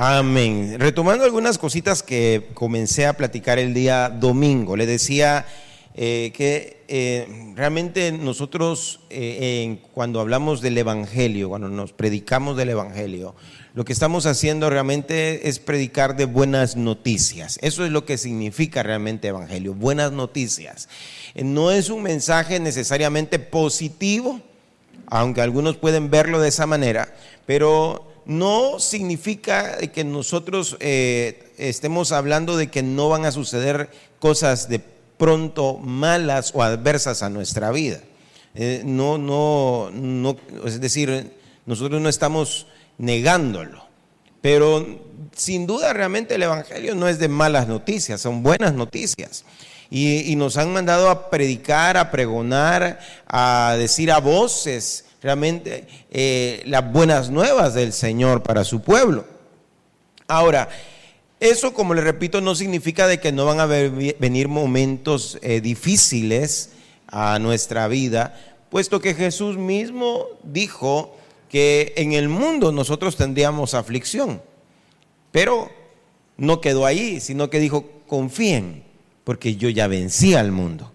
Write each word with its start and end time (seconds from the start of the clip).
Amén. 0.00 0.76
Retomando 0.78 1.24
algunas 1.24 1.58
cositas 1.58 2.04
que 2.04 2.50
comencé 2.54 3.06
a 3.06 3.14
platicar 3.14 3.58
el 3.58 3.74
día 3.74 4.10
domingo, 4.10 4.76
le 4.76 4.86
decía 4.86 5.44
eh, 5.96 6.30
que 6.36 6.84
eh, 6.86 7.26
realmente 7.56 8.12
nosotros 8.12 9.00
eh, 9.10 9.78
cuando 9.94 10.20
hablamos 10.20 10.60
del 10.60 10.78
Evangelio, 10.78 11.48
cuando 11.48 11.68
nos 11.68 11.92
predicamos 11.92 12.56
del 12.56 12.68
Evangelio, 12.68 13.34
lo 13.74 13.84
que 13.84 13.92
estamos 13.92 14.26
haciendo 14.26 14.70
realmente 14.70 15.48
es 15.48 15.58
predicar 15.58 16.14
de 16.16 16.26
buenas 16.26 16.76
noticias. 16.76 17.58
Eso 17.60 17.84
es 17.84 17.90
lo 17.90 18.04
que 18.04 18.18
significa 18.18 18.84
realmente 18.84 19.26
Evangelio, 19.26 19.74
buenas 19.74 20.12
noticias. 20.12 20.88
no 21.34 21.72
es 21.72 21.90
un 21.90 22.04
mensaje 22.04 22.60
necesariamente 22.60 23.40
positivo, 23.40 24.40
aunque 25.08 25.40
algunos 25.40 25.76
pueden 25.76 26.08
verlo 26.08 26.38
de 26.38 26.50
esa 26.50 26.66
manera, 26.68 27.16
pero 27.46 28.07
no 28.28 28.78
significa 28.78 29.78
que 29.78 30.04
nosotros 30.04 30.76
eh, 30.80 31.50
estemos 31.56 32.12
hablando 32.12 32.58
de 32.58 32.68
que 32.68 32.82
no 32.82 33.08
van 33.08 33.24
a 33.24 33.32
suceder 33.32 33.88
cosas 34.20 34.68
de 34.68 34.80
pronto 34.80 35.78
malas 35.78 36.52
o 36.54 36.62
adversas 36.62 37.22
a 37.22 37.30
nuestra 37.30 37.70
vida. 37.70 38.00
Eh, 38.54 38.82
no, 38.84 39.16
no, 39.16 39.90
no, 39.90 40.36
es 40.66 40.78
decir, 40.78 41.32
nosotros 41.64 42.02
no 42.02 42.10
estamos 42.10 42.66
negándolo, 42.98 43.82
pero 44.42 44.86
sin 45.34 45.66
duda 45.66 45.94
realmente 45.94 46.34
el 46.34 46.42
Evangelio 46.42 46.94
no 46.94 47.08
es 47.08 47.18
de 47.18 47.28
malas 47.28 47.66
noticias, 47.66 48.20
son 48.20 48.42
buenas 48.42 48.74
noticias. 48.74 49.46
Y, 49.90 50.30
y 50.30 50.36
nos 50.36 50.58
han 50.58 50.70
mandado 50.70 51.08
a 51.08 51.30
predicar, 51.30 51.96
a 51.96 52.10
pregonar, 52.10 53.00
a 53.26 53.74
decir 53.78 54.12
a 54.12 54.18
voces 54.18 55.06
realmente 55.22 55.86
eh, 56.10 56.62
las 56.66 56.90
buenas 56.92 57.30
nuevas 57.30 57.74
del 57.74 57.92
Señor 57.92 58.42
para 58.42 58.64
su 58.64 58.80
pueblo. 58.80 59.24
Ahora, 60.26 60.68
eso, 61.40 61.72
como 61.72 61.94
le 61.94 62.00
repito, 62.00 62.40
no 62.40 62.54
significa 62.54 63.06
de 63.06 63.20
que 63.20 63.32
no 63.32 63.44
van 63.44 63.60
a 63.60 63.66
venir 63.66 64.48
momentos 64.48 65.38
eh, 65.42 65.60
difíciles 65.60 66.70
a 67.06 67.38
nuestra 67.38 67.88
vida, 67.88 68.34
puesto 68.70 69.00
que 69.00 69.14
Jesús 69.14 69.56
mismo 69.56 70.26
dijo 70.42 71.16
que 71.48 71.94
en 71.96 72.12
el 72.12 72.28
mundo 72.28 72.72
nosotros 72.72 73.16
tendríamos 73.16 73.74
aflicción. 73.74 74.42
Pero 75.30 75.70
no 76.36 76.60
quedó 76.60 76.86
ahí, 76.86 77.20
sino 77.20 77.50
que 77.50 77.60
dijo, 77.60 77.88
confíen, 78.06 78.82
porque 79.24 79.56
yo 79.56 79.68
ya 79.68 79.86
vencí 79.86 80.34
al 80.34 80.52
mundo. 80.52 80.92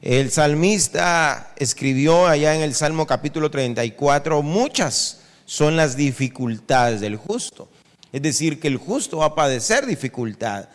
El 0.00 0.30
salmista 0.30 1.52
escribió 1.56 2.28
allá 2.28 2.54
en 2.54 2.62
el 2.62 2.74
Salmo 2.74 3.04
capítulo 3.04 3.50
34, 3.50 4.42
muchas 4.42 5.22
son 5.44 5.76
las 5.76 5.96
dificultades 5.96 7.00
del 7.00 7.16
justo. 7.16 7.68
Es 8.12 8.22
decir, 8.22 8.60
que 8.60 8.68
el 8.68 8.76
justo 8.76 9.18
va 9.18 9.26
a 9.26 9.34
padecer 9.34 9.86
dificultad. 9.86 10.68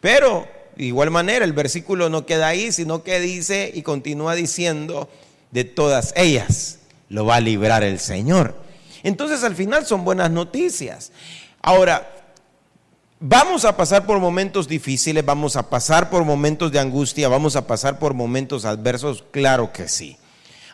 Pero, 0.00 0.48
de 0.76 0.84
igual 0.84 1.10
manera, 1.10 1.44
el 1.44 1.52
versículo 1.52 2.08
no 2.08 2.24
queda 2.24 2.48
ahí, 2.48 2.72
sino 2.72 3.02
que 3.02 3.20
dice 3.20 3.70
y 3.74 3.82
continúa 3.82 4.34
diciendo, 4.34 5.10
de 5.50 5.64
todas 5.64 6.14
ellas 6.16 6.78
lo 7.10 7.26
va 7.26 7.36
a 7.36 7.40
librar 7.40 7.84
el 7.84 7.98
Señor. 7.98 8.54
Entonces, 9.02 9.44
al 9.44 9.56
final 9.56 9.84
son 9.84 10.04
buenas 10.04 10.30
noticias. 10.30 11.12
Ahora, 11.60 12.19
Vamos 13.22 13.66
a 13.66 13.76
pasar 13.76 14.06
por 14.06 14.18
momentos 14.18 14.66
difíciles, 14.66 15.22
vamos 15.22 15.54
a 15.54 15.68
pasar 15.68 16.08
por 16.08 16.24
momentos 16.24 16.72
de 16.72 16.78
angustia, 16.78 17.28
vamos 17.28 17.54
a 17.54 17.66
pasar 17.66 17.98
por 17.98 18.14
momentos 18.14 18.64
adversos, 18.64 19.22
claro 19.30 19.74
que 19.74 19.88
sí. 19.88 20.16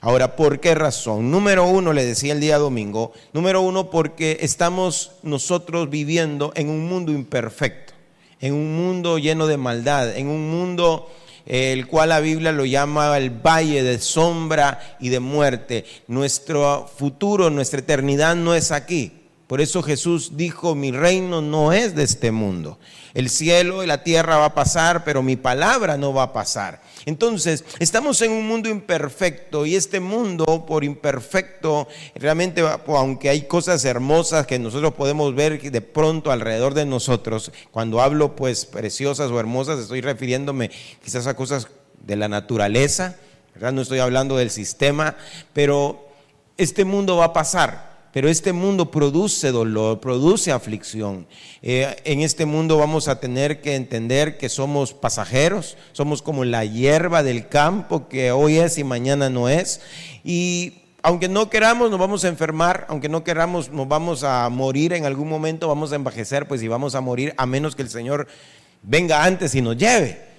Ahora, 0.01 0.37
¿por 0.37 0.61
qué 0.61 0.77
razón? 0.77 1.33
Número 1.33 1.65
uno, 1.65 1.93
le 1.93 2.05
decía 2.05 2.33
el 2.33 2.39
día 2.39 2.59
domingo, 2.59 3.13
número 3.33 3.63
uno 3.63 3.91
porque 3.91 4.39
estamos 4.43 5.11
nosotros 5.25 5.91
viviendo 5.91 6.53
en 6.55 6.71
un 6.71 6.89
mundo 6.89 7.11
imperfecto, 7.11 7.95
en 8.41 8.55
un 8.55 8.77
mundo 8.77 9.19
lleno 9.19 9.49
de 9.49 9.57
maldad, 9.57 10.17
en 10.17 10.29
un 10.29 10.49
mundo 10.49 11.11
eh, 11.47 11.73
el 11.73 11.89
cual 11.89 12.11
la 12.11 12.21
Biblia 12.21 12.53
lo 12.53 12.65
llama 12.65 13.19
el 13.19 13.31
valle 13.31 13.83
de 13.83 13.99
sombra 13.99 14.97
y 15.01 15.09
de 15.09 15.19
muerte. 15.19 15.85
Nuestro 16.07 16.89
futuro, 16.97 17.51
nuestra 17.51 17.81
eternidad 17.81 18.37
no 18.37 18.55
es 18.55 18.71
aquí. 18.71 19.26
Por 19.47 19.61
eso 19.61 19.81
Jesús 19.81 20.33
dijo, 20.37 20.75
mi 20.75 20.91
reino 20.91 21.41
no 21.41 21.73
es 21.73 21.95
de 21.95 22.03
este 22.03 22.33
mundo. 22.33 22.81
El 23.15 23.31
cielo 23.31 23.85
y 23.85 23.87
la 23.87 24.03
tierra 24.03 24.39
va 24.39 24.47
a 24.47 24.55
pasar, 24.55 25.05
pero 25.05 25.23
mi 25.23 25.37
palabra 25.37 25.97
no 25.97 26.13
va 26.13 26.25
a 26.25 26.33
pasar. 26.33 26.83
Entonces, 27.05 27.65
estamos 27.79 28.21
en 28.23 28.33
un 28.33 28.49
mundo 28.49 28.69
imperfecto 28.69 29.65
y 29.65 29.77
este 29.77 30.01
mundo, 30.01 30.67
por 30.67 30.83
imperfecto, 30.83 31.87
realmente, 32.17 32.63
aunque 32.89 33.29
hay 33.29 33.43
cosas 33.43 33.85
hermosas 33.85 34.49
que 34.49 34.59
nosotros 34.59 34.95
podemos 34.95 35.33
ver 35.35 35.63
de 35.63 35.81
pronto 35.81 36.33
alrededor 36.33 36.75
de 36.75 36.85
nosotros, 36.85 37.53
cuando 37.71 38.01
hablo 38.01 38.35
pues 38.35 38.67
preciosas 38.67 39.31
o 39.31 39.39
hermosas, 39.39 39.79
estoy 39.79 40.01
refiriéndome 40.01 40.73
quizás 41.05 41.29
a 41.29 41.37
cosas 41.37 41.69
de 42.05 42.17
la 42.17 42.29
naturaleza, 42.29 43.17
¿verdad? 43.55 43.73
No 43.73 43.83
estoy 43.83 44.01
hablando 44.01 44.37
del 44.37 44.51
sistema, 44.51 45.17
pero 45.53 46.09
este 46.57 46.85
mundo 46.85 47.17
va 47.17 47.27
a 47.27 47.33
pasar 47.33 47.96
pero 48.17 48.31
este 48.31 48.55
mundo 48.55 48.91
produce 48.91 49.53
dolor, 49.53 50.01
produce 50.01 50.51
aflicción. 50.51 51.27
Eh, 51.61 51.97
en 52.05 52.23
este 52.23 52.47
mundo 52.47 52.79
vamos 52.79 53.09
a 53.09 53.21
tener 53.21 53.61
que 53.61 53.75
entender 53.75 54.39
que 54.39 54.49
somos 54.49 54.95
pasajeros, 54.95 55.77
somos 55.93 56.23
como 56.23 56.47
la 56.47 56.65
hierba 56.65 57.23
del 57.23 57.47
campo 57.47 58.09
que 58.09 58.33
hoy 58.33 58.57
es 58.57 58.79
y 58.79 58.85
mañana 58.85 59.29
no 59.29 59.51
es. 59.51 59.83
Y 60.25 60.79
aunque 61.03 61.29
no 61.29 61.51
queramos, 61.51 61.91
nos 61.91 62.01
vamos 62.01 62.25
a 62.25 62.29
enfermar, 62.29 62.87
aunque 62.89 63.11
no 63.11 63.23
queramos, 63.23 63.71
nos 63.71 63.87
vamos 63.87 64.25
a 64.25 64.49
morir 64.49 64.95
en 64.95 65.05
algún 65.05 65.29
momento, 65.29 65.69
vamos 65.69 65.93
a 65.93 65.97
envejecer, 65.97 66.49
pues 66.49 66.63
y 66.63 66.69
vamos 66.69 66.95
a 66.95 67.03
morir 67.03 67.35
a 67.37 67.45
menos 67.45 67.77
que 67.77 67.83
el 67.83 67.91
Señor 67.91 68.29
venga 68.81 69.25
antes 69.25 69.55
y 69.55 69.61
nos 69.61 69.77
lleve. 69.77 70.36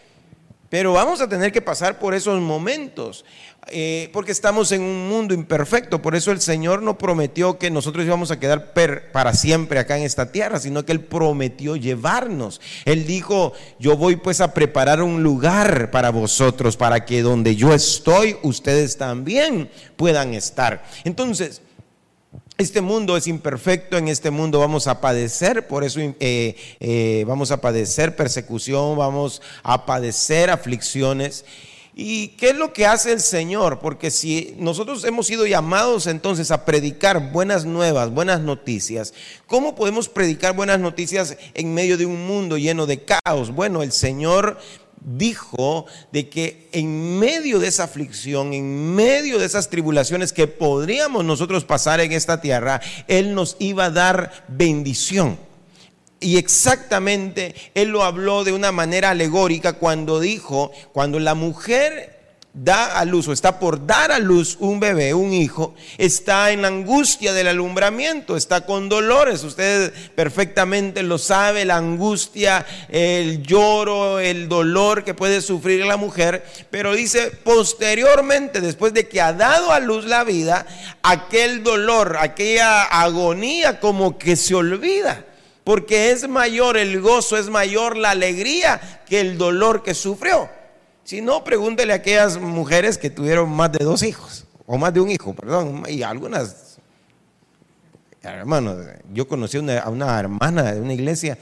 Pero 0.69 0.93
vamos 0.93 1.21
a 1.21 1.29
tener 1.29 1.51
que 1.51 1.61
pasar 1.61 1.97
por 1.97 2.13
esos 2.13 2.41
momentos, 2.41 3.23
eh, 3.69 4.09
porque 4.11 4.33
estamos 4.33 4.71
en 4.73 4.81
un 4.81 5.07
mundo 5.07 5.33
imperfecto. 5.33 6.01
Por 6.01 6.13
eso 6.13 6.31
el 6.31 6.41
Señor 6.41 6.81
no 6.81 6.97
prometió 6.97 7.57
que 7.57 7.71
nosotros 7.71 8.05
íbamos 8.05 8.31
a 8.31 8.39
quedar 8.39 8.73
para 8.73 9.33
siempre 9.33 9.79
acá 9.79 9.97
en 9.97 10.03
esta 10.03 10.31
tierra, 10.31 10.59
sino 10.59 10.85
que 10.85 10.91
Él 10.91 11.01
prometió 11.01 11.77
llevarnos. 11.77 12.59
Él 12.83 13.05
dijo, 13.05 13.53
yo 13.79 13.95
voy 13.95 14.17
pues 14.17 14.41
a 14.41 14.53
preparar 14.53 15.01
un 15.01 15.23
lugar 15.23 15.89
para 15.89 16.09
vosotros, 16.09 16.75
para 16.75 17.05
que 17.05 17.21
donde 17.21 17.55
yo 17.55 17.73
estoy, 17.73 18.37
ustedes 18.43 18.97
también 18.97 19.69
puedan 19.95 20.33
estar. 20.33 20.83
Entonces, 21.05 21.61
este 22.57 22.81
mundo 22.81 23.15
es 23.15 23.27
imperfecto, 23.27 23.97
en 23.97 24.07
este 24.07 24.31
mundo 24.31 24.59
vamos 24.59 24.87
a 24.87 24.99
padecer, 24.99 25.67
por 25.67 25.83
eso 25.83 25.99
eh, 25.99 26.55
eh, 26.79 27.23
vamos 27.27 27.51
a 27.51 27.61
padecer 27.61 28.15
persecución, 28.15 28.97
vamos 28.97 29.41
a 29.61 29.85
padecer 29.85 30.49
aflicciones. 30.49 31.45
¿Y 31.99 32.29
qué 32.29 32.51
es 32.51 32.55
lo 32.55 32.73
que 32.73 32.85
hace 32.85 33.11
el 33.11 33.21
Señor? 33.21 33.79
Porque 33.79 34.11
si 34.11 34.55
nosotros 34.59 35.03
hemos 35.03 35.25
sido 35.25 35.47
llamados 35.47 36.05
entonces 36.05 36.51
a 36.51 36.63
predicar 36.63 37.31
buenas 37.31 37.65
nuevas, 37.65 38.11
buenas 38.11 38.39
noticias, 38.39 39.15
¿cómo 39.47 39.73
podemos 39.73 40.07
predicar 40.07 40.55
buenas 40.55 40.79
noticias 40.79 41.37
en 41.55 41.73
medio 41.73 41.97
de 41.97 42.05
un 42.05 42.27
mundo 42.27 42.57
lleno 42.57 42.85
de 42.85 43.03
caos? 43.03 43.51
Bueno, 43.51 43.81
el 43.81 43.91
Señor 43.91 44.59
dijo 45.07 45.85
de 46.11 46.27
que 46.27 46.67
en 46.73 47.17
medio 47.17 47.59
de 47.59 47.69
esa 47.69 47.85
aflicción, 47.85 48.53
en 48.53 48.93
medio 48.93 49.39
de 49.39 49.45
esas 49.45 49.69
tribulaciones 49.69 50.33
que 50.33 50.47
podríamos 50.47 51.23
nosotros 51.23 51.63
pasar 51.63 52.01
en 52.01 52.11
esta 52.11 52.41
tierra, 52.41 52.81
Él 53.07 53.33
nos 53.33 53.55
iba 53.59 53.85
a 53.85 53.89
dar 53.89 54.45
bendición. 54.49 55.39
Y 56.19 56.37
exactamente 56.37 57.55
Él 57.73 57.89
lo 57.89 58.03
habló 58.03 58.43
de 58.43 58.51
una 58.51 58.73
manera 58.73 59.11
alegórica 59.11 59.73
cuando 59.73 60.19
dijo, 60.19 60.71
cuando 60.91 61.19
la 61.19 61.35
mujer 61.35 62.16
da 62.63 62.97
a 62.97 63.05
luz 63.05 63.27
o 63.27 63.33
está 63.33 63.59
por 63.59 63.85
dar 63.85 64.11
a 64.11 64.19
luz 64.19 64.57
un 64.59 64.79
bebé, 64.79 65.13
un 65.13 65.31
hijo, 65.31 65.75
está 65.97 66.51
en 66.51 66.63
la 66.63 66.69
angustia 66.69 67.33
del 67.33 67.47
alumbramiento, 67.47 68.35
está 68.35 68.65
con 68.65 68.89
dolores. 68.89 69.43
Usted 69.43 69.93
perfectamente 70.15 71.03
lo 71.03 71.17
sabe, 71.17 71.65
la 71.65 71.77
angustia, 71.77 72.65
el 72.89 73.43
lloro, 73.43 74.19
el 74.19 74.49
dolor 74.49 75.03
que 75.03 75.13
puede 75.13 75.41
sufrir 75.41 75.85
la 75.85 75.97
mujer. 75.97 76.43
Pero 76.71 76.93
dice, 76.93 77.31
posteriormente, 77.43 78.59
después 78.59 78.93
de 78.93 79.07
que 79.07 79.21
ha 79.21 79.33
dado 79.33 79.71
a 79.71 79.79
luz 79.79 80.05
la 80.05 80.23
vida, 80.23 80.65
aquel 81.03 81.63
dolor, 81.63 82.17
aquella 82.19 82.83
agonía 82.83 83.79
como 83.79 84.17
que 84.17 84.35
se 84.35 84.55
olvida 84.55 85.23
porque 85.63 86.11
es 86.11 86.29
mayor 86.29 86.77
el 86.77 87.01
gozo, 87.01 87.35
es 87.35 87.49
mayor 87.49 87.97
la 87.97 88.11
alegría 88.11 89.03
que 89.05 89.19
el 89.19 89.37
dolor 89.37 89.83
que 89.83 89.93
sufrió. 89.93 90.49
Si 91.07 91.21
no, 91.21 91.41
pregúntele 91.41 91.93
a 91.93 91.95
aquellas 91.95 92.37
mujeres 92.37 92.97
que 92.97 93.09
tuvieron 93.09 93.49
más 93.49 93.71
de 93.71 93.81
dos 93.81 94.03
hijos, 94.03 94.45
o 94.65 94.77
más 94.77 94.93
de 94.93 94.99
un 94.99 95.09
hijo, 95.09 95.33
perdón, 95.33 95.83
y 95.87 96.03
algunas, 96.03 96.79
hermanos, 98.21 98.85
yo 99.13 99.25
conocí 99.25 99.57
a 99.57 99.89
una 99.89 100.19
hermana 100.19 100.73
de 100.73 100.81
una 100.81 100.93
iglesia, 100.93 101.37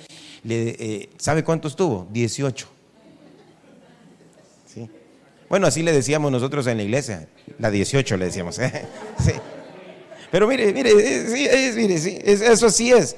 eh, 0.48 1.10
¿sabe 1.18 1.44
cuántos 1.44 1.76
tuvo? 1.76 2.08
18. 2.12 2.68
¿Sí? 4.68 4.88
Bueno, 5.50 5.66
así 5.66 5.82
le 5.82 5.94
decíamos 5.94 6.32
nosotros 6.32 6.68
en 6.68 6.78
la 6.78 6.84
iglesia, 6.84 7.28
la 7.58 7.72
18 7.72 8.18
le 8.18 8.26
decíamos. 8.26 8.60
¿eh? 8.60 8.86
Sí. 9.18 9.32
Pero 10.30 10.48
mire, 10.48 10.72
mire, 10.74 10.92
sí, 11.26 11.72
mire, 11.76 11.98
sí, 11.98 12.20
eso 12.24 12.70
sí 12.70 12.92
es. 12.92 13.16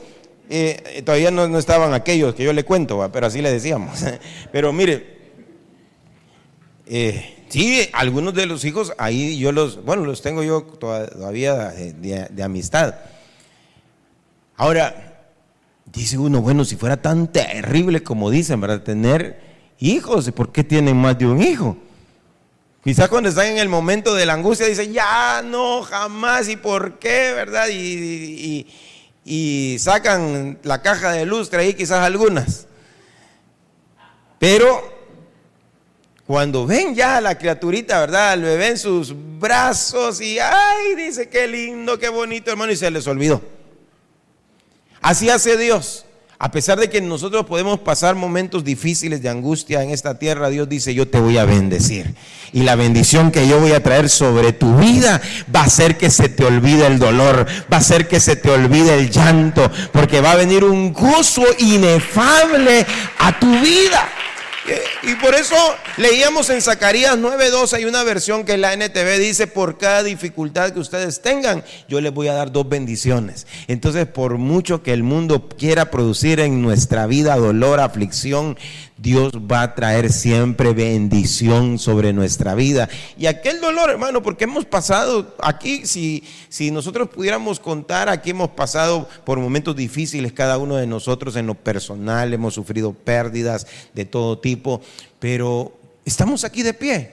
Eh, 0.50 1.02
todavía 1.04 1.30
no, 1.30 1.60
estaban 1.60 1.94
aquellos 1.94 2.36
que 2.36 2.46
yo 2.46 2.54
le 2.54 2.64
cuento, 2.64 3.10
pero 3.12 3.28
así 3.28 3.42
le 3.42 3.52
decíamos. 3.52 4.00
Pero 4.54 4.72
mire, 4.72 5.17
eh, 6.90 7.46
sí, 7.50 7.90
algunos 7.94 8.34
de 8.34 8.46
los 8.46 8.64
hijos 8.64 8.94
ahí 8.98 9.38
yo 9.38 9.52
los, 9.52 9.84
bueno, 9.84 10.06
los 10.06 10.22
tengo 10.22 10.44
yo 10.44 10.62
todavía 10.64 11.70
de, 11.70 12.44
amistad. 12.44 12.96
Ahora, 14.56 15.28
dice 15.86 16.18
uno, 16.18 16.42
bueno, 16.42 16.66
si 16.66 16.76
fuera 16.76 17.02
tan 17.02 17.32
terrible 17.32 18.04
como 18.04 18.30
dicen, 18.30 18.62
¿verdad? 18.62 18.84
Tener 18.84 19.40
hijos, 19.80 20.32
¿por 20.32 20.52
qué 20.52 20.64
tienen 20.64 20.98
más 20.98 21.18
de 21.20 21.28
un 21.28 21.42
hijo? 21.42 21.78
Quizás 22.84 23.10
cuando 23.10 23.30
están 23.30 23.48
en 23.48 23.58
el 23.58 23.68
momento 23.68 24.16
de 24.16 24.26
la 24.26 24.34
angustia 24.34 24.66
dicen, 24.66 24.94
ya 24.94 25.42
no, 25.44 25.84
jamás, 25.84 26.48
¿y 26.48 26.56
por 26.56 27.00
qué? 27.00 27.34
¿Verdad? 27.34 27.68
Y, 27.70 28.66
sacan 29.80 30.58
la 30.64 30.82
caja 30.82 31.12
de 31.12 31.26
lustre 31.26 31.62
ahí 31.62 31.74
quizás 31.74 32.00
algunas. 32.00 32.66
Pero 34.40 34.97
cuando 36.28 36.66
ven 36.66 36.94
ya 36.94 37.18
a 37.18 37.22
la 37.22 37.38
criaturita, 37.38 38.02
¿verdad? 38.02 38.38
Lo 38.38 38.48
ven 38.48 38.62
en 38.72 38.78
sus 38.78 39.16
brazos 39.40 40.20
y, 40.20 40.38
ay, 40.40 40.96
dice, 40.98 41.30
qué 41.30 41.48
lindo, 41.48 41.98
qué 41.98 42.10
bonito, 42.10 42.52
hermano, 42.52 42.74
y 42.74 42.76
se 42.76 42.92
les 42.92 43.08
olvidó. 43.08 43.42
Así 45.02 45.30
hace 45.30 45.56
Dios. 45.56 46.04
A 46.40 46.52
pesar 46.52 46.80
de 46.80 46.90
que 46.90 47.02
nosotros 47.02 47.46
podemos 47.48 47.80
pasar 47.80 48.14
momentos 48.14 48.64
difíciles 48.64 49.24
de 49.24 49.30
angustia 49.30 49.82
en 49.82 49.90
esta 49.90 50.20
tierra, 50.20 50.50
Dios 50.50 50.68
dice, 50.70 50.94
yo 50.94 51.08
te 51.08 51.20
voy 51.20 51.38
a 51.38 51.46
bendecir. 51.46 52.14
Y 52.52 52.62
la 52.62 52.76
bendición 52.76 53.32
que 53.32 53.48
yo 53.48 53.60
voy 53.60 53.72
a 53.72 53.82
traer 53.82 54.10
sobre 54.10 54.52
tu 54.52 54.76
vida 54.78 55.22
va 55.56 55.62
a 55.62 55.66
hacer 55.66 55.98
que 55.98 56.12
se 56.12 56.28
te 56.30 56.44
olvide 56.46 56.86
el 56.86 57.00
dolor, 57.00 57.48
va 57.72 57.78
a 57.78 57.80
hacer 57.80 58.08
que 58.08 58.20
se 58.20 58.36
te 58.36 58.52
olvide 58.52 59.00
el 59.00 59.10
llanto, 59.10 59.72
porque 59.94 60.22
va 60.22 60.34
a 60.34 60.36
venir 60.36 60.64
un 60.64 60.94
gozo 60.94 61.44
inefable 61.58 62.86
a 63.18 63.40
tu 63.40 63.50
vida. 63.62 64.08
Y 65.04 65.14
por 65.16 65.36
eso 65.36 65.56
leíamos 65.98 66.50
en 66.50 66.62
Zacarías 66.62 67.18
9:2, 67.18 67.74
hay 67.74 67.86
una 67.86 68.04
versión 68.04 68.44
que 68.46 68.58
la 68.58 68.74
NTV 68.74 69.20
dice, 69.20 69.46
por 69.46 69.78
cada 69.78 70.02
dificultad 70.02 70.72
que 70.72 70.80
ustedes 70.80 71.22
tengan, 71.22 71.64
yo 71.88 72.02
les 72.02 72.12
voy 72.12 72.30
a 72.30 72.34
dar 72.34 72.52
dos 72.52 72.68
bendiciones. 72.68 73.46
Entonces, 73.68 74.08
por 74.08 74.38
mucho 74.38 74.82
que 74.82 74.94
el 74.94 75.04
mundo 75.04 75.50
quiera 75.50 75.92
producir 75.92 76.40
en 76.40 76.62
nuestra 76.62 77.06
vida 77.06 77.36
dolor, 77.36 77.80
aflicción, 77.80 78.58
Dios 78.98 79.32
va 79.34 79.62
a 79.62 79.76
traer 79.76 80.12
siempre 80.12 80.74
bendición 80.74 81.78
sobre 81.78 82.14
nuestra 82.14 82.56
vida. 82.56 82.90
Y 83.18 83.28
aquel 83.28 83.62
dolor, 83.62 83.90
hermano, 83.90 84.24
porque 84.24 84.46
hemos 84.46 84.66
pasado 84.66 85.36
aquí, 85.40 85.86
si, 85.86 86.24
si 86.50 86.72
nosotros 86.72 87.10
pudiéramos 87.10 87.60
contar, 87.60 88.10
aquí 88.10 88.32
hemos 88.32 88.50
pasado 88.50 89.08
por 89.24 89.40
momentos 89.40 89.76
difíciles 89.76 90.34
cada 90.34 90.58
uno 90.58 90.78
de 90.78 90.88
nosotros 90.88 91.36
en 91.36 91.48
lo 91.48 91.54
personal, 91.54 92.34
hemos 92.34 92.56
sufrido 92.56 92.94
pérdidas 92.94 93.68
de 93.94 94.06
todo 94.06 94.40
tipo, 94.40 94.82
pero 95.20 95.72
estamos 96.06 96.44
aquí 96.44 96.64
de 96.64 96.74
pie 96.74 97.12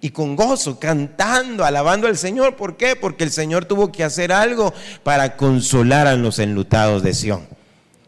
y 0.00 0.10
con 0.10 0.36
gozo, 0.36 0.78
cantando, 0.78 1.64
alabando 1.64 2.06
al 2.06 2.16
Señor. 2.16 2.56
¿Por 2.56 2.76
qué? 2.76 2.96
Porque 2.96 3.24
el 3.24 3.32
Señor 3.32 3.64
tuvo 3.64 3.92
que 3.92 4.04
hacer 4.04 4.32
algo 4.32 4.72
para 5.02 5.36
consolar 5.36 6.06
a 6.06 6.14
los 6.14 6.38
enlutados 6.38 7.02
de 7.02 7.14
Sión 7.14 7.46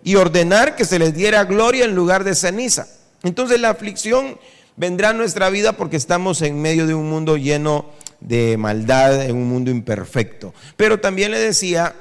y 0.02 0.14
ordenar 0.14 0.76
que 0.76 0.84
se 0.84 0.98
les 0.98 1.14
diera 1.14 1.44
gloria 1.44 1.84
en 1.84 1.94
lugar 1.94 2.24
de 2.24 2.34
ceniza. 2.34 2.86
Entonces 3.22 3.60
la 3.60 3.70
aflicción 3.70 4.38
vendrá 4.76 5.10
a 5.10 5.12
nuestra 5.12 5.50
vida 5.50 5.72
porque 5.72 5.96
estamos 5.96 6.42
en 6.42 6.60
medio 6.60 6.86
de 6.86 6.94
un 6.94 7.08
mundo 7.10 7.36
lleno 7.36 7.90
de 8.20 8.56
maldad, 8.56 9.24
en 9.24 9.36
un 9.36 9.48
mundo 9.48 9.70
imperfecto. 9.70 10.54
Pero 10.76 11.00
también 11.00 11.30
le 11.30 11.38
decía 11.38 11.94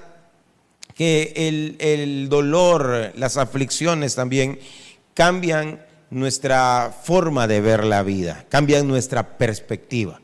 que 0.95 1.77
el, 1.79 2.27
dolor, 2.29 3.13
las 3.15 3.37
aflicciones 3.37 4.15
también 4.15 4.59
cambian 5.13 5.85
nuestra 6.09 6.93
forma 7.03 7.47
de 7.47 7.61
ver 7.61 7.83
la 7.85 8.03
vida, 8.03 8.45
cambian 8.49 8.87
nuestra 8.87 9.37
perspectiva. 9.37 10.19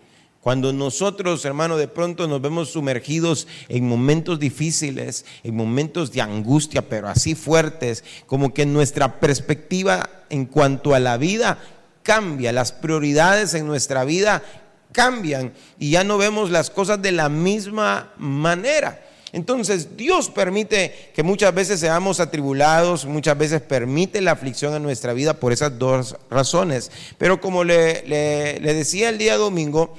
Cuando 0.46 0.72
nosotros, 0.72 1.44
hermano, 1.44 1.76
de 1.76 1.88
pronto 1.88 2.28
nos 2.28 2.40
vemos 2.40 2.70
sumergidos 2.70 3.48
en 3.68 3.88
momentos 3.88 4.40
difíciles, 4.40 5.26
en 5.44 5.56
momentos 5.56 6.12
de 6.12 6.22
angustia, 6.22 6.84
pero 6.88 7.08
así 7.08 7.34
fuertes, 7.34 8.04
como 8.28 8.54
que 8.54 8.68
nuestra 8.68 9.20
perspectiva 9.20 10.08
en 10.30 10.46
cuanto 10.46 10.94
a 10.94 11.00
la 11.00 11.18
vida 11.18 11.58
cambia, 12.04 12.52
las 12.52 12.74
prioridades 12.74 13.56
en 13.56 13.66
nuestra 13.66 14.06
vida 14.06 14.44
cambian 14.92 15.52
y 15.80 15.90
ya 15.90 16.04
no 16.04 16.20
vemos 16.20 16.52
las 16.52 16.70
cosas 16.70 17.02
de 17.02 17.12
la 17.12 17.28
misma 17.28 18.14
manera. 18.20 19.02
Entonces 19.32 19.98
Dios 19.98 20.30
permite 20.30 21.12
que 21.16 21.24
muchas 21.24 21.56
veces 21.56 21.80
seamos 21.80 22.20
atribulados, 22.20 23.06
muchas 23.06 23.38
veces 23.38 23.62
permite 23.62 24.22
la 24.22 24.32
aflicción 24.34 24.76
en 24.76 24.84
nuestra 24.84 25.12
vida 25.12 25.34
por 25.34 25.52
esas 25.52 25.78
dos 25.80 26.16
razones. 26.30 26.92
Pero 27.18 27.42
como 27.42 27.64
le, 27.64 28.04
le 28.08 28.74
decía 28.76 29.10
el 29.10 29.18
día 29.18 29.36
domingo, 29.36 29.94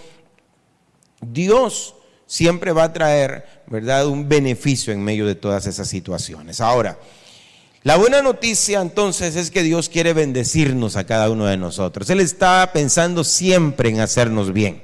Dios 1.32 1.94
siempre 2.26 2.72
va 2.72 2.84
a 2.84 2.92
traer, 2.92 3.62
¿verdad?, 3.66 4.06
un 4.06 4.28
beneficio 4.28 4.92
en 4.92 5.02
medio 5.02 5.26
de 5.26 5.34
todas 5.34 5.66
esas 5.66 5.88
situaciones. 5.88 6.60
Ahora, 6.60 6.98
la 7.82 7.96
buena 7.96 8.20
noticia 8.20 8.80
entonces 8.80 9.36
es 9.36 9.50
que 9.52 9.62
Dios 9.62 9.88
quiere 9.88 10.12
bendecirnos 10.12 10.96
a 10.96 11.04
cada 11.04 11.30
uno 11.30 11.46
de 11.46 11.56
nosotros. 11.56 12.10
Él 12.10 12.20
está 12.20 12.68
pensando 12.72 13.22
siempre 13.22 13.90
en 13.90 14.00
hacernos 14.00 14.52
bien. 14.52 14.82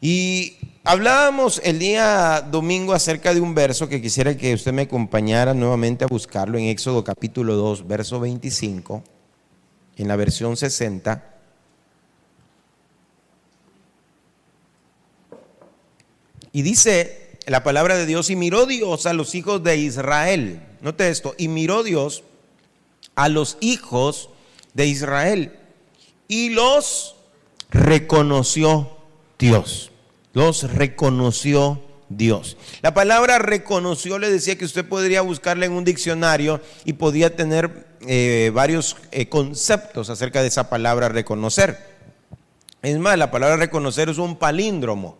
Y 0.00 0.56
hablábamos 0.84 1.60
el 1.62 1.78
día 1.78 2.40
domingo 2.50 2.94
acerca 2.94 3.34
de 3.34 3.40
un 3.40 3.54
verso 3.54 3.88
que 3.88 4.00
quisiera 4.00 4.36
que 4.36 4.54
usted 4.54 4.72
me 4.72 4.82
acompañara 4.82 5.52
nuevamente 5.52 6.04
a 6.04 6.08
buscarlo 6.08 6.56
en 6.56 6.64
Éxodo 6.64 7.04
capítulo 7.04 7.56
2, 7.56 7.86
verso 7.86 8.18
25, 8.18 9.04
en 9.98 10.08
la 10.08 10.16
versión 10.16 10.56
60. 10.56 11.31
Y 16.52 16.62
dice 16.62 17.38
la 17.46 17.64
palabra 17.64 17.96
de 17.96 18.06
Dios, 18.06 18.30
y 18.30 18.36
miró 18.36 18.66
Dios 18.66 19.06
a 19.06 19.12
los 19.12 19.34
hijos 19.34 19.62
de 19.62 19.76
Israel. 19.76 20.62
Note 20.80 21.08
esto, 21.08 21.34
y 21.38 21.48
miró 21.48 21.82
Dios 21.82 22.22
a 23.14 23.28
los 23.28 23.58
hijos 23.60 24.30
de 24.74 24.86
Israel 24.86 25.58
y 26.32 26.48
los 26.48 27.14
reconoció 27.70 28.96
Dios. 29.38 29.90
Los 30.32 30.72
reconoció 30.72 31.82
Dios. 32.08 32.56
La 32.80 32.94
palabra 32.94 33.38
reconoció 33.38 34.18
le 34.18 34.30
decía 34.30 34.56
que 34.56 34.64
usted 34.64 34.88
podría 34.88 35.20
buscarla 35.20 35.66
en 35.66 35.72
un 35.72 35.84
diccionario 35.84 36.62
y 36.86 36.94
podía 36.94 37.36
tener 37.36 37.86
eh, 38.06 38.50
varios 38.54 38.96
eh, 39.10 39.28
conceptos 39.28 40.08
acerca 40.08 40.40
de 40.40 40.48
esa 40.48 40.70
palabra 40.70 41.10
reconocer. 41.10 41.92
Es 42.80 42.98
más, 42.98 43.18
la 43.18 43.30
palabra 43.30 43.56
reconocer 43.56 44.08
es 44.08 44.16
un 44.16 44.36
palíndromo. 44.36 45.18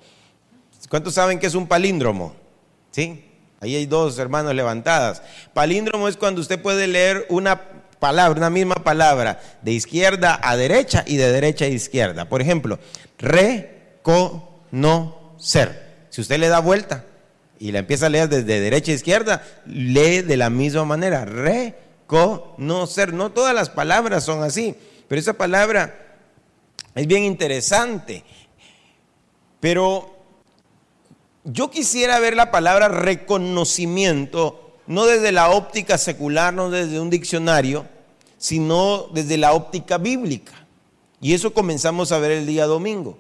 ¿Cuántos 0.89 1.15
saben 1.15 1.39
que 1.39 1.47
es 1.47 1.55
un 1.55 1.67
palíndromo? 1.67 2.35
¿Sí? 2.91 3.25
Ahí 3.61 3.77
hay 3.77 3.87
dos 3.87 4.19
hermanos 4.19 4.55
levantadas. 4.55 5.23
Palíndromo 5.55 6.09
es 6.09 6.17
cuando 6.17 6.41
usted 6.41 6.61
puede 6.61 6.89
leer 6.89 7.27
una 7.29 7.61
palabra, 8.01 8.37
una 8.37 8.51
misma 8.51 8.75
palabra, 8.75 9.41
de 9.63 9.71
izquierda 9.71 10.41
a 10.43 10.57
derecha 10.57 11.05
y 11.07 11.17
de 11.17 11.31
derecha 11.31 11.67
a 11.67 11.69
izquierda. 11.69 12.29
Por 12.29 12.43
ejemplo, 12.43 12.81
reconocer. 13.19 14.33
Si 16.11 16.21
usted 16.21 16.41
le 16.41 16.49
da 16.49 16.59
vuelta 16.59 17.05
y 17.61 17.71
la 17.71 17.79
empieza 17.79 18.07
a 18.07 18.11
leer 18.11 18.29
desde 18.29 18.61
derecha 18.61 18.91
a 18.91 18.97
izquierda, 18.97 19.47
lee 19.67 20.23
de 20.23 20.37
la 20.37 20.51
misma 20.51 20.85
manera. 20.85 21.25
Reconocer. 21.25 23.13
No 23.15 23.31
todas 23.31 23.55
las 23.55 23.71
palabras 23.71 24.25
son 24.25 24.43
así, 24.43 24.75
pero 25.07 25.21
esa 25.21 25.35
palabra 25.35 26.19
es 26.97 27.07
bien 27.07 27.23
interesante. 27.23 28.25
Pero 29.61 30.12
yo 31.45 31.71
quisiera 31.71 32.19
ver 32.19 32.37
la 32.37 32.51
palabra 32.51 32.89
reconocimiento 32.89 34.63
no 34.87 35.07
desde 35.07 35.33
la 35.33 35.51
óptica 35.51 35.99
secular, 35.99 36.53
no 36.53 36.71
desde 36.71 37.01
un 37.01 37.11
diccionario, 37.11 37.87
sino 38.39 39.09
desde 39.13 39.39
la 39.39 39.53
óptica 39.53 39.99
bíblica. 39.99 40.67
Y 41.21 41.35
eso 41.35 41.55
comenzamos 41.55 42.11
a 42.13 42.19
ver 42.19 42.33
el 42.33 42.47
día 42.47 42.67
domingo. 42.67 43.17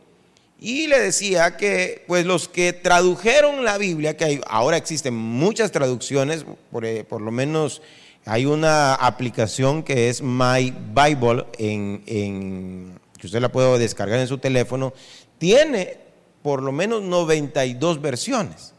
Y 0.59 0.87
le 0.87 1.01
decía 1.01 1.57
que 1.57 2.05
pues 2.07 2.25
los 2.25 2.49
que 2.49 2.73
tradujeron 2.73 3.65
la 3.65 3.79
Biblia, 3.79 4.17
que 4.17 4.41
ahora 4.47 4.77
existen 4.77 5.15
muchas 5.15 5.73
traducciones, 5.73 6.45
por, 6.71 6.85
eh, 6.85 7.05
por 7.05 7.21
lo 7.21 7.31
menos 7.31 7.83
Hay 8.25 8.47
una 8.47 8.95
aplicación 8.95 9.83
que 9.83 10.09
es 10.09 10.23
My 10.23 10.73
Bible, 10.95 11.45
en, 11.59 13.01
que 13.19 13.27
usted 13.27 13.41
la 13.41 13.51
puede 13.51 13.77
descargar 13.81 14.21
en 14.21 14.29
su 14.29 14.39
teléfono. 14.39 14.93
Tiene 15.39 15.99
por 16.43 16.63
lo 16.63 16.73
menos 16.73 17.03
92 17.03 18.01
versiones, 18.01 18.75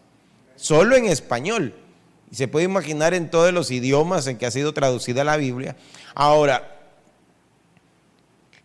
solo 0.56 0.96
en 0.96 1.06
español. 1.06 1.76
Y 2.32 2.36
se 2.36 2.48
puede 2.48 2.66
imaginar 2.66 3.14
en 3.14 3.30
todos 3.30 3.54
los 3.54 3.72
idiomas 3.72 4.28
en 4.28 4.38
que 4.38 4.46
ha 4.46 4.52
sido 4.52 4.74
traducida 4.74 5.24
la 5.24 5.38
Biblia. 5.38 5.76
Ahora, 6.16 6.74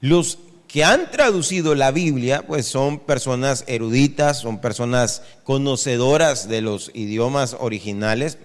los 0.00 0.38
que 0.68 0.84
han 0.84 1.10
traducido 1.10 1.74
la 1.74 1.90
Biblia, 1.90 2.46
pues 2.46 2.66
son 2.66 2.98
personas 2.98 3.64
eruditas, 3.66 4.38
son 4.38 4.60
personas 4.60 5.22
conocedoras 5.44 6.48
de 6.48 6.60
los 6.60 6.90
idiomas 6.94 7.56
originales, 7.58 8.38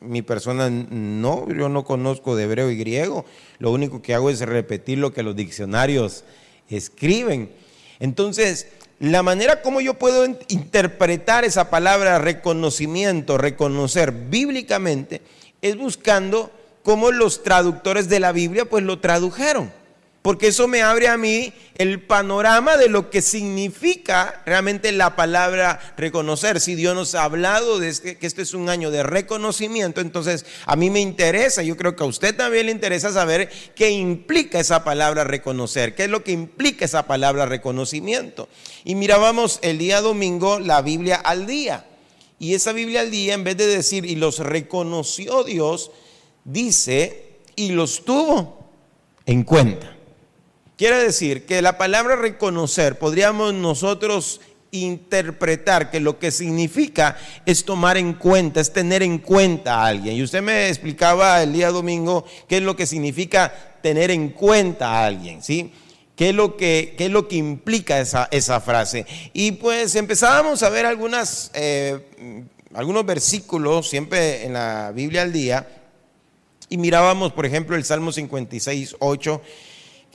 mi 0.00 0.22
persona 0.22 0.70
no, 0.70 1.46
yo 1.48 1.68
no 1.68 1.84
conozco 1.84 2.34
de 2.34 2.44
hebreo 2.44 2.70
y 2.70 2.76
griego, 2.76 3.24
lo 3.58 3.70
único 3.72 4.02
que 4.02 4.14
hago 4.14 4.30
es 4.30 4.40
repetir 4.40 4.98
lo 4.98 5.12
que 5.12 5.22
los 5.22 5.36
diccionarios 5.36 6.24
escriben. 6.68 7.50
Entonces, 7.98 8.68
la 8.98 9.22
manera 9.22 9.62
como 9.62 9.80
yo 9.80 9.94
puedo 9.94 10.24
interpretar 10.48 11.44
esa 11.44 11.70
palabra 11.70 12.18
reconocimiento, 12.18 13.38
reconocer 13.38 14.12
bíblicamente, 14.12 15.22
es 15.62 15.76
buscando 15.76 16.50
cómo 16.82 17.10
los 17.10 17.42
traductores 17.42 18.08
de 18.08 18.20
la 18.20 18.32
Biblia 18.32 18.64
pues 18.64 18.84
lo 18.84 19.00
tradujeron 19.00 19.70
porque 20.26 20.48
eso 20.48 20.66
me 20.66 20.82
abre 20.82 21.06
a 21.06 21.16
mí 21.16 21.52
el 21.76 22.02
panorama 22.02 22.76
de 22.76 22.88
lo 22.88 23.10
que 23.10 23.22
significa 23.22 24.42
realmente 24.44 24.90
la 24.90 25.14
palabra 25.14 25.94
reconocer. 25.96 26.60
Si 26.60 26.74
Dios 26.74 26.96
nos 26.96 27.14
ha 27.14 27.22
hablado 27.22 27.78
de 27.78 27.90
este, 27.90 28.18
que 28.18 28.26
este 28.26 28.42
es 28.42 28.52
un 28.52 28.68
año 28.68 28.90
de 28.90 29.04
reconocimiento, 29.04 30.00
entonces 30.00 30.44
a 30.64 30.74
mí 30.74 30.90
me 30.90 30.98
interesa, 30.98 31.62
yo 31.62 31.76
creo 31.76 31.94
que 31.94 32.02
a 32.02 32.08
usted 32.08 32.34
también 32.34 32.66
le 32.66 32.72
interesa 32.72 33.12
saber 33.12 33.48
qué 33.76 33.90
implica 33.90 34.58
esa 34.58 34.82
palabra 34.82 35.22
reconocer, 35.22 35.94
qué 35.94 36.06
es 36.06 36.10
lo 36.10 36.24
que 36.24 36.32
implica 36.32 36.86
esa 36.86 37.06
palabra 37.06 37.46
reconocimiento. 37.46 38.48
Y 38.82 38.96
mirábamos 38.96 39.60
el 39.62 39.78
día 39.78 40.00
domingo 40.00 40.58
la 40.58 40.82
Biblia 40.82 41.14
al 41.14 41.46
día. 41.46 41.86
Y 42.40 42.54
esa 42.54 42.72
Biblia 42.72 43.02
al 43.02 43.12
día, 43.12 43.34
en 43.34 43.44
vez 43.44 43.56
de 43.58 43.68
decir, 43.68 44.04
y 44.04 44.16
los 44.16 44.40
reconoció 44.40 45.44
Dios, 45.44 45.92
dice, 46.42 47.36
y 47.54 47.70
los 47.70 48.04
tuvo 48.04 48.72
en 49.24 49.44
cuenta. 49.44 49.95
Quiere 50.76 50.98
decir 50.98 51.46
que 51.46 51.62
la 51.62 51.78
palabra 51.78 52.16
reconocer 52.16 52.98
podríamos 52.98 53.54
nosotros 53.54 54.42
interpretar 54.70 55.90
que 55.90 56.00
lo 56.00 56.18
que 56.18 56.30
significa 56.30 57.16
es 57.46 57.64
tomar 57.64 57.96
en 57.96 58.12
cuenta, 58.12 58.60
es 58.60 58.74
tener 58.74 59.02
en 59.02 59.16
cuenta 59.18 59.76
a 59.76 59.86
alguien. 59.86 60.16
Y 60.16 60.22
usted 60.22 60.42
me 60.42 60.68
explicaba 60.68 61.42
el 61.42 61.54
día 61.54 61.70
domingo 61.70 62.26
qué 62.46 62.58
es 62.58 62.62
lo 62.62 62.76
que 62.76 62.86
significa 62.86 63.78
tener 63.82 64.10
en 64.10 64.28
cuenta 64.28 64.90
a 64.90 65.06
alguien, 65.06 65.42
¿sí? 65.42 65.72
¿Qué 66.14 66.28
es 66.28 66.34
lo 66.34 66.58
que, 66.58 66.94
es 66.98 67.10
lo 67.10 67.26
que 67.26 67.36
implica 67.36 67.98
esa, 67.98 68.28
esa, 68.30 68.60
frase? 68.60 69.06
Y 69.32 69.52
pues 69.52 69.94
empezábamos 69.94 70.62
a 70.62 70.68
ver 70.68 70.84
algunas, 70.84 71.50
eh, 71.54 72.44
algunos 72.74 73.06
versículos 73.06 73.88
siempre 73.88 74.44
en 74.44 74.52
la 74.52 74.92
Biblia 74.94 75.22
al 75.22 75.32
día 75.32 75.66
y 76.68 76.76
mirábamos, 76.76 77.32
por 77.32 77.46
ejemplo, 77.46 77.76
el 77.76 77.84
Salmo 77.84 78.12
56, 78.12 78.96
8 78.98 79.40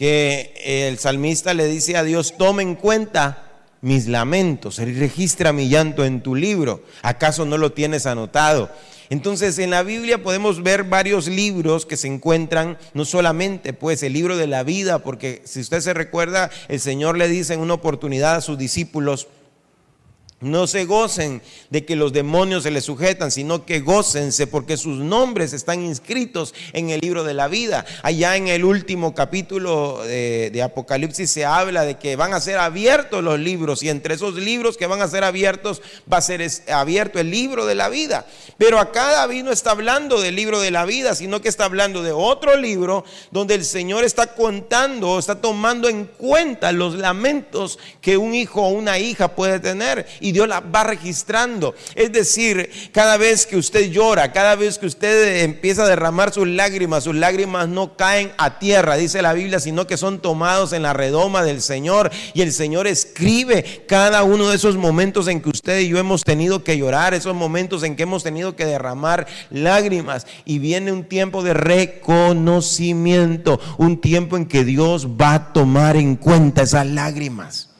que 0.01 0.51
el 0.88 0.98
salmista 0.98 1.53
le 1.53 1.67
dice 1.67 1.96
a 1.96 2.03
Dios, 2.03 2.34
toma 2.36 2.63
en 2.63 2.74
cuenta 2.74 3.67
mis 3.81 4.08
lamentos, 4.08 4.79
registra 4.79 5.53
mi 5.53 5.70
llanto 5.70 6.03
en 6.03 6.24
tu 6.24 6.34
libro, 6.34 6.81
¿acaso 7.03 7.46
no 7.46 7.60
lo 7.60 7.74
tienes 7.74 8.08
anotado? 8.08 8.72
Entonces 9.12 9.60
en 9.60 9.70
la 9.70 9.84
Biblia 9.84 10.24
podemos 10.24 10.63
ver 10.63 10.86
varios 10.86 11.27
libros 11.27 11.86
que 11.86 11.98
se 11.98 12.08
encuentran, 12.08 12.79
no 12.96 13.05
solamente 13.05 13.74
pues 13.74 14.01
el 14.01 14.13
libro 14.13 14.38
de 14.38 14.48
la 14.48 14.63
vida, 14.63 15.03
porque 15.03 15.43
si 15.46 15.60
usted 15.60 15.81
se 15.81 15.93
recuerda, 15.93 16.50
el 16.67 16.79
Señor 16.79 17.15
le 17.15 17.27
dice 17.27 17.53
en 17.53 17.60
una 17.60 17.75
oportunidad 17.75 18.38
a 18.38 18.41
sus 18.41 18.58
discípulos, 18.58 19.27
no 20.41 20.67
se 20.67 20.86
gocen 20.86 21.41
de 21.69 21.86
que 21.86 21.95
los 21.95 22.13
demonios 22.13 22.63
se 22.63 22.71
les 22.71 22.83
sujetan, 22.83 23.31
sino 23.31 23.65
que 23.65 23.79
gócense 23.79 24.48
porque 24.48 24.75
sus 24.75 24.98
nombres 24.98 25.53
están 25.53 25.83
inscritos 25.83 26.53
en 26.74 26.89
el 26.89 27.00
libro 27.00 27.24
de 27.24 27.33
la 27.33 27.48
vida. 27.48 27.86
Allá 28.03 28.36
en 28.36 28.48
el 28.48 28.65
último 28.65 29.13
capítulo 29.13 30.03
de, 30.03 30.62
Apocalipsis 30.62 31.29
se 31.31 31.45
habla 31.45 31.83
de 31.83 31.98
que 31.98 32.15
van 32.15 32.33
a 32.33 32.41
ser 32.41 32.57
abiertos 32.57 33.24
los 33.24 33.39
libros 33.39 33.81
y 33.83 33.89
entre 33.89 34.15
esos 34.15 34.36
libros 34.36 34.77
que 34.77 34.86
van 34.88 35.01
a 35.01 35.07
ser 35.07 35.24
abiertos 35.24 35.81
va 36.12 36.17
a 36.17 36.21
ser 36.21 36.48
abierto 36.71 37.19
el 37.19 37.31
libro 37.31 37.65
de 37.65 37.75
la 37.75 37.89
vida. 37.89 38.25
Pero 38.57 38.79
acá 38.79 39.12
David 39.12 39.43
no 39.43 39.51
está 39.51 39.71
hablando 39.71 40.21
del 40.21 40.36
libro 40.36 40.60
de 40.60 40.71
la 40.71 40.86
vida, 40.86 41.15
sino 41.15 41.41
que 41.41 41.50
está 41.50 41.65
hablando 41.65 42.03
de 42.03 42.12
otro 42.12 42.57
libro 42.57 43.05
donde 43.31 43.55
el 43.55 43.65
Señor 43.65 44.03
está 44.03 44.36
contando, 44.36 45.19
está 45.19 45.41
tomando 45.41 45.88
en 45.89 46.05
cuenta 46.05 46.71
los 46.71 46.95
lamentos 46.95 47.79
que 48.01 48.17
un 48.17 48.33
hijo 48.33 48.62
o 48.62 48.69
una 48.69 48.98
hija 49.00 49.36
puede 49.36 49.60
tener. 49.60 50.07
Dios 50.31 50.47
la 50.47 50.59
va 50.59 50.83
registrando. 50.83 51.75
Es 51.95 52.11
decir, 52.11 52.69
cada 52.91 53.17
vez 53.17 53.45
que 53.45 53.57
usted 53.57 53.91
llora, 53.91 54.31
cada 54.31 54.55
vez 54.55 54.77
que 54.77 54.85
usted 54.85 55.43
empieza 55.43 55.83
a 55.83 55.88
derramar 55.88 56.33
sus 56.33 56.47
lágrimas, 56.47 57.03
sus 57.03 57.15
lágrimas 57.15 57.67
no 57.67 57.95
caen 57.95 58.31
a 58.38 58.59
tierra, 58.59 58.95
dice 58.95 59.21
la 59.21 59.33
Biblia, 59.33 59.59
sino 59.59 59.88
que 59.88 59.97
son 59.97 60.19
tomados 60.19 60.73
en 60.73 60.83
la 60.83 60.93
redoma 60.93 61.43
del 61.43 61.61
Señor. 61.61 62.11
Y 62.33 62.41
el 62.41 62.53
Señor 62.53 62.88
escribe 62.88 63.83
cada 63.88 64.23
uno 64.23 64.50
de 64.50 64.55
esos 64.55 64.77
momentos 64.77 65.27
en 65.27 65.41
que 65.41 65.50
usted 65.50 65.79
y 65.79 65.89
yo 65.89 65.97
hemos 65.97 66.23
tenido 66.23 66.63
que 66.63 66.77
llorar, 66.77 67.13
esos 67.13 67.35
momentos 67.35 67.83
en 67.83 67.95
que 67.95 68.03
hemos 68.03 68.23
tenido 68.23 68.55
que 68.55 68.65
derramar 68.65 69.27
lágrimas. 69.50 70.27
Y 70.45 70.59
viene 70.59 70.91
un 70.91 71.05
tiempo 71.05 71.43
de 71.43 71.53
reconocimiento, 71.53 73.59
un 73.77 74.00
tiempo 74.00 74.38
en 74.38 74.45
que 74.45 74.63
Dios 74.63 75.07
va 75.07 75.33
a 75.33 75.53
tomar 75.53 75.95
en 75.95 76.15
cuenta 76.15 76.63
esas 76.63 76.88
lágrimas. 76.88 77.70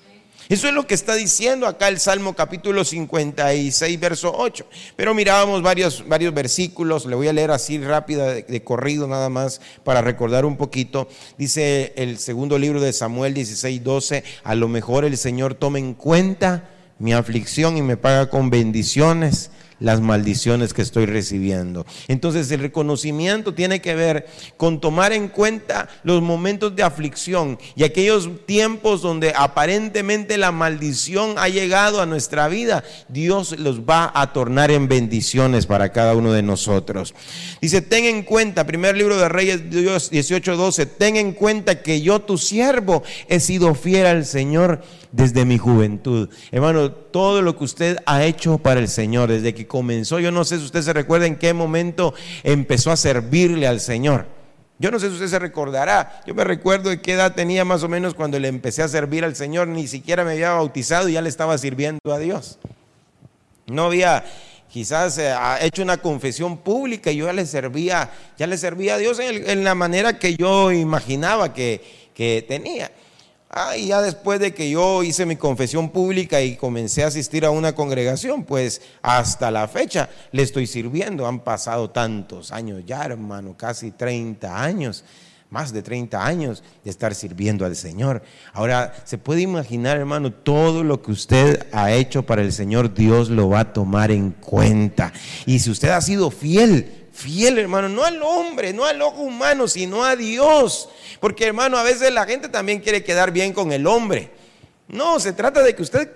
Eso 0.51 0.67
es 0.67 0.74
lo 0.74 0.86
que 0.86 0.96
está 0.96 1.15
diciendo 1.15 1.65
acá 1.65 1.88
el 1.88 1.98
Salmo 1.98 2.34
capítulo 2.34 2.84
56, 2.84 3.98
verso 4.01 4.34
8. 4.36 4.65
Pero 4.98 5.13
mirábamos 5.13 5.62
varios, 5.62 6.05
varios 6.10 6.34
versículos, 6.34 7.05
le 7.05 7.15
voy 7.15 7.29
a 7.29 7.34
leer 7.34 7.51
así 7.51 7.77
rápida 7.77 8.34
de, 8.34 8.62
corrido 8.62 9.08
nada 9.08 9.29
más 9.29 9.62
para 9.86 10.01
recordar 10.01 10.43
un 10.43 10.58
poquito. 10.58 11.08
Dice 11.38 11.93
el 11.96 12.17
segundo 12.17 12.60
libro 12.60 12.81
de 12.81 12.91
Samuel 12.91 13.34
16, 13.34 13.81
12, 13.81 14.25
a 14.43 14.55
lo 14.55 14.67
mejor 14.67 15.05
el 15.05 15.15
Señor 15.15 15.53
tome 15.53 15.79
en 15.79 15.93
cuenta 15.93 16.67
mi 17.00 17.13
aflicción 17.13 17.77
y 17.77 17.81
me 17.81 17.96
paga 17.96 18.29
con 18.29 18.50
bendiciones 18.50 19.51
las 19.81 20.00
maldiciones 20.00 20.73
que 20.73 20.81
estoy 20.81 21.05
recibiendo. 21.05 21.85
Entonces 22.07 22.50
el 22.51 22.61
reconocimiento 22.61 23.53
tiene 23.53 23.81
que 23.81 23.95
ver 23.95 24.27
con 24.55 24.79
tomar 24.79 25.11
en 25.11 25.27
cuenta 25.27 25.89
los 26.03 26.21
momentos 26.21 26.75
de 26.75 26.83
aflicción 26.83 27.59
y 27.75 27.83
aquellos 27.83 28.29
tiempos 28.45 29.01
donde 29.01 29.33
aparentemente 29.35 30.38
la 30.38 30.51
maldición 30.51 31.33
ha 31.38 31.50
llegado 31.50 32.01
a 32.01 32.05
nuestra 32.05 32.47
vida. 32.47 32.83
Dios 33.09 33.59
los 33.59 33.81
va 33.81 34.11
a 34.13 34.31
tornar 34.31 34.71
en 34.71 34.88
bendiciones 34.88 35.65
para 35.65 35.91
cada 35.91 36.15
uno 36.15 36.31
de 36.31 36.43
nosotros. 36.43 37.13
Dice, 37.61 37.81
ten 37.81 38.05
en 38.05 38.23
cuenta, 38.23 38.65
primer 38.65 38.95
libro 38.95 39.17
de 39.17 39.27
Reyes 39.27 39.69
Dios 39.69 40.11
18:12, 40.11 40.85
ten 40.97 41.17
en 41.17 41.33
cuenta 41.33 41.81
que 41.81 42.01
yo 42.01 42.21
tu 42.21 42.38
siervo 42.38 43.03
he 43.27 43.39
sido 43.39 43.73
fiel 43.73 44.05
al 44.05 44.25
Señor 44.25 44.81
desde 45.11 45.45
mi 45.45 45.57
juventud. 45.57 46.29
Hermano, 46.51 46.91
todo 46.91 47.41
lo 47.41 47.57
que 47.57 47.63
usted 47.65 47.97
ha 48.05 48.23
hecho 48.23 48.57
para 48.57 48.79
el 48.79 48.88
Señor 48.88 49.29
desde 49.29 49.53
que 49.53 49.67
comenzó, 49.72 50.20
yo 50.20 50.32
no 50.32 50.44
sé 50.44 50.58
si 50.58 50.66
usted 50.66 50.82
se 50.82 50.92
recuerda 50.92 51.28
en 51.28 51.38
qué 51.38 51.54
momento 51.54 52.13
empezó 52.44 52.92
a 52.92 52.98
servirle 52.98 53.68
al 53.68 53.80
Señor. 53.80 54.25
Yo 54.80 54.92
no 54.92 55.00
sé 55.00 55.08
si 55.08 55.13
usted 55.13 55.30
se 55.30 55.40
recordará. 55.40 56.22
Yo 56.28 56.36
me 56.36 56.44
recuerdo 56.44 56.90
de 56.90 57.01
qué 57.01 57.13
edad 57.13 57.36
tenía 57.36 57.63
más 57.63 57.82
o 57.82 57.88
menos 57.88 58.13
cuando 58.13 58.38
le 58.38 58.50
empecé 58.50 58.84
a 58.84 58.90
servir 58.90 59.24
al 59.24 59.34
Señor. 59.34 59.70
Ni 59.70 59.88
siquiera 59.88 60.25
me 60.25 60.34
había 60.34 60.51
bautizado 60.51 61.08
y 61.08 61.13
ya 61.13 61.22
le 61.22 61.30
estaba 61.30 61.58
sirviendo 61.58 62.12
a 62.12 62.20
Dios. 62.20 62.60
No 63.66 63.86
había 63.86 64.25
quizás 64.68 65.18
eh, 65.18 65.34
hecho 65.62 65.84
una 65.84 65.96
confesión 65.96 66.58
pública 66.58 67.10
y 67.10 67.16
yo 67.16 67.28
ya 67.28 67.34
le 67.34 67.46
servía, 67.46 68.12
ya 68.38 68.48
le 68.48 68.58
servía 68.58 68.96
a 68.96 68.98
Dios 68.98 69.20
en, 69.20 69.63
la 69.63 69.74
manera 69.74 70.20
que 70.20 70.36
yo 70.36 70.74
imaginaba 70.74 71.54
que, 71.54 72.10
que 72.13 72.44
tenía. 72.46 72.92
Ah, 73.53 73.75
y 73.75 73.88
ya 73.88 74.01
después 74.01 74.39
de 74.39 74.53
que 74.53 74.70
yo 74.70 75.03
hice 75.03 75.25
mi 75.25 75.36
confesión 75.36 75.89
pública 75.89 76.41
y 76.41 76.55
comencé 76.55 77.03
a 77.03 77.08
asistir 77.08 77.43
a 77.43 77.51
una 77.51 77.75
congregación, 77.75 78.46
pues 78.46 78.81
hasta 79.01 79.51
la 79.51 79.67
fecha 79.67 80.10
le 80.31 80.43
estoy 80.43 80.65
sirviendo. 80.67 81.27
Han 81.27 81.41
pasado 81.41 81.89
tantos 81.89 82.53
años 82.53 82.81
ya, 82.86 83.03
hermano, 83.03 83.58
casi 83.58 83.91
30 83.91 84.63
años, 84.63 85.03
más 85.50 85.74
de 85.74 85.84
30 85.84 86.25
años 86.25 86.63
de 86.86 86.91
estar 86.91 87.13
sirviendo 87.13 87.65
al 87.65 87.75
Señor. 87.75 88.24
Ahora, 88.53 88.93
se 89.03 89.17
puede 89.17 89.41
imaginar, 89.41 89.98
hermano, 89.98 90.31
todo 90.31 90.81
lo 90.86 91.01
que 91.01 91.12
usted 91.12 91.67
ha 91.74 91.91
hecho 91.91 92.25
para 92.25 92.43
el 92.43 92.53
Señor, 92.53 92.93
Dios 92.93 93.29
lo 93.29 93.50
va 93.50 93.60
a 93.60 93.74
tomar 93.74 94.12
en 94.12 94.31
cuenta. 94.31 95.12
Y 95.46 95.60
si 95.60 95.72
usted 95.72 95.89
ha 95.89 96.00
sido 96.00 96.31
fiel, 96.31 97.00
fiel, 97.12 97.58
hermano, 97.58 97.89
no 97.89 98.03
al 98.03 98.22
hombre, 98.24 98.74
no 98.74 98.86
al 98.86 99.01
ojo 99.01 99.22
humano, 99.22 99.68
sino 99.68 100.03
a 100.03 100.15
Dios. 100.15 100.89
Porque, 101.20 101.46
hermano, 101.46 101.77
a 101.77 101.84
veces 101.84 102.12
la 102.12 102.25
gente 102.25 102.50
también 102.50 102.80
quiere 102.80 103.03
quedar 103.03 103.32
bien 103.32 103.53
con 103.53 103.72
el 103.72 103.88
hombre. 103.88 104.32
No, 104.88 105.20
se 105.20 105.34
trata 105.34 105.62
de 105.63 105.75
que 105.75 105.82
usted 105.82 106.12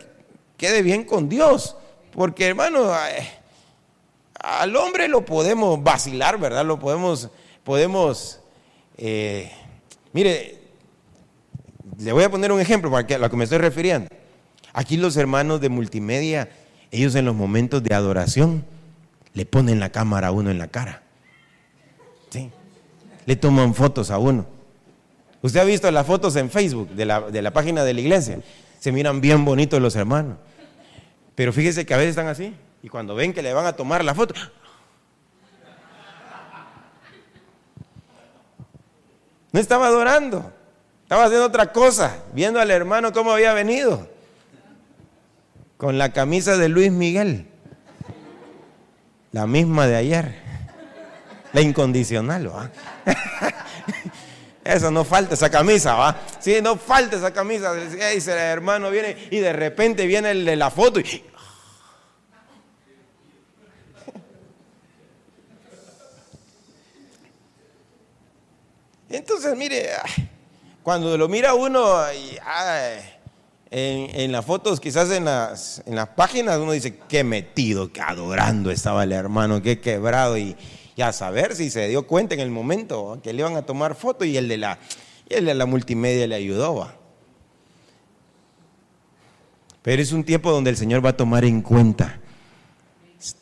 quede 0.57 0.81
bien 0.81 1.03
con 1.03 1.29
Dios. 1.29 1.75
Porque, 2.11 2.47
hermano, 2.47 2.93
al 4.33 4.75
hombre 4.75 5.07
lo 5.07 5.25
podemos 5.25 5.81
vacilar, 5.83 6.39
¿verdad? 6.39 6.65
Lo 6.65 6.79
podemos 6.79 7.29
podemos, 7.65 8.39
eh, 8.95 9.51
mire, 10.13 10.59
le 11.97 12.13
voy 12.13 12.23
a 12.23 12.29
poner 12.29 12.51
un 12.51 12.61
ejemplo 12.61 12.91
para 12.91 13.15
a 13.15 13.17
lo 13.17 13.29
que 13.29 13.35
me 13.35 13.43
estoy 13.43 13.57
refiriendo. 13.57 14.07
Aquí 14.71 14.97
los 14.97 15.17
hermanos 15.17 15.59
de 15.59 15.69
multimedia, 15.69 16.47
ellos 16.91 17.15
en 17.15 17.25
los 17.25 17.35
momentos 17.35 17.81
de 17.81 17.95
adoración, 17.95 18.63
le 19.35 19.45
ponen 19.45 19.79
la 19.79 19.89
cámara 19.89 20.29
a 20.29 20.31
uno 20.31 20.49
en 20.49 20.57
la 20.57 20.69
cara. 20.69 21.03
¿Sí? 22.29 22.49
Le 23.25 23.35
toman 23.35 23.75
fotos 23.75 24.09
a 24.09 24.17
uno. 24.17 24.47
Usted 25.41 25.59
ha 25.59 25.63
visto 25.65 25.91
las 25.91 26.07
fotos 26.07 26.35
en 26.37 26.49
Facebook 26.49 26.89
de 26.89 27.05
la, 27.05 27.21
de 27.21 27.41
la 27.41 27.51
página 27.51 27.83
de 27.83 27.93
la 27.93 28.01
iglesia. 28.01 28.39
Se 28.79 28.91
miran 28.91 29.21
bien 29.21 29.45
bonitos 29.45 29.79
los 29.79 29.95
hermanos. 29.95 30.37
Pero 31.35 31.53
fíjese 31.53 31.85
que 31.85 31.93
a 31.93 31.97
veces 31.97 32.11
están 32.11 32.27
así. 32.27 32.55
Y 32.81 32.87
cuando 32.87 33.13
ven 33.13 33.33
que 33.33 33.43
le 33.43 33.53
van 33.53 33.65
a 33.65 33.73
tomar 33.73 34.03
la 34.03 34.15
foto, 34.15 34.33
no 39.51 39.59
estaba 39.59 39.87
adorando, 39.87 40.53
estaba 41.03 41.25
haciendo 41.25 41.45
otra 41.45 41.71
cosa, 41.71 42.23
viendo 42.33 42.59
al 42.59 42.71
hermano 42.71 43.11
cómo 43.11 43.31
había 43.31 43.53
venido, 43.53 44.07
con 45.77 45.97
la 45.97 46.13
camisa 46.13 46.57
de 46.57 46.69
Luis 46.69 46.91
Miguel, 46.91 47.47
la 49.35 49.45
misma 49.45 49.85
de 49.85 49.97
ayer, 49.97 50.33
la 51.51 51.59
incondicional, 51.59 52.49
¿va? 52.49 52.71
Eso 54.63 54.89
no 54.91 55.03
falta 55.03 55.33
esa 55.33 55.49
camisa, 55.49 55.95
¿va? 55.95 56.15
Sí, 56.39 56.59
no 56.63 56.77
falta 56.77 57.17
esa 57.17 57.33
camisa. 57.33 57.73
Dice 57.73 58.31
el 58.31 58.37
hermano 58.37 58.89
viene 58.89 59.27
y 59.29 59.39
de 59.39 59.51
repente 59.51 60.07
viene 60.07 60.31
el 60.31 60.45
de 60.45 60.55
la 60.55 60.71
foto 60.71 61.01
y 61.01 61.03
Entonces, 69.09 69.53
mire, 69.57 69.89
cuando 70.81 71.17
lo 71.17 71.27
mira 71.27 71.55
uno 71.55 72.05
en, 73.77 74.31
las 74.31 74.45
fotos, 74.45 74.79
quizás 74.79 75.11
en 75.11 75.25
las, 75.25 75.83
en 75.85 75.95
las 75.95 76.07
páginas, 76.07 76.59
uno 76.59 76.71
dice, 76.71 76.97
qué 77.09 77.25
metido, 77.25 77.91
qué 77.91 77.99
adorando 77.99 78.71
estaba 78.71 79.03
el 79.03 79.11
hermano, 79.11 79.61
qué 79.61 79.81
quebrado. 79.81 80.37
Y, 80.37 80.55
a 80.97 81.11
saber 81.11 81.57
si 81.57 81.69
se 81.69 81.89
dio 81.89 82.07
cuenta 82.07 82.35
en 82.35 82.39
el 82.39 82.51
momento 82.51 83.19
que 83.21 83.33
le 83.33 83.39
iban 83.39 83.57
a 83.57 83.63
tomar 83.63 83.95
foto 83.95 84.23
y 84.23 84.37
el 84.37 84.47
de 84.47 84.57
la, 84.57 84.79
el 85.27 85.43
de 85.43 85.53
la 85.53 85.65
multimedia 85.65 86.25
le 86.25 86.35
ayudó. 86.35 86.89
Pero 89.81 90.01
es 90.01 90.13
un 90.13 90.23
tiempo 90.23 90.51
donde 90.51 90.69
el 90.69 90.77
Señor 90.77 91.05
va 91.05 91.09
a 91.09 91.17
tomar 91.17 91.43
en 91.43 91.61
cuenta 91.61 92.21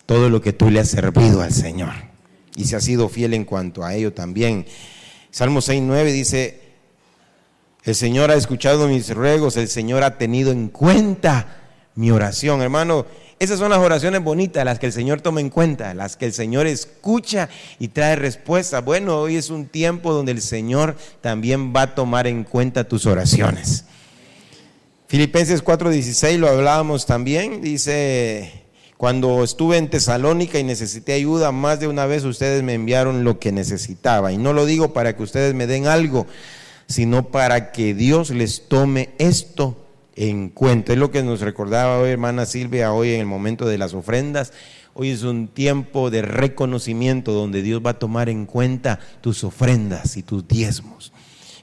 todo 0.07 0.31
lo 0.31 0.41
que 0.41 0.51
tú 0.51 0.71
le 0.71 0.79
has 0.79 0.89
servido 0.89 1.43
al 1.43 1.53
Señor. 1.53 1.93
Y 2.55 2.63
si 2.63 2.73
has 2.73 2.83
sido 2.83 3.07
fiel 3.07 3.35
en 3.35 3.45
cuanto 3.45 3.83
a 3.83 3.93
ello 3.93 4.13
también. 4.13 4.65
Salmo 5.29 5.59
6.9 5.59 6.11
dice, 6.11 6.62
el 7.83 7.95
Señor 7.95 8.31
ha 8.31 8.35
escuchado 8.35 8.87
mis 8.87 9.09
ruegos, 9.13 9.57
el 9.57 9.67
Señor 9.67 10.03
ha 10.03 10.17
tenido 10.17 10.51
en 10.51 10.69
cuenta 10.69 11.63
mi 11.95 12.11
oración. 12.11 12.61
Hermano, 12.61 13.05
esas 13.39 13.59
son 13.59 13.71
las 13.71 13.79
oraciones 13.79 14.23
bonitas, 14.23 14.63
las 14.63 14.79
que 14.79 14.85
el 14.85 14.93
Señor 14.93 15.19
toma 15.19 15.41
en 15.41 15.49
cuenta, 15.49 15.93
las 15.93 16.15
que 16.15 16.25
el 16.25 16.33
Señor 16.33 16.65
escucha 16.65 17.49
y 17.79 17.89
trae 17.89 18.15
respuesta. 18.15 18.79
Bueno, 18.79 19.19
hoy 19.19 19.35
es 19.35 19.49
un 19.49 19.65
tiempo 19.65 20.13
donde 20.13 20.31
el 20.31 20.41
Señor 20.41 20.95
también 21.19 21.73
va 21.75 21.81
a 21.81 21.95
tomar 21.95 22.25
en 22.25 22.45
cuenta 22.45 22.87
tus 22.87 23.05
oraciones. 23.05 23.85
Filipenses 25.07 25.61
4:16 25.61 26.37
lo 26.37 26.47
hablábamos 26.47 27.05
también, 27.05 27.61
dice, 27.61 28.63
cuando 28.95 29.43
estuve 29.43 29.77
en 29.77 29.89
Tesalónica 29.89 30.57
y 30.57 30.63
necesité 30.63 31.11
ayuda, 31.11 31.51
más 31.51 31.81
de 31.81 31.87
una 31.87 32.05
vez 32.05 32.23
ustedes 32.23 32.63
me 32.63 32.73
enviaron 32.73 33.25
lo 33.25 33.39
que 33.39 33.51
necesitaba. 33.51 34.31
Y 34.31 34.37
no 34.37 34.53
lo 34.53 34.65
digo 34.65 34.93
para 34.93 35.17
que 35.17 35.23
ustedes 35.23 35.53
me 35.53 35.67
den 35.67 35.87
algo, 35.87 36.25
sino 36.87 37.29
para 37.29 37.71
que 37.71 37.93
Dios 37.93 38.29
les 38.29 38.67
tome 38.67 39.09
esto 39.17 39.77
en 40.15 40.49
cuenta. 40.49 40.93
Es 40.93 40.99
lo 40.99 41.11
que 41.11 41.23
nos 41.23 41.41
recordaba 41.41 41.99
hoy 41.99 42.09
hermana 42.09 42.45
Silvia, 42.45 42.93
hoy 42.93 43.13
en 43.13 43.21
el 43.21 43.25
momento 43.25 43.65
de 43.65 43.77
las 43.77 43.93
ofrendas. 43.93 44.53
Hoy 44.93 45.09
es 45.09 45.23
un 45.23 45.47
tiempo 45.47 46.11
de 46.11 46.21
reconocimiento 46.21 47.31
donde 47.31 47.63
Dios 47.63 47.81
va 47.83 47.91
a 47.91 47.99
tomar 47.99 48.29
en 48.29 48.45
cuenta 48.45 48.99
tus 49.21 49.43
ofrendas 49.43 50.17
y 50.17 50.23
tus 50.23 50.47
diezmos. 50.47 51.11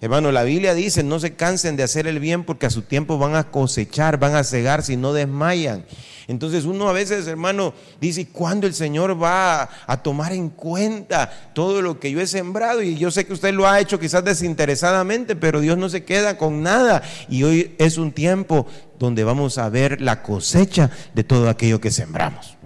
Hermano, 0.03 0.33
la 0.33 0.45
Biblia 0.45 0.73
dice, 0.73 1.03
no 1.03 1.21
se 1.21 1.35
cansen 1.35 1.77
de 1.77 1.83
hacer 1.83 2.07
el 2.07 2.21
bien 2.21 2.45
porque 2.45 2.65
a 2.65 2.71
su 2.71 2.83
tiempo 2.83 3.19
van 3.19 3.37
a 3.37 3.51
cosechar, 3.51 4.19
van 4.19 4.35
a 4.35 4.45
cegar 4.45 4.83
si 4.83 4.97
no 4.97 5.13
desmayan. 5.13 5.85
Entonces 6.27 6.65
uno 6.65 6.89
a 6.89 6.93
veces, 6.93 7.27
hermano, 7.27 7.75
dice, 8.01 8.29
¿cuándo 8.29 8.67
el 8.67 8.73
Señor 8.73 9.23
va 9.23 9.69
a, 9.87 10.03
tomar 10.03 10.33
en 10.33 10.49
cuenta 10.49 11.51
todo 11.55 11.83
lo 11.83 12.01
que 12.01 12.11
yo 12.11 12.21
he 12.21 12.27
sembrado? 12.27 12.83
Y 12.83 12.97
yo 12.97 13.11
sé 13.11 13.27
que 13.27 13.35
usted 13.35 13.53
lo 13.53 13.69
ha 13.69 13.79
hecho 13.79 13.99
quizás 13.99 14.25
desinteresadamente, 14.25 15.37
pero 15.37 15.61
Dios 15.61 15.77
no 15.77 15.91
se 15.91 16.05
queda 16.05 16.39
con 16.39 16.63
nada. 16.63 17.03
Y 17.29 17.43
hoy 17.43 17.75
es 17.79 17.99
un 17.99 18.13
tiempo 18.13 18.67
donde 18.99 19.25
vamos 19.25 19.59
a 19.59 19.69
ver 19.69 20.01
la 20.01 20.23
cosecha 20.23 20.91
de 21.15 21.25
todo 21.25 21.51
aquello 21.51 21.81
que 21.81 21.91
sembramos. 21.91 22.57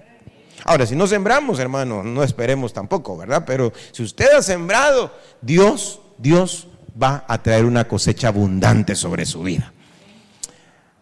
Ahora, 0.64 0.86
si 0.86 0.94
no 0.94 1.08
sembramos, 1.08 1.58
hermano, 1.58 2.04
no 2.04 2.22
esperemos 2.22 2.72
tampoco, 2.72 3.16
¿verdad? 3.16 3.44
Pero 3.44 3.72
si 3.90 4.04
usted 4.04 4.28
ha 4.36 4.42
sembrado, 4.42 5.12
Dios, 5.42 6.00
Dios 6.18 6.68
va 7.00 7.24
a 7.26 7.42
traer 7.42 7.64
una 7.64 7.86
cosecha 7.86 8.28
abundante 8.28 8.94
sobre 8.94 9.26
su 9.26 9.42
vida. 9.42 9.72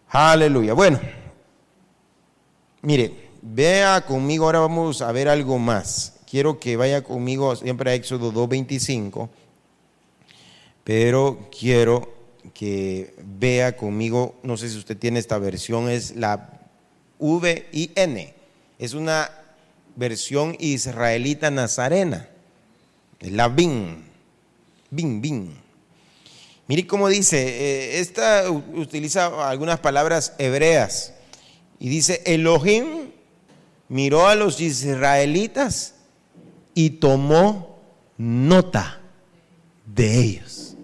Aleluya. 0.09 0.73
Bueno, 0.73 0.99
mire, 2.81 3.29
vea 3.41 4.01
conmigo, 4.01 4.45
ahora 4.45 4.59
vamos 4.59 5.01
a 5.01 5.11
ver 5.11 5.27
algo 5.27 5.57
más. 5.59 6.19
Quiero 6.29 6.59
que 6.59 6.77
vaya 6.77 7.03
conmigo 7.03 7.55
siempre 7.55 7.91
a 7.91 7.93
Éxodo 7.93 8.31
2.25, 8.33 9.29
pero 10.83 11.49
quiero 11.57 12.13
que 12.53 13.15
vea 13.39 13.77
conmigo, 13.77 14.35
no 14.43 14.57
sé 14.57 14.69
si 14.69 14.77
usted 14.77 14.97
tiene 14.97 15.19
esta 15.19 15.37
versión, 15.37 15.89
es 15.89 16.15
la 16.15 16.61
V-I-N, 17.19 18.33
es 18.79 18.93
una 18.93 19.31
versión 19.95 20.55
israelita 20.59 21.51
nazarena, 21.51 22.27
es 23.19 23.31
la 23.31 23.47
BIN, 23.47 24.03
BIN, 24.89 25.21
BIN. 25.21 25.62
Mire 26.67 26.87
cómo 26.87 27.09
dice, 27.09 27.41
eh, 27.41 27.99
esta 27.99 28.49
utiliza 28.49 29.49
algunas 29.49 29.79
palabras 29.79 30.33
hebreas 30.37 31.13
y 31.79 31.89
dice, 31.89 32.21
Elohim 32.25 33.11
miró 33.89 34.27
a 34.27 34.35
los 34.35 34.61
israelitas 34.61 35.95
y 36.73 36.91
tomó 36.91 37.79
nota 38.17 39.01
de 39.85 40.19
ellos. 40.19 40.75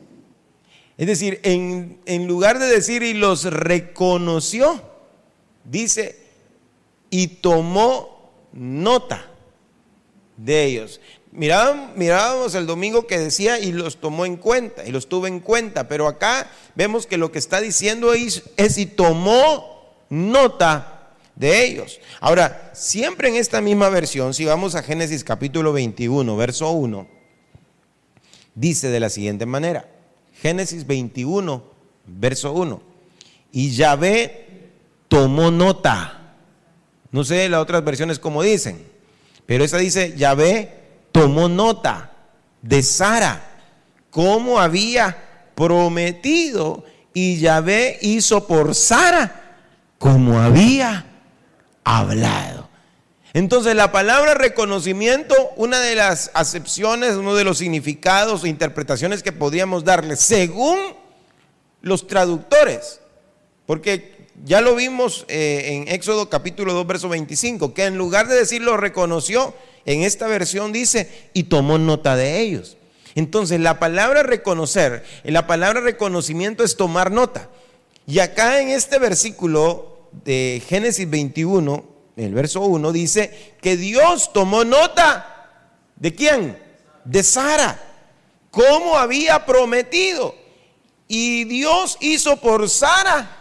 Es 0.97 1.07
decir, 1.07 1.39
en, 1.43 2.01
en 2.05 2.27
lugar 2.27 2.59
de 2.59 2.67
decir 2.67 3.03
y 3.03 3.13
los 3.13 3.45
reconoció, 3.45 4.81
dice 5.63 6.19
y 7.09 7.27
tomó 7.27 8.31
nota 8.51 9.25
de 10.37 10.65
ellos. 10.65 11.01
Mirábamos, 11.31 12.55
el 12.55 12.65
domingo 12.65 13.05
que 13.05 13.19
decía 13.19 13.59
y 13.59 13.71
los 13.71 13.97
tomó 13.97 14.25
en 14.25 14.35
cuenta, 14.35 14.85
y 14.85 14.91
los 14.91 15.07
tuvo 15.07 15.27
en 15.27 15.39
cuenta, 15.39 15.87
pero 15.87 16.07
acá 16.07 16.49
vemos 16.75 17.05
que 17.05 17.17
lo 17.17 17.31
que 17.31 17.37
está 17.37 17.61
diciendo 17.61 18.13
es, 18.13 18.43
es 18.57 18.77
y 18.79 18.87
tomó 18.87 19.93
nota 20.09 21.11
de 21.35 21.65
ellos. 21.65 21.99
Ahora, 22.19 22.71
siempre 22.73 23.29
en 23.29 23.35
esta 23.35 23.61
misma 23.61 23.89
versión, 23.89 24.33
si 24.33 24.45
vamos 24.45 24.73
a 24.73 24.81
Génesis 24.81 25.23
capítulo 25.23 25.71
21, 25.71 26.35
verso 26.35 26.71
1, 26.71 27.07
dice 28.55 28.89
de 28.89 28.99
la 28.99 29.09
siguiente 29.09 29.45
manera, 29.45 29.87
Génesis 30.41 30.87
21, 30.87 31.63
verso 32.07 32.53
1, 32.53 32.81
y 33.51 33.69
Yahvé 33.69 34.71
tomó 35.07 35.51
nota. 35.51 36.35
No 37.11 37.23
sé 37.23 37.47
las 37.49 37.61
otras 37.61 37.83
versiones 37.83 38.17
como 38.17 38.41
dicen, 38.41 38.83
pero 39.45 39.63
esa 39.63 39.77
dice, 39.77 40.15
Yahvé 40.17 40.78
tomó 41.11 41.49
nota 41.49 42.11
de 42.61 42.83
Sara, 42.83 43.41
cómo 44.09 44.59
había 44.59 45.51
prometido 45.55 46.83
y 47.13 47.39
Yahvé 47.39 47.97
hizo 48.01 48.47
por 48.47 48.75
Sara 48.75 49.57
como 49.97 50.39
había 50.39 51.05
hablado. 51.83 52.69
Entonces 53.33 53.75
la 53.75 53.91
palabra 53.91 54.33
reconocimiento, 54.33 55.35
una 55.55 55.79
de 55.79 55.95
las 55.95 56.31
acepciones, 56.33 57.15
uno 57.15 57.35
de 57.35 57.43
los 57.43 57.59
significados 57.59 58.43
o 58.43 58.47
interpretaciones 58.47 59.21
que 59.21 59.31
podríamos 59.31 59.83
darle 59.83 60.15
según 60.15 60.79
los 61.81 62.07
traductores, 62.07 63.01
porque 63.65 64.27
ya 64.43 64.61
lo 64.61 64.75
vimos 64.75 65.25
eh, 65.27 65.83
en 65.87 65.93
Éxodo 65.93 66.29
capítulo 66.29 66.73
2, 66.73 66.87
verso 66.87 67.09
25, 67.09 67.73
que 67.73 67.85
en 67.85 67.97
lugar 67.97 68.27
de 68.27 68.35
decir 68.35 68.61
lo 68.61 68.77
reconoció, 68.77 69.53
en 69.85 70.03
esta 70.03 70.27
versión 70.27 70.71
dice, 70.71 71.29
y 71.33 71.43
tomó 71.43 71.77
nota 71.77 72.15
de 72.15 72.39
ellos. 72.39 72.77
Entonces, 73.15 73.59
la 73.59 73.79
palabra 73.79 74.23
reconocer, 74.23 75.03
la 75.23 75.47
palabra 75.47 75.81
reconocimiento 75.81 76.63
es 76.63 76.77
tomar 76.77 77.11
nota. 77.11 77.49
Y 78.07 78.19
acá 78.19 78.61
en 78.61 78.69
este 78.69 78.99
versículo 78.99 80.09
de 80.25 80.61
Génesis 80.67 81.09
21, 81.09 81.83
el 82.17 82.33
verso 82.33 82.61
1, 82.61 82.91
dice 82.91 83.55
que 83.61 83.77
Dios 83.77 84.31
tomó 84.33 84.63
nota. 84.63 85.65
¿De 85.95 86.13
quién? 86.13 86.57
De 87.05 87.23
Sara. 87.23 87.79
como 88.51 88.97
había 88.97 89.45
prometido. 89.45 90.35
Y 91.07 91.43
Dios 91.45 91.97
hizo 92.01 92.37
por 92.37 92.69
Sara 92.69 93.39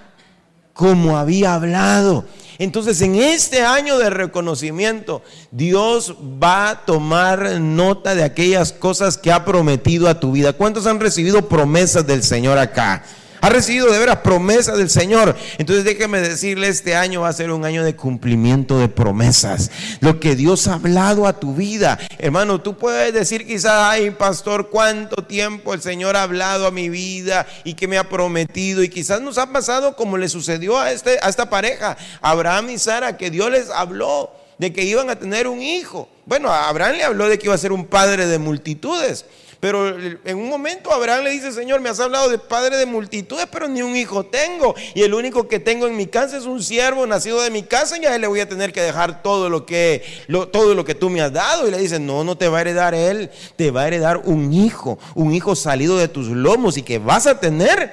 como 0.78 1.18
había 1.18 1.54
hablado. 1.54 2.24
Entonces, 2.58 3.00
en 3.02 3.14
este 3.14 3.62
año 3.62 3.98
de 3.98 4.10
reconocimiento, 4.10 5.22
Dios 5.52 6.16
va 6.42 6.70
a 6.70 6.84
tomar 6.84 7.60
nota 7.60 8.16
de 8.16 8.24
aquellas 8.24 8.72
cosas 8.72 9.16
que 9.16 9.30
ha 9.30 9.44
prometido 9.44 10.08
a 10.08 10.18
tu 10.18 10.32
vida. 10.32 10.52
¿Cuántos 10.52 10.86
han 10.86 10.98
recibido 10.98 11.48
promesas 11.48 12.06
del 12.06 12.24
Señor 12.24 12.58
acá? 12.58 13.04
Ha 13.40 13.48
recibido 13.48 13.90
de 13.90 13.98
veras 13.98 14.18
promesas 14.18 14.76
del 14.78 14.90
Señor. 14.90 15.36
Entonces 15.58 15.84
déjeme 15.84 16.20
decirle, 16.20 16.68
este 16.68 16.96
año 16.96 17.22
va 17.22 17.28
a 17.28 17.32
ser 17.32 17.50
un 17.50 17.64
año 17.64 17.84
de 17.84 17.96
cumplimiento 17.96 18.78
de 18.78 18.88
promesas. 18.88 19.70
Lo 20.00 20.20
que 20.20 20.36
Dios 20.36 20.66
ha 20.68 20.74
hablado 20.74 21.26
a 21.26 21.38
tu 21.38 21.54
vida. 21.54 21.98
Hermano, 22.18 22.60
tú 22.60 22.76
puedes 22.76 23.12
decir 23.12 23.46
quizás, 23.46 23.72
ay 23.72 24.10
pastor, 24.10 24.70
cuánto 24.70 25.24
tiempo 25.24 25.74
el 25.74 25.82
Señor 25.82 26.16
ha 26.16 26.22
hablado 26.22 26.66
a 26.66 26.70
mi 26.70 26.88
vida 26.88 27.46
y 27.64 27.74
que 27.74 27.88
me 27.88 27.98
ha 27.98 28.08
prometido. 28.08 28.82
Y 28.82 28.88
quizás 28.88 29.20
nos 29.20 29.38
ha 29.38 29.52
pasado 29.52 29.96
como 29.96 30.16
le 30.16 30.28
sucedió 30.28 30.78
a, 30.78 30.92
este, 30.92 31.18
a 31.22 31.28
esta 31.28 31.50
pareja, 31.50 31.96
Abraham 32.20 32.70
y 32.70 32.78
Sara, 32.78 33.16
que 33.16 33.30
Dios 33.30 33.50
les 33.50 33.70
habló 33.70 34.37
de 34.58 34.72
que 34.72 34.82
iban 34.82 35.08
a 35.08 35.18
tener 35.18 35.46
un 35.48 35.62
hijo. 35.62 36.08
Bueno, 36.26 36.52
Abraham 36.52 36.96
le 36.96 37.04
habló 37.04 37.28
de 37.28 37.38
que 37.38 37.46
iba 37.46 37.54
a 37.54 37.58
ser 37.58 37.72
un 37.72 37.86
padre 37.86 38.26
de 38.26 38.38
multitudes. 38.38 39.24
Pero 39.60 39.98
en 39.98 40.38
un 40.38 40.48
momento 40.48 40.92
Abraham 40.92 41.24
le 41.24 41.30
dice, 41.30 41.50
Señor, 41.50 41.80
me 41.80 41.88
has 41.88 41.98
hablado 41.98 42.28
de 42.28 42.38
padre 42.38 42.76
de 42.76 42.86
multitudes, 42.86 43.46
pero 43.50 43.66
ni 43.66 43.82
un 43.82 43.96
hijo 43.96 44.24
tengo. 44.24 44.74
Y 44.94 45.02
el 45.02 45.14
único 45.14 45.48
que 45.48 45.58
tengo 45.58 45.88
en 45.88 45.96
mi 45.96 46.06
casa 46.06 46.36
es 46.36 46.44
un 46.44 46.62
siervo 46.62 47.06
nacido 47.06 47.42
de 47.42 47.50
mi 47.50 47.64
casa 47.64 47.98
y 47.98 48.06
a 48.06 48.14
él 48.14 48.20
le 48.20 48.28
voy 48.28 48.38
a 48.38 48.48
tener 48.48 48.72
que 48.72 48.80
dejar 48.80 49.20
todo 49.20 49.48
lo 49.48 49.66
que, 49.66 50.04
todo 50.52 50.74
lo 50.74 50.84
que 50.84 50.94
tú 50.94 51.10
me 51.10 51.20
has 51.20 51.32
dado. 51.32 51.66
Y 51.66 51.72
le 51.72 51.78
dice, 51.78 51.98
no, 51.98 52.22
no 52.22 52.38
te 52.38 52.46
va 52.46 52.58
a 52.58 52.60
heredar 52.60 52.94
él, 52.94 53.30
te 53.56 53.72
va 53.72 53.82
a 53.82 53.88
heredar 53.88 54.18
un 54.18 54.52
hijo, 54.52 55.00
un 55.16 55.34
hijo 55.34 55.56
salido 55.56 55.96
de 55.96 56.06
tus 56.06 56.28
lomos 56.28 56.76
y 56.76 56.82
que 56.82 56.98
vas 56.98 57.26
a 57.26 57.40
tener 57.40 57.92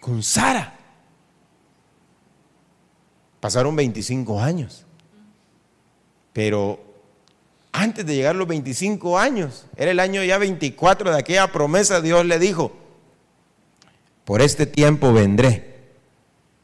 con 0.00 0.20
Sara. 0.20 0.76
Pasaron 3.38 3.76
25 3.76 4.40
años. 4.40 4.84
Pero 6.34 6.80
antes 7.72 8.04
de 8.04 8.16
llegar 8.16 8.36
los 8.36 8.46
25 8.46 9.18
años, 9.18 9.64
era 9.76 9.92
el 9.92 10.00
año 10.00 10.22
ya 10.22 10.36
24 10.36 11.12
de 11.12 11.18
aquella 11.18 11.50
promesa, 11.50 12.02
Dios 12.02 12.26
le 12.26 12.38
dijo, 12.38 12.72
por 14.24 14.42
este 14.42 14.66
tiempo 14.66 15.12
vendré, 15.12 15.72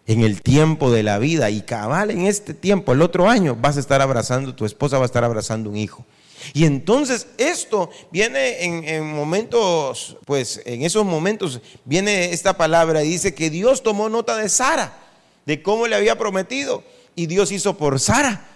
en 0.07 0.23
el 0.23 0.43
tiempo 0.43 0.91
de 0.91 1.05
la 1.05 1.19
vida, 1.19 1.51
y 1.51 1.63
cabal 1.63 2.11
en 2.11 2.27
este 2.27 2.53
tiempo, 2.53 2.93
el 2.93 3.01
otro 3.01 3.31
año, 3.31 3.57
vas 3.57 3.77
a 3.77 3.81
estar 3.81 4.03
abrazando, 4.03 4.55
tu 4.57 4.67
esposa 4.67 4.99
va 4.99 5.05
a 5.05 5.07
estar 5.07 5.23
abrazando 5.23 5.71
un 5.71 5.77
hijo. 5.77 6.05
Y 6.53 6.65
entonces 6.65 7.29
esto 7.39 7.91
viene 8.11 8.65
en, 8.65 8.85
en, 8.85 9.15
momentos, 9.15 10.17
pues 10.25 10.63
en 10.65 10.83
esos 10.83 11.05
momentos 11.05 11.61
viene 11.85 12.33
esta 12.33 12.57
palabra 12.57 13.05
y 13.05 13.09
dice 13.09 13.35
que 13.35 13.51
Dios 13.51 13.85
tomó 13.85 14.09
nota 14.09 14.37
de 14.37 14.49
Sara, 14.49 14.99
de 15.47 15.63
cómo 15.63 15.87
le 15.87 15.95
había 15.95 16.19
prometido, 16.19 16.83
y 17.15 17.27
Dios 17.27 17.53
hizo 17.53 17.77
por 17.77 18.01
Sara 18.01 18.49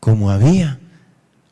como 0.00 0.30
había 0.30 0.78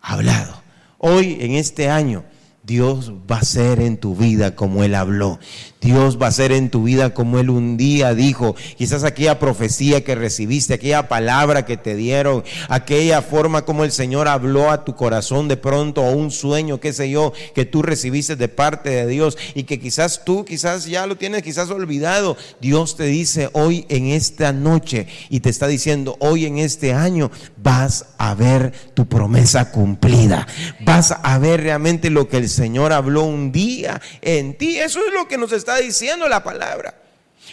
hablado. 0.01 0.63
Hoy, 0.99 1.39
en 1.41 1.53
este 1.53 1.91
año, 1.91 2.25
Dios 2.63 3.13
va 3.31 3.39
a 3.39 3.45
ser 3.45 3.81
en 3.81 3.97
tu 3.97 4.17
vida 4.17 4.57
como 4.57 4.83
Él 4.83 4.95
habló. 4.95 5.39
Dios 5.87 6.19
va 6.21 6.27
a 6.27 6.33
ser 6.33 6.51
en 6.51 6.69
tu 6.69 6.83
vida 6.83 7.15
como 7.15 7.39
Él 7.39 7.49
un 7.49 7.77
día 7.77 8.13
dijo. 8.13 8.57
Quizás 8.77 9.05
aquella 9.05 9.39
profecía 9.39 10.03
que 10.03 10.17
recibiste, 10.17 10.75
aquella 10.75 11.07
palabra 11.07 11.65
que 11.65 11.77
te 11.77 11.95
dieron, 11.95 12.43
aquella 12.69 13.23
forma 13.23 13.65
como 13.65 13.85
el 13.85 13.93
Señor 13.93 14.27
habló 14.27 14.73
a 14.73 14.85
tu 14.85 14.97
corazón 14.97 15.47
de 15.47 15.57
pronto, 15.57 16.03
o 16.03 16.11
un 16.11 16.33
sueño, 16.33 16.81
qué 16.81 16.93
sé 16.93 17.09
yo, 17.09 17.33
que 17.55 17.67
tú 17.67 17.83
recibiste 17.83 18.35
de 18.35 18.49
parte 18.49 18.91
de 18.91 19.07
Dios 19.07 19.39
y 19.55 19.63
que 19.63 19.79
quizás 19.79 20.25
tú, 20.25 20.45
quizás 20.45 20.87
ya 20.87 21.07
lo 21.07 21.15
tienes, 21.19 21.45
quizás 21.45 21.71
olvidado. 21.71 22.37
Dios 22.61 22.97
te 22.97 23.05
dice 23.05 23.49
hoy 23.53 23.87
en 23.89 24.09
esta 24.09 24.53
noche 24.53 25.07
y 25.31 25.39
te 25.39 25.51
está 25.51 25.69
diciendo 25.69 26.17
hoy 26.19 26.47
en 26.47 26.59
este 26.59 26.95
año 26.95 27.31
vas 27.63 28.07
a 28.19 28.35
ver 28.35 28.73
tu 28.95 29.07
promesa 29.07 29.71
cumplida. 29.71 30.49
Vas 30.81 31.15
a 31.23 31.39
ver 31.39 31.61
realmente 31.61 32.11
lo 32.11 32.29
que 32.29 32.39
el 32.39 32.49
Señor 32.49 32.93
habló 32.93 33.23
un 33.23 33.53
día 33.53 34.01
en 34.21 34.59
ti. 34.59 34.79
Eso 34.79 34.99
es 35.07 35.13
lo 35.13 35.29
que 35.29 35.39
nos 35.39 35.53
está 35.53 35.76
diciendo 35.79 36.29
la 36.29 36.43
palabra. 36.43 36.95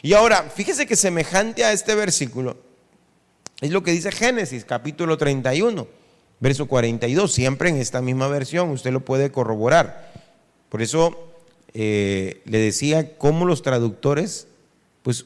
Y 0.02 0.14
ahora, 0.14 0.44
fíjese 0.44 0.86
que 0.86 0.96
semejante 0.96 1.64
a 1.64 1.72
este 1.72 1.96
versículo 1.96 2.58
es 3.62 3.72
lo 3.72 3.84
que 3.84 3.92
dice 3.92 4.12
Génesis 4.12 4.66
capítulo 4.66 5.18
31, 5.18 5.88
verso 6.40 6.68
42, 6.68 7.32
siempre 7.32 7.70
en 7.70 7.78
esta 7.78 8.02
misma 8.02 8.28
versión, 8.28 8.70
usted 8.72 8.92
lo 8.92 9.06
puede 9.06 9.32
corroborar. 9.32 10.12
Por 10.70 10.82
eso 10.82 11.32
eh, 11.74 12.42
le 12.46 12.58
decía 12.58 13.18
cómo 13.18 13.46
los 13.46 13.62
traductores 13.62 14.48
pues 15.02 15.26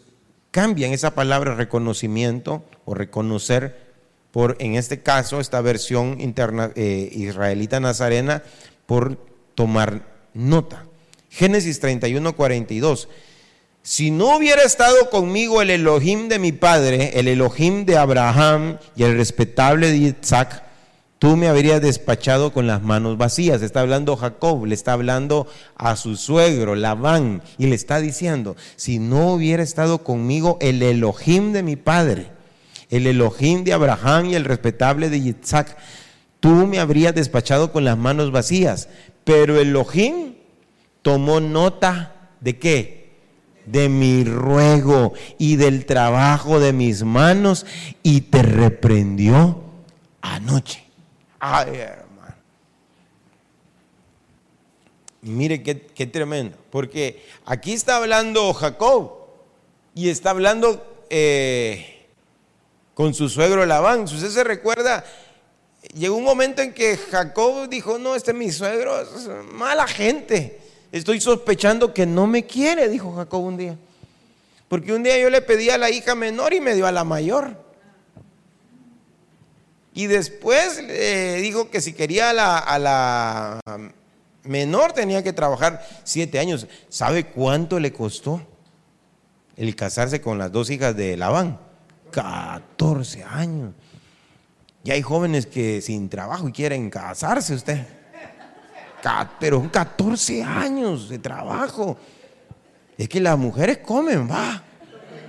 cambian 0.51 0.91
esa 0.91 1.15
palabra 1.15 1.55
reconocimiento 1.55 2.63
o 2.85 2.93
reconocer 2.93 3.87
por, 4.31 4.55
en 4.59 4.75
este 4.75 5.01
caso, 5.01 5.39
esta 5.39 5.61
versión 5.61 6.21
interna, 6.21 6.71
eh, 6.75 7.09
israelita 7.11 7.79
nazarena, 7.79 8.43
por 8.85 9.17
tomar 9.55 10.03
nota. 10.33 10.85
Génesis 11.29 11.79
31, 11.79 12.35
42. 12.35 13.09
Si 13.83 14.11
no 14.11 14.35
hubiera 14.35 14.63
estado 14.63 15.09
conmigo 15.09 15.61
el 15.61 15.69
Elohim 15.69 16.27
de 16.27 16.39
mi 16.39 16.51
padre, 16.51 17.17
el 17.19 17.27
Elohim 17.27 17.85
de 17.85 17.97
Abraham 17.97 18.79
y 18.97 19.03
el 19.03 19.15
respetable 19.15 19.89
de 19.89 19.97
Isaac, 19.97 20.63
tú 21.19 21.37
me 21.37 21.47
habrías 21.47 21.81
despachado 21.81 22.51
con 22.51 22.67
las 22.67 22.81
manos 22.81 23.17
vacías. 23.17 23.61
Está 23.61 23.81
hablando 23.81 24.17
Jacob, 24.17 24.65
le 24.65 24.75
está 24.75 24.93
hablando 24.93 25.47
a 25.75 25.95
su 25.95 26.17
suegro, 26.17 26.75
Labán, 26.75 27.41
y 27.57 27.67
le 27.67 27.75
está 27.75 28.01
diciendo, 28.01 28.55
si 28.75 28.99
no 28.99 29.31
hubiera 29.31 29.63
estado 29.63 30.03
conmigo 30.03 30.57
el 30.59 30.83
Elohim 30.83 31.53
de 31.53 31.63
mi 31.63 31.75
padre, 31.75 32.27
el 32.89 33.07
Elohim 33.07 33.63
de 33.63 33.73
Abraham 33.73 34.25
y 34.27 34.35
el 34.35 34.45
respetable 34.45 35.09
de 35.09 35.17
Isaac, 35.17 35.77
tú 36.39 36.67
me 36.67 36.79
habrías 36.79 37.15
despachado 37.15 37.71
con 37.71 37.85
las 37.85 37.97
manos 37.97 38.31
vacías. 38.31 38.89
Pero 39.23 39.59
Elohim 39.59 40.36
tomó 41.07 41.39
nota 41.39 42.33
de 42.41 42.59
qué? 42.59 43.15
De 43.65 43.87
mi 43.87 44.25
ruego 44.25 45.13
y 45.37 45.55
del 45.55 45.85
trabajo 45.85 46.59
de 46.59 46.73
mis 46.73 47.03
manos 47.03 47.65
y 48.03 48.19
te 48.19 48.41
reprendió 48.41 49.63
anoche. 50.19 50.83
Ay, 51.39 51.77
hermano. 51.77 52.35
Mire 55.21 55.63
qué, 55.63 55.75
tremendo. 56.07 56.57
Porque 56.71 57.25
aquí 57.45 57.71
está 57.71 57.95
hablando 57.95 58.53
Jacob 58.53 59.13
y 59.95 60.09
está 60.09 60.31
hablando 60.31 61.05
eh, 61.09 62.05
con 62.95 63.13
su 63.13 63.29
suegro 63.29 63.65
Labán. 63.65 64.01
Usted 64.01 64.27
se 64.27 64.43
recuerda 64.43 65.05
llegó 65.93 66.17
un 66.17 66.25
momento 66.25 66.61
en 66.61 66.73
que 66.73 66.97
Jacob 66.97 67.69
dijo, 67.69 67.97
no, 67.97 68.13
este 68.13 68.31
es 68.31 68.37
mi 68.37 68.51
suegro, 68.51 68.99
es 68.99 69.29
mala 69.53 69.87
gente. 69.87 70.66
Estoy 70.97 71.21
sospechando 71.21 71.93
que 71.93 72.05
no 72.05 72.27
me 72.27 72.45
quiere, 72.45 72.89
dijo 72.89 73.13
Jacob 73.15 73.43
un 73.43 73.57
día. 73.57 73.77
Porque 74.67 74.93
un 74.93 75.03
día 75.03 75.17
yo 75.19 75.29
le 75.29 75.41
pedí 75.41 75.69
a 75.69 75.77
la 75.77 75.89
hija 75.89 76.15
menor 76.15 76.53
y 76.53 76.59
me 76.59 76.75
dio 76.75 76.87
a 76.87 76.91
la 76.91 77.03
mayor. 77.03 77.63
Y 79.93 80.07
después 80.07 80.83
le 80.83 81.35
dijo 81.35 81.69
que 81.69 81.81
si 81.81 81.93
quería 81.93 82.31
a 82.31 82.33
la, 82.33 82.57
a 82.57 82.79
la 82.79 83.61
menor 84.43 84.93
tenía 84.93 85.23
que 85.23 85.33
trabajar 85.33 85.85
siete 86.03 86.39
años. 86.39 86.67
¿Sabe 86.89 87.27
cuánto 87.27 87.79
le 87.79 87.93
costó 87.93 88.41
el 89.55 89.75
casarse 89.75 90.19
con 90.19 90.37
las 90.37 90.51
dos 90.51 90.69
hijas 90.69 90.95
de 90.95 91.15
Labán? 91.15 91.59
14 92.11 93.23
años. 93.23 93.73
Y 94.83 94.91
hay 94.91 95.01
jóvenes 95.01 95.45
que 95.45 95.81
sin 95.81 96.09
trabajo 96.09 96.47
y 96.47 96.51
quieren 96.51 96.89
casarse 96.89 97.53
usted 97.53 97.85
pero 99.39 99.59
son 99.59 99.69
14 99.69 100.43
años 100.43 101.09
de 101.09 101.19
trabajo. 101.19 101.97
Es 102.97 103.07
que 103.07 103.19
las 103.19 103.37
mujeres 103.37 103.79
comen, 103.79 104.29
va. 104.29 104.63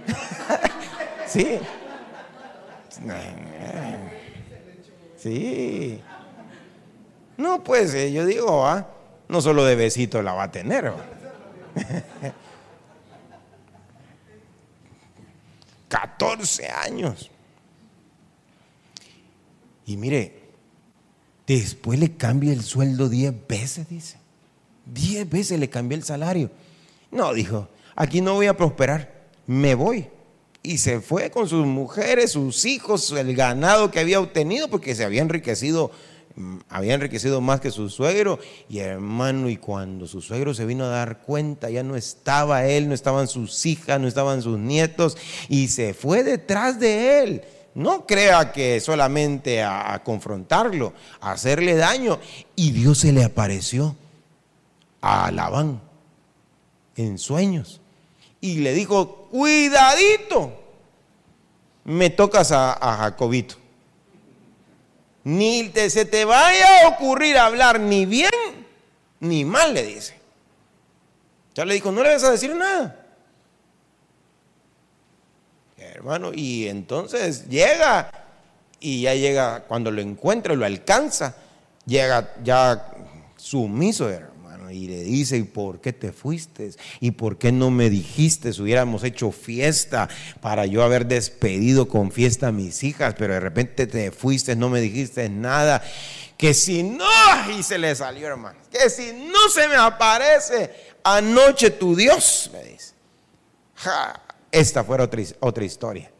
sí. 1.26 1.58
Sí. 5.16 6.00
No, 7.36 7.62
pues 7.62 7.94
eh, 7.94 8.12
yo 8.12 8.24
digo, 8.24 8.58
¿va? 8.58 8.88
no 9.28 9.40
solo 9.40 9.64
de 9.64 9.76
besito 9.76 10.22
la 10.22 10.32
va 10.32 10.44
a 10.44 10.50
tener. 10.50 10.92
14 15.88 16.68
años. 16.86 17.30
Y 19.86 19.96
mire, 19.96 20.37
Después 21.48 21.98
le 21.98 22.12
cambia 22.12 22.52
el 22.52 22.62
sueldo 22.62 23.08
10 23.08 23.32
veces, 23.48 23.88
dice. 23.88 24.18
10 24.84 25.30
veces 25.30 25.58
le 25.58 25.70
cambió 25.70 25.96
el 25.96 26.04
salario. 26.04 26.50
No, 27.10 27.32
dijo, 27.32 27.68
aquí 27.96 28.20
no 28.20 28.34
voy 28.34 28.46
a 28.46 28.56
prosperar, 28.56 29.28
me 29.46 29.74
voy. 29.74 30.08
Y 30.62 30.76
se 30.76 31.00
fue 31.00 31.30
con 31.30 31.48
sus 31.48 31.64
mujeres, 31.64 32.32
sus 32.32 32.66
hijos, 32.66 33.10
el 33.12 33.34
ganado 33.34 33.90
que 33.90 33.98
había 33.98 34.20
obtenido, 34.20 34.68
porque 34.68 34.94
se 34.94 35.04
había 35.04 35.22
enriquecido 35.22 35.90
mm, 36.36 36.58
había 36.68 36.92
enriquecido 36.92 37.40
más 37.40 37.60
que 37.60 37.70
su 37.70 37.88
suegro. 37.88 38.38
Y 38.68 38.80
hermano, 38.80 39.48
y 39.48 39.56
cuando 39.56 40.06
su 40.06 40.20
suegro 40.20 40.52
se 40.52 40.66
vino 40.66 40.84
a 40.84 40.88
dar 40.88 41.22
cuenta, 41.22 41.70
ya 41.70 41.82
no 41.82 41.96
estaba 41.96 42.66
él, 42.66 42.88
no 42.88 42.94
estaban 42.94 43.26
sus 43.26 43.64
hijas, 43.64 43.98
no 43.98 44.06
estaban 44.06 44.42
sus 44.42 44.58
nietos, 44.58 45.16
y 45.48 45.68
se 45.68 45.94
fue 45.94 46.24
detrás 46.24 46.78
de 46.78 47.22
él. 47.22 47.42
No 47.78 48.06
crea 48.06 48.50
que 48.50 48.80
solamente 48.80 49.62
a, 49.62 50.02
confrontarlo, 50.02 50.94
a 51.20 51.30
hacerle 51.30 51.76
daño. 51.76 52.18
Y 52.56 52.72
Dios 52.72 52.98
se 52.98 53.12
le 53.12 53.22
apareció 53.22 53.94
a 55.00 55.30
Labán 55.30 55.80
en 56.96 57.18
sueños. 57.18 57.80
Y 58.40 58.56
le 58.62 58.72
dijo, 58.72 59.28
cuidadito, 59.30 60.60
me 61.84 62.10
tocas 62.10 62.50
a, 62.50 62.72
a 62.72 62.96
Jacobito. 62.96 63.54
Ni 65.22 65.68
te, 65.68 65.88
se 65.88 66.04
te 66.04 66.24
vaya 66.24 66.84
a 66.84 66.88
ocurrir 66.88 67.38
hablar 67.38 67.78
ni 67.78 68.06
bien 68.06 68.30
ni 69.20 69.44
mal, 69.44 69.72
le 69.72 69.84
dice. 69.84 70.18
Ya 71.54 71.64
le 71.64 71.74
dijo, 71.74 71.92
no 71.92 72.02
le 72.02 72.12
vas 72.12 72.24
a 72.24 72.32
decir 72.32 72.56
nada 72.56 72.97
Y 76.34 76.68
entonces 76.68 77.48
llega 77.48 78.10
y 78.80 79.02
ya 79.02 79.14
llega, 79.14 79.64
cuando 79.64 79.90
lo 79.90 80.00
encuentra, 80.00 80.54
lo 80.54 80.64
alcanza, 80.64 81.34
llega 81.84 82.34
ya 82.42 82.92
sumiso, 83.36 84.08
hermano, 84.08 84.70
y 84.70 84.86
le 84.86 85.02
dice, 85.02 85.36
¿y 85.36 85.42
por 85.42 85.80
qué 85.80 85.92
te 85.92 86.12
fuiste? 86.12 86.70
¿Y 87.00 87.10
por 87.10 87.38
qué 87.38 87.52
no 87.52 87.70
me 87.70 87.90
dijiste? 87.90 88.52
Si 88.52 88.62
hubiéramos 88.62 89.04
hecho 89.04 89.32
fiesta 89.32 90.08
para 90.40 90.64
yo 90.66 90.82
haber 90.82 91.06
despedido 91.06 91.88
con 91.88 92.12
fiesta 92.12 92.48
a 92.48 92.52
mis 92.52 92.84
hijas, 92.84 93.14
pero 93.18 93.34
de 93.34 93.40
repente 93.40 93.86
te 93.86 94.10
fuiste, 94.10 94.56
no 94.56 94.68
me 94.68 94.80
dijiste 94.80 95.28
nada. 95.28 95.82
Que 96.36 96.54
si 96.54 96.84
no, 96.84 97.04
y 97.58 97.62
se 97.64 97.78
le 97.78 97.94
salió, 97.96 98.28
hermano, 98.28 98.60
que 98.70 98.88
si 98.88 99.12
no 99.12 99.48
se 99.52 99.66
me 99.66 99.74
aparece 99.74 100.70
anoche 101.02 101.70
tu 101.70 101.96
Dios, 101.96 102.50
me 102.52 102.62
dice. 102.62 102.92
Ja, 103.74 104.20
esta 104.52 104.84
fuera 104.84 105.04
otra, 105.04 105.22
otra 105.40 105.64
historia. 105.64 106.10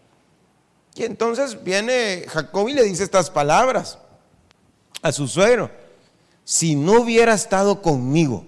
Y 0.95 1.05
entonces 1.05 1.63
viene 1.63 2.25
Jacob 2.29 2.69
y 2.69 2.75
le 2.75 2.83
dice 2.83 3.05
estas 3.05 3.31
palabras 3.31 3.99
a 5.03 5.13
su 5.13 5.29
suegro. 5.29 5.71
Si 6.45 6.75
no 6.75 7.03
hubiera 7.03 7.35
estado 7.35 7.83
conmigo 7.83 8.45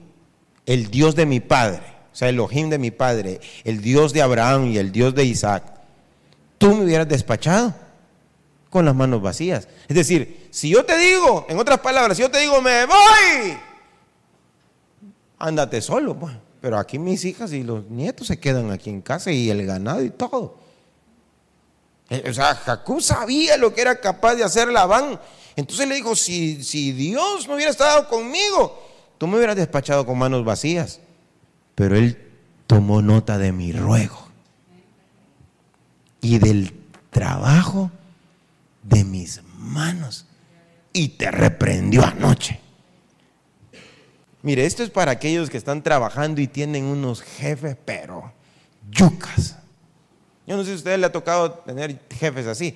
el 0.66 0.90
Dios 0.90 1.14
de 1.14 1.26
mi 1.26 1.40
padre, 1.40 1.82
o 2.12 2.16
sea, 2.16 2.28
el 2.28 2.34
Elohim 2.34 2.70
de 2.70 2.78
mi 2.78 2.90
padre, 2.90 3.40
el 3.64 3.80
Dios 3.80 4.12
de 4.12 4.22
Abraham 4.22 4.66
y 4.66 4.78
el 4.78 4.90
Dios 4.90 5.14
de 5.14 5.24
Isaac, 5.24 5.62
tú 6.58 6.74
me 6.74 6.84
hubieras 6.84 7.08
despachado 7.08 7.74
con 8.68 8.84
las 8.84 8.94
manos 8.94 9.22
vacías. 9.22 9.68
Es 9.88 9.96
decir, 9.96 10.48
si 10.50 10.70
yo 10.70 10.84
te 10.84 10.96
digo, 10.98 11.46
en 11.48 11.58
otras 11.58 11.80
palabras, 11.80 12.16
si 12.16 12.22
yo 12.22 12.30
te 12.30 12.38
digo, 12.38 12.60
me 12.60 12.86
voy, 12.86 13.58
ándate 15.38 15.80
solo, 15.80 16.18
pues. 16.18 16.34
Pero 16.60 16.78
aquí 16.78 16.98
mis 16.98 17.24
hijas 17.24 17.52
y 17.52 17.62
los 17.62 17.88
nietos 17.88 18.26
se 18.26 18.38
quedan 18.38 18.70
aquí 18.70 18.90
en 18.90 19.00
casa 19.00 19.32
y 19.32 19.50
el 19.50 19.64
ganado 19.64 20.02
y 20.02 20.10
todo. 20.10 20.58
Eh, 22.10 22.24
o 22.28 22.34
sea, 22.34 22.54
Jacob 22.54 23.00
sabía 23.00 23.56
lo 23.56 23.72
que 23.72 23.80
era 23.80 24.00
capaz 24.00 24.34
de 24.34 24.44
hacer 24.44 24.68
Labán. 24.68 25.18
Entonces 25.56 25.88
le 25.88 25.94
dijo, 25.94 26.14
si, 26.14 26.62
si 26.62 26.92
Dios 26.92 27.48
no 27.48 27.54
hubiera 27.54 27.70
estado 27.70 28.08
conmigo, 28.08 28.82
tú 29.16 29.26
me 29.26 29.36
hubieras 29.36 29.56
despachado 29.56 30.04
con 30.04 30.18
manos 30.18 30.44
vacías. 30.44 31.00
Pero 31.74 31.96
él 31.96 32.18
tomó 32.66 33.00
nota 33.00 33.38
de 33.38 33.52
mi 33.52 33.72
ruego 33.72 34.28
y 36.20 36.38
del 36.38 36.74
trabajo 37.10 37.90
de 38.82 39.04
mis 39.04 39.40
manos 39.56 40.26
y 40.92 41.08
te 41.10 41.30
reprendió 41.30 42.04
anoche. 42.04 42.60
Mire, 44.42 44.64
esto 44.64 44.82
es 44.82 44.90
para 44.90 45.12
aquellos 45.12 45.50
que 45.50 45.58
están 45.58 45.82
trabajando 45.82 46.40
y 46.40 46.46
tienen 46.46 46.84
unos 46.84 47.22
jefes, 47.22 47.76
pero 47.84 48.32
yucas. 48.90 49.56
Yo 50.46 50.56
no 50.56 50.64
sé 50.64 50.78
si 50.78 50.88
a 50.88 50.96
le 50.96 51.06
ha 51.06 51.12
tocado 51.12 51.52
tener 51.52 52.00
jefes 52.10 52.46
así. 52.46 52.74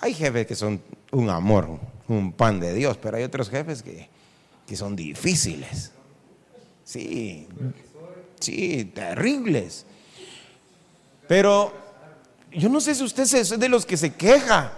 Hay 0.00 0.14
jefes 0.14 0.46
que 0.46 0.54
son 0.54 0.80
un 1.10 1.28
amor, 1.28 1.80
un 2.06 2.32
pan 2.32 2.60
de 2.60 2.72
Dios, 2.72 2.96
pero 2.96 3.16
hay 3.16 3.24
otros 3.24 3.50
jefes 3.50 3.82
que, 3.82 4.08
que 4.66 4.76
son 4.76 4.94
difíciles. 4.94 5.90
Sí, 6.84 7.48
sí, 8.40 8.84
terribles. 8.94 9.84
Pero 11.26 11.74
yo 12.52 12.68
no 12.68 12.80
sé 12.80 12.94
si 12.94 13.02
usted 13.02 13.24
es 13.24 13.58
de 13.58 13.68
los 13.68 13.84
que 13.84 13.96
se 13.96 14.14
queja. 14.14 14.72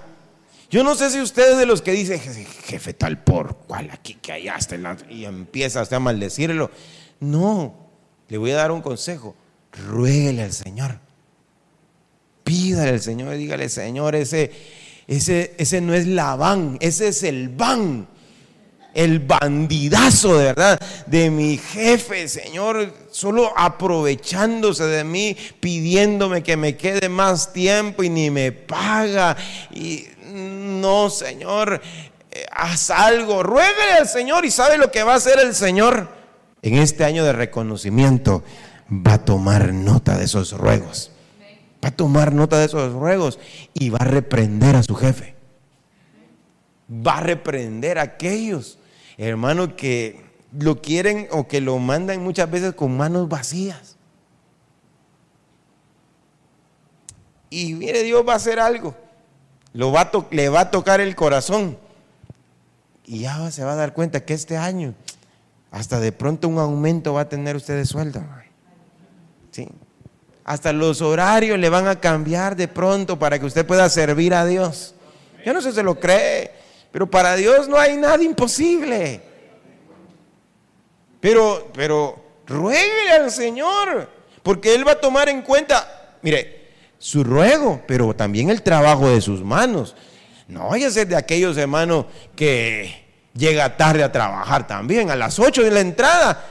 Yo 0.70 0.84
no 0.84 0.94
sé 0.94 1.10
si 1.10 1.20
ustedes 1.20 1.58
de 1.58 1.66
los 1.66 1.82
que 1.82 1.90
dicen, 1.90 2.20
jefe 2.20 2.94
tal 2.94 3.18
por 3.24 3.56
cual, 3.56 3.90
aquí 3.90 4.14
que 4.14 4.30
allá 4.30 4.54
está, 4.54 4.76
y 5.08 5.24
empieza 5.24 5.82
a 5.82 5.98
maldecirlo. 5.98 6.70
No, 7.18 7.74
le 8.28 8.38
voy 8.38 8.52
a 8.52 8.56
dar 8.56 8.70
un 8.70 8.80
consejo. 8.80 9.34
Ruéguele 9.72 10.44
al 10.44 10.52
Señor. 10.52 10.98
Pídale 12.44 12.90
al 12.90 13.00
Señor 13.00 13.36
dígale, 13.36 13.68
Señor, 13.68 14.14
ese, 14.14 14.52
ese, 15.08 15.54
ese 15.58 15.80
no 15.80 15.92
es 15.92 16.06
Labán, 16.06 16.78
ese 16.80 17.08
es 17.08 17.24
el 17.24 17.48
van. 17.48 18.08
El 18.92 19.20
bandidazo 19.20 20.36
de 20.36 20.46
verdad 20.46 20.80
de 21.06 21.30
mi 21.30 21.58
jefe, 21.58 22.26
Señor, 22.26 22.92
solo 23.12 23.52
aprovechándose 23.56 24.84
de 24.84 25.04
mí, 25.04 25.36
pidiéndome 25.60 26.42
que 26.42 26.56
me 26.56 26.76
quede 26.76 27.08
más 27.08 27.52
tiempo 27.52 28.02
y 28.02 28.08
ni 28.08 28.30
me 28.30 28.50
paga. 28.50 29.36
Y 29.72 30.06
no, 30.30 31.10
Señor, 31.10 31.80
eh, 32.30 32.46
haz 32.52 32.90
algo, 32.90 33.42
ruégale 33.42 33.92
al 33.98 34.08
Señor 34.08 34.44
y 34.44 34.50
sabe 34.50 34.78
lo 34.78 34.90
que 34.90 35.02
va 35.02 35.14
a 35.14 35.16
hacer 35.16 35.38
el 35.40 35.54
Señor 35.54 36.08
en 36.62 36.74
este 36.74 37.04
año 37.04 37.24
de 37.24 37.32
reconocimiento. 37.32 38.44
Va 38.90 39.14
a 39.14 39.24
tomar 39.24 39.72
nota 39.72 40.16
de 40.16 40.24
esos 40.24 40.52
ruegos. 40.52 41.10
Va 41.84 41.88
a 41.88 41.96
tomar 41.96 42.32
nota 42.32 42.58
de 42.58 42.66
esos 42.66 42.92
ruegos 42.92 43.38
y 43.74 43.90
va 43.90 43.98
a 44.00 44.04
reprender 44.04 44.76
a 44.76 44.82
su 44.82 44.94
jefe. 44.94 45.34
Va 46.90 47.18
a 47.18 47.20
reprender 47.20 47.98
a 47.98 48.02
aquellos, 48.02 48.78
hermanos, 49.16 49.70
que 49.76 50.24
lo 50.58 50.82
quieren 50.82 51.28
o 51.30 51.46
que 51.46 51.60
lo 51.60 51.78
mandan 51.78 52.22
muchas 52.22 52.50
veces 52.50 52.74
con 52.74 52.96
manos 52.96 53.28
vacías. 53.28 53.96
Y 57.48 57.74
mire, 57.74 58.02
Dios 58.02 58.24
va 58.26 58.34
a 58.34 58.36
hacer 58.36 58.60
algo 58.60 58.94
va 59.74 60.10
le 60.30 60.48
va 60.48 60.60
a 60.60 60.70
tocar 60.70 61.00
el 61.00 61.14
corazón. 61.14 61.78
Y 63.04 63.20
ya 63.20 63.50
se 63.50 63.64
va 63.64 63.72
a 63.72 63.76
dar 63.76 63.92
cuenta 63.92 64.24
que 64.24 64.34
este 64.34 64.56
año, 64.56 64.94
hasta 65.70 65.98
de 66.00 66.12
pronto 66.12 66.48
un 66.48 66.58
aumento 66.58 67.14
va 67.14 67.22
a 67.22 67.28
tener 67.28 67.56
usted 67.56 67.76
de 67.76 67.86
sueldo. 67.86 68.22
¿Sí? 69.50 69.68
Hasta 70.44 70.72
los 70.72 71.00
horarios 71.00 71.58
le 71.58 71.68
van 71.68 71.86
a 71.86 72.00
cambiar 72.00 72.56
de 72.56 72.68
pronto 72.68 73.18
para 73.18 73.38
que 73.38 73.46
usted 73.46 73.66
pueda 73.66 73.88
servir 73.88 74.34
a 74.34 74.44
Dios. 74.46 74.94
Yo 75.44 75.52
no 75.52 75.60
sé 75.60 75.70
si 75.70 75.76
se 75.76 75.82
lo 75.82 75.98
cree, 75.98 76.52
pero 76.92 77.08
para 77.08 77.36
Dios 77.36 77.68
no 77.68 77.78
hay 77.78 77.96
nada 77.96 78.22
imposible. 78.22 79.22
Pero, 81.20 81.70
pero, 81.74 82.16
ruegue 82.46 83.10
al 83.12 83.30
Señor, 83.30 84.08
porque 84.42 84.74
Él 84.74 84.86
va 84.86 84.92
a 84.92 85.00
tomar 85.00 85.28
en 85.28 85.42
cuenta, 85.42 86.16
mire, 86.22 86.59
su 87.00 87.24
ruego, 87.24 87.80
pero 87.88 88.14
también 88.14 88.50
el 88.50 88.62
trabajo 88.62 89.08
de 89.08 89.22
sus 89.22 89.42
manos. 89.42 89.96
No 90.46 90.68
vaya 90.68 90.88
a 90.88 90.90
ser 90.90 91.08
de 91.08 91.16
aquellos 91.16 91.56
hermanos 91.56 92.04
que 92.36 93.06
llega 93.34 93.76
tarde 93.78 94.04
a 94.04 94.12
trabajar 94.12 94.66
también. 94.66 95.10
A 95.10 95.16
las 95.16 95.38
8 95.38 95.62
de 95.62 95.70
la 95.70 95.80
entrada, 95.80 96.44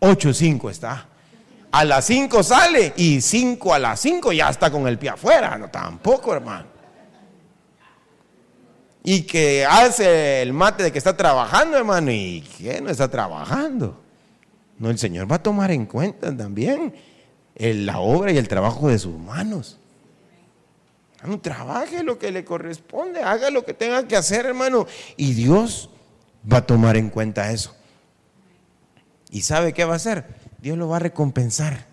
8 0.00 0.34
5 0.34 0.70
está. 0.70 1.08
A 1.72 1.84
las 1.84 2.04
5 2.04 2.42
sale 2.42 2.92
y 2.96 3.22
5 3.22 3.72
a 3.72 3.78
las 3.78 3.98
5 4.00 4.32
ya 4.32 4.50
está 4.50 4.70
con 4.70 4.86
el 4.86 4.98
pie 4.98 5.10
afuera. 5.10 5.56
No, 5.56 5.68
tampoco, 5.70 6.34
hermano. 6.34 6.66
Y 9.02 9.22
que 9.22 9.64
hace 9.64 10.42
el 10.42 10.52
mate 10.52 10.82
de 10.82 10.92
que 10.92 10.98
está 10.98 11.16
trabajando, 11.16 11.78
hermano, 11.78 12.10
y 12.10 12.42
que 12.58 12.82
no 12.82 12.90
está 12.90 13.08
trabajando. 13.08 14.02
No, 14.78 14.90
el 14.90 14.98
Señor 14.98 15.30
va 15.30 15.36
a 15.36 15.42
tomar 15.42 15.70
en 15.70 15.86
cuenta 15.86 16.36
también 16.36 16.94
la 17.54 18.00
obra 18.00 18.32
y 18.32 18.36
el 18.36 18.48
trabajo 18.48 18.88
de 18.88 18.98
sus 18.98 19.16
manos. 19.16 19.78
No 21.24 21.40
trabaje 21.40 22.02
lo 22.02 22.18
que 22.18 22.30
le 22.30 22.44
corresponde, 22.44 23.22
haga 23.22 23.50
lo 23.50 23.64
que 23.64 23.74
tenga 23.74 24.06
que 24.06 24.16
hacer, 24.16 24.46
hermano. 24.46 24.86
Y 25.16 25.32
Dios 25.32 25.90
va 26.50 26.58
a 26.58 26.66
tomar 26.66 26.96
en 26.96 27.10
cuenta 27.10 27.50
eso. 27.50 27.74
¿Y 29.30 29.42
sabe 29.42 29.72
qué 29.72 29.84
va 29.84 29.94
a 29.94 29.96
hacer? 29.96 30.26
Dios 30.60 30.78
lo 30.78 30.88
va 30.88 30.96
a 30.96 31.00
recompensar. 31.00 31.86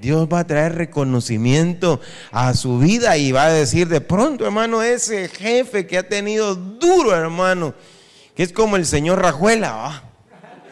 Dios 0.00 0.28
va 0.30 0.40
a 0.40 0.46
traer 0.46 0.74
reconocimiento 0.74 2.00
a 2.30 2.52
su 2.52 2.78
vida 2.78 3.16
y 3.16 3.32
va 3.32 3.46
a 3.46 3.52
decir 3.52 3.88
de 3.88 4.02
pronto, 4.02 4.44
hermano, 4.44 4.82
ese 4.82 5.28
jefe 5.28 5.86
que 5.86 5.96
ha 5.96 6.06
tenido 6.06 6.54
duro, 6.54 7.16
hermano, 7.16 7.74
que 8.34 8.42
es 8.42 8.52
como 8.52 8.76
el 8.76 8.84
señor 8.84 9.22
Rajuela, 9.22 10.02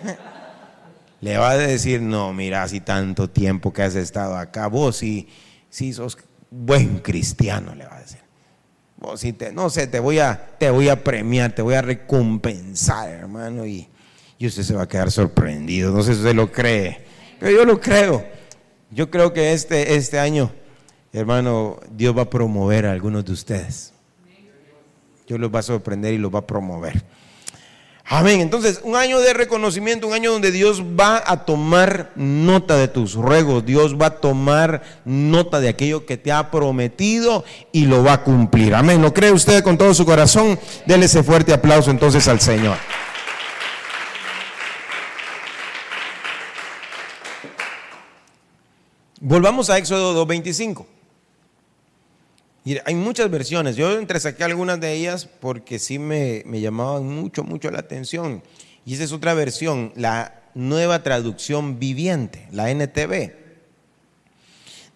le 1.22 1.38
va 1.38 1.53
a 1.53 1.57
decir, 1.57 2.03
no, 2.03 2.35
mira, 2.35 2.68
si 2.68 2.81
tanto 2.81 3.31
tiempo 3.31 3.72
que 3.72 3.83
has 3.83 3.94
estado 3.94 4.37
acá, 4.37 4.66
vos 4.66 4.96
sí, 4.96 5.29
sí 5.70 5.94
sos 5.94 6.18
buen 6.53 6.99
cristiano, 6.99 7.75
le 7.75 7.87
va 7.87 7.97
a 7.97 8.01
decir. 8.01 8.21
si 9.17 9.33
te, 9.33 9.53
no 9.53 9.71
sé, 9.71 9.87
te 9.87 9.99
voy, 9.99 10.19
a, 10.19 10.51
te 10.59 10.71
voy 10.71 10.88
a 10.88 11.03
premiar, 11.03 11.55
te 11.55 11.62
voy 11.62 11.75
a 11.75 11.83
recompensar, 11.83 13.09
hermano, 13.09 13.65
y, 13.65 13.88
y 14.38 14.47
usted 14.47 14.62
se 14.62 14.75
va 14.75 14.83
a 14.83 14.88
quedar 14.88 15.11
sorprendido. 15.11 15.93
No 15.93 16.03
sé 16.03 16.12
si 16.12 16.21
usted 16.21 16.35
lo 16.35 16.53
cree, 16.53 17.05
pero 17.41 17.53
yo 17.53 17.65
lo 17.65 17.81
creo. 17.81 18.25
Yo 18.91 19.11
creo 19.11 19.33
que 19.33 19.55
este, 19.55 19.95
este 19.95 20.19
año, 20.19 20.53
hermano, 21.12 21.81
Dios 21.91 22.17
va 22.17 22.23
a 22.23 22.31
promover 22.31 22.85
a 22.85 22.93
algunos 22.93 23.25
de 23.25 23.33
ustedes. 23.33 23.95
Dios 25.27 25.41
los 25.41 25.53
va 25.53 25.61
a 25.61 25.62
sorprender 25.62 26.12
y 26.12 26.19
los 26.19 26.33
va 26.33 26.41
a 26.41 26.47
promover. 26.47 27.03
Amén. 28.05 28.41
Entonces, 28.41 28.81
un 28.83 28.97
año 28.97 29.21
de 29.21 29.33
reconocimiento, 29.33 30.07
un 30.07 30.12
año 30.12 30.33
donde 30.33 30.51
Dios 30.51 30.83
va 30.83 31.23
a 31.25 31.45
tomar 31.45 32.11
nota 32.15 32.77
de 32.77 32.88
tus 32.88 33.15
ruegos, 33.15 33.65
Dios 33.65 33.97
va 34.01 34.07
a 34.07 34.21
tomar 34.21 34.83
nota 35.05 35.61
de 35.61 35.69
aquello 35.69 36.05
que 36.05 36.17
te 36.17 36.33
ha 36.33 36.51
prometido 36.51 37.45
y 37.71 37.87
lo 37.87 38.03
va 38.03 38.15
a 38.15 38.25
cumplir. 38.25 38.75
Amén. 38.75 39.01
¿Lo 39.01 39.15
cree 39.15 39.33
usted 39.33 39.62
con 39.62 39.79
todo 39.79 39.95
su 39.95 40.05
corazón? 40.05 40.59
Dele 40.85 41.07
ese 41.07 41.23
fuerte 41.23 41.53
aplauso 41.53 41.91
entonces 41.91 42.27
al 42.29 42.41
Señor. 42.41 42.77
Volvamos 49.21 49.71
a 49.71 49.79
Éxodo 49.79 50.27
2.25 50.27 50.91
hay 52.85 52.94
muchas 52.94 53.31
versiones. 53.31 53.77
Yo 53.77 53.98
entresaqué 53.98 54.44
algunas 54.44 54.81
de 54.81 54.92
ellas 54.92 55.27
porque 55.40 55.79
sí 55.79 55.98
me, 55.98 56.42
me 56.46 56.61
llamaban 56.61 57.07
mucho, 57.07 57.42
mucho 57.42 57.70
la 57.70 57.81
atención. 57.81 58.42
Y 58.85 58.94
esa 58.94 59.05
es 59.05 59.12
otra 59.12 59.35
versión, 59.35 59.92
la 59.96 60.42
nueva 60.55 61.03
traducción 61.03 61.79
viviente, 61.79 62.48
la 62.53 62.70
NTV. 62.70 63.33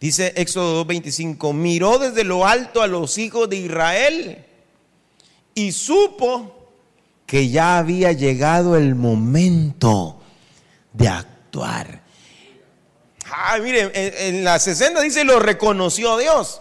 Dice 0.00 0.32
Éxodo 0.36 0.86
2.25, 0.86 1.54
miró 1.54 1.98
desde 1.98 2.22
lo 2.22 2.46
alto 2.46 2.82
a 2.82 2.86
los 2.86 3.18
hijos 3.18 3.48
de 3.48 3.56
Israel 3.56 4.44
y 5.54 5.72
supo 5.72 6.54
que 7.24 7.48
ya 7.48 7.78
había 7.78 8.12
llegado 8.12 8.76
el 8.76 8.94
momento 8.94 10.20
de 10.92 11.08
actuar. 11.08 12.02
Ah, 13.24 13.58
miren, 13.60 13.90
en, 13.94 14.36
en 14.36 14.44
la 14.44 14.58
60 14.58 15.00
dice 15.00 15.24
lo 15.24 15.40
reconoció 15.40 16.18
Dios. 16.18 16.60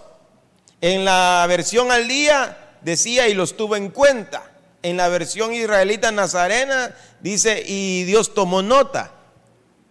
En 0.81 1.05
la 1.05 1.45
versión 1.47 1.91
al 1.91 2.07
día 2.07 2.77
decía 2.81 3.27
y 3.27 3.33
los 3.33 3.57
tuvo 3.57 3.75
en 3.75 3.89
cuenta. 3.89 4.51
En 4.83 4.97
la 4.97 5.07
versión 5.09 5.53
israelita 5.53 6.11
nazarena 6.11 6.95
dice 7.21 7.63
y 7.65 8.03
Dios 8.03 8.33
tomó 8.33 8.61
nota. 8.61 9.11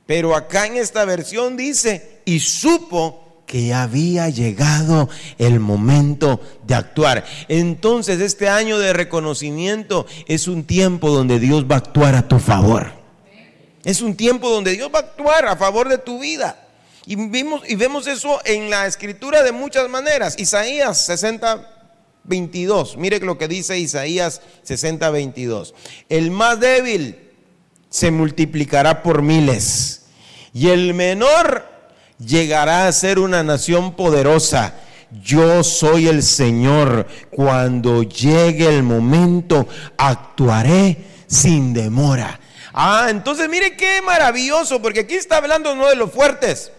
Pero 0.06 0.36
acá 0.36 0.66
en 0.66 0.76
esta 0.76 1.04
versión 1.04 1.56
dice 1.56 2.20
y 2.24 2.40
supo 2.40 3.42
que 3.46 3.74
había 3.74 4.28
llegado 4.28 5.08
el 5.38 5.60
momento 5.60 6.40
de 6.66 6.74
actuar. 6.74 7.24
Entonces 7.48 8.20
este 8.20 8.48
año 8.48 8.78
de 8.78 8.92
reconocimiento 8.92 10.06
es 10.26 10.48
un 10.48 10.64
tiempo 10.64 11.10
donde 11.10 11.38
Dios 11.38 11.64
va 11.64 11.76
a 11.76 11.78
actuar 11.78 12.14
a 12.14 12.28
tu 12.28 12.38
favor. 12.38 12.92
Es 13.84 14.00
un 14.00 14.16
tiempo 14.16 14.48
donde 14.48 14.72
Dios 14.72 14.90
va 14.94 15.00
a 15.00 15.02
actuar 15.02 15.46
a 15.46 15.56
favor 15.56 15.88
de 15.88 15.98
tu 15.98 16.20
vida. 16.20 16.63
Y, 17.06 17.16
vimos, 17.16 17.62
y 17.68 17.74
vemos 17.76 18.06
eso 18.06 18.40
en 18.44 18.70
la 18.70 18.86
escritura 18.86 19.42
de 19.42 19.52
muchas 19.52 19.88
maneras. 19.88 20.36
Isaías 20.38 20.98
60, 21.02 21.70
22. 22.24 22.96
Mire 22.96 23.20
lo 23.20 23.36
que 23.38 23.48
dice 23.48 23.78
Isaías 23.78 24.40
60, 24.62 25.10
22. 25.10 25.74
El 26.08 26.30
más 26.30 26.60
débil 26.60 27.18
se 27.90 28.10
multiplicará 28.10 29.02
por 29.02 29.22
miles 29.22 30.06
y 30.52 30.70
el 30.70 30.94
menor 30.94 31.68
llegará 32.18 32.86
a 32.86 32.92
ser 32.92 33.18
una 33.18 33.42
nación 33.42 33.94
poderosa. 33.94 34.74
Yo 35.22 35.62
soy 35.62 36.08
el 36.08 36.22
Señor. 36.22 37.06
Cuando 37.30 38.02
llegue 38.02 38.66
el 38.66 38.82
momento, 38.82 39.68
actuaré 39.96 40.96
sin 41.26 41.72
demora. 41.74 42.40
Ah, 42.72 43.06
entonces 43.10 43.48
mire 43.48 43.76
qué 43.76 44.00
maravilloso, 44.02 44.82
porque 44.82 45.00
aquí 45.00 45.14
está 45.14 45.36
hablando 45.36 45.76
no 45.76 45.88
de 45.88 45.94
los 45.94 46.10
fuertes, 46.10 46.72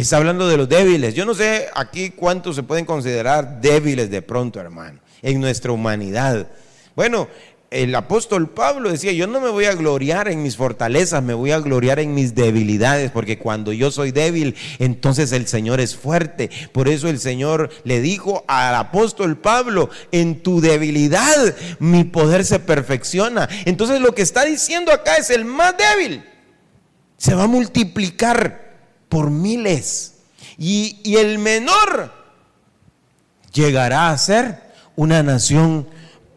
Está 0.00 0.16
hablando 0.16 0.48
de 0.48 0.56
los 0.56 0.66
débiles. 0.66 1.14
Yo 1.14 1.26
no 1.26 1.34
sé 1.34 1.66
aquí 1.74 2.08
cuántos 2.08 2.56
se 2.56 2.62
pueden 2.62 2.86
considerar 2.86 3.60
débiles 3.60 4.10
de 4.10 4.22
pronto, 4.22 4.58
hermano, 4.58 4.98
en 5.20 5.38
nuestra 5.42 5.72
humanidad. 5.72 6.48
Bueno, 6.96 7.28
el 7.70 7.94
apóstol 7.94 8.48
Pablo 8.48 8.90
decía, 8.90 9.12
yo 9.12 9.26
no 9.26 9.42
me 9.42 9.50
voy 9.50 9.66
a 9.66 9.74
gloriar 9.74 10.28
en 10.28 10.42
mis 10.42 10.56
fortalezas, 10.56 11.22
me 11.22 11.34
voy 11.34 11.50
a 11.50 11.60
gloriar 11.60 12.00
en 12.00 12.14
mis 12.14 12.34
debilidades, 12.34 13.10
porque 13.10 13.38
cuando 13.38 13.74
yo 13.74 13.90
soy 13.90 14.10
débil, 14.10 14.56
entonces 14.78 15.32
el 15.32 15.46
Señor 15.46 15.80
es 15.80 15.94
fuerte. 15.94 16.48
Por 16.72 16.88
eso 16.88 17.10
el 17.10 17.20
Señor 17.20 17.68
le 17.84 18.00
dijo 18.00 18.42
al 18.48 18.76
apóstol 18.76 19.36
Pablo, 19.36 19.90
en 20.12 20.42
tu 20.42 20.62
debilidad 20.62 21.54
mi 21.78 22.04
poder 22.04 22.46
se 22.46 22.58
perfecciona. 22.58 23.50
Entonces 23.66 24.00
lo 24.00 24.14
que 24.14 24.22
está 24.22 24.46
diciendo 24.46 24.92
acá 24.92 25.16
es 25.16 25.28
el 25.28 25.44
más 25.44 25.74
débil. 25.76 26.24
Se 27.18 27.34
va 27.34 27.42
a 27.42 27.48
multiplicar 27.48 28.69
por 29.10 29.28
miles. 29.28 30.14
Y, 30.56 31.14
el 31.16 31.38
menor 31.38 32.14
llegará 33.52 34.10
a 34.10 34.16
ser 34.16 34.72
una 34.96 35.22
nación 35.22 35.86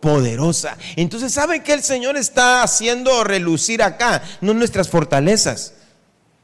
poderosa. 0.01 0.77
Entonces, 0.97 1.31
¿saben 1.31 1.63
qué 1.63 1.73
el 1.73 1.83
Señor 1.83 2.17
está 2.17 2.63
haciendo 2.63 3.23
relucir 3.23 3.81
acá? 3.81 4.21
No 4.41 4.53
nuestras 4.53 4.89
fortalezas, 4.89 5.75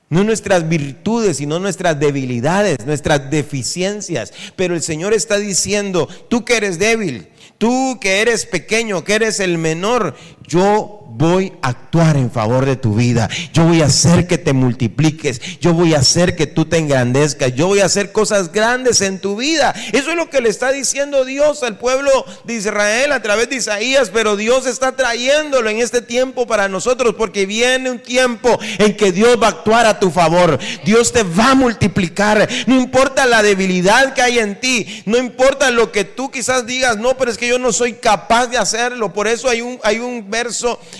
no 0.09 0.23
nuestras 0.23 0.69
virtudes, 0.69 1.37
sino 1.37 1.59
nuestras 1.59 1.99
debilidades, 1.99 2.85
nuestras 2.85 3.29
deficiencias. 3.29 4.31
Pero 4.55 4.75
el 4.75 4.81
Señor 4.81 5.13
está 5.13 5.37
diciendo, 5.37 6.07
tú 6.29 6.45
que 6.45 6.57
eres 6.57 6.79
débil, 6.79 7.29
tú 7.57 7.97
que 7.99 8.21
eres 8.21 8.45
pequeño, 8.45 9.03
que 9.03 9.15
eres 9.15 9.39
el 9.39 9.57
menor, 9.57 10.15
yo 10.49 10.99
voy 11.19 11.51
a 11.61 11.69
actuar 11.69 12.15
en 12.17 12.31
favor 12.31 12.65
de 12.65 12.75
tu 12.75 12.95
vida. 12.95 13.29
Yo 13.51 13.65
voy 13.65 13.81
a 13.81 13.87
hacer 13.87 14.25
que 14.25 14.37
te 14.37 14.53
multipliques. 14.53 15.41
Yo 15.59 15.73
voy 15.73 15.93
a 15.93 15.99
hacer 15.99 16.35
que 16.35 16.47
tú 16.47 16.65
te 16.65 16.77
engrandezcas. 16.77 17.53
Yo 17.53 17.67
voy 17.67 17.81
a 17.81 17.85
hacer 17.85 18.11
cosas 18.11 18.51
grandes 18.51 19.01
en 19.01 19.19
tu 19.19 19.35
vida. 19.35 19.73
Eso 19.91 20.11
es 20.11 20.15
lo 20.15 20.29
que 20.29 20.39
le 20.39 20.49
está 20.49 20.71
diciendo 20.71 21.25
Dios 21.25 21.61
al 21.63 21.77
pueblo 21.77 22.25
de 22.45 22.53
Israel 22.53 23.11
a 23.11 23.21
través 23.21 23.49
de 23.49 23.57
Isaías. 23.57 24.11
Pero 24.13 24.37
Dios 24.37 24.65
está 24.65 24.95
trayéndolo 24.95 25.69
en 25.69 25.79
este 25.79 26.01
tiempo 26.01 26.47
para 26.47 26.69
nosotros 26.69 27.15
porque 27.17 27.45
viene 27.45 27.91
un 27.91 27.99
tiempo 27.99 28.57
en 28.77 28.95
que 28.95 29.11
Dios 29.11 29.37
va 29.41 29.47
a 29.47 29.51
actuar 29.51 29.85
a 29.85 29.99
tu 29.99 30.11
favor. 30.11 30.57
Dios 30.85 31.11
te 31.11 31.23
va 31.23 31.51
a 31.51 31.55
multiplicar. 31.55 32.47
No 32.65 32.75
importa 32.75 33.25
la 33.25 33.43
debilidad 33.43 34.13
que 34.13 34.21
hay 34.21 34.39
en 34.39 34.59
ti. 34.59 35.03
No 35.05 35.17
importa 35.17 35.69
lo 35.71 35.91
que 35.91 36.05
tú 36.05 36.31
quizás 36.31 36.65
digas. 36.65 36.97
No, 36.97 37.17
pero 37.17 37.29
es 37.29 37.37
que 37.37 37.47
yo 37.47 37.59
no 37.59 37.73
soy 37.73 37.93
capaz 37.93 38.47
de 38.47 38.57
hacerlo. 38.57 39.11
Por 39.11 39.27
eso 39.27 39.49
hay 39.49 39.61
un, 39.61 39.79
hay 39.83 39.99
un 39.99 40.29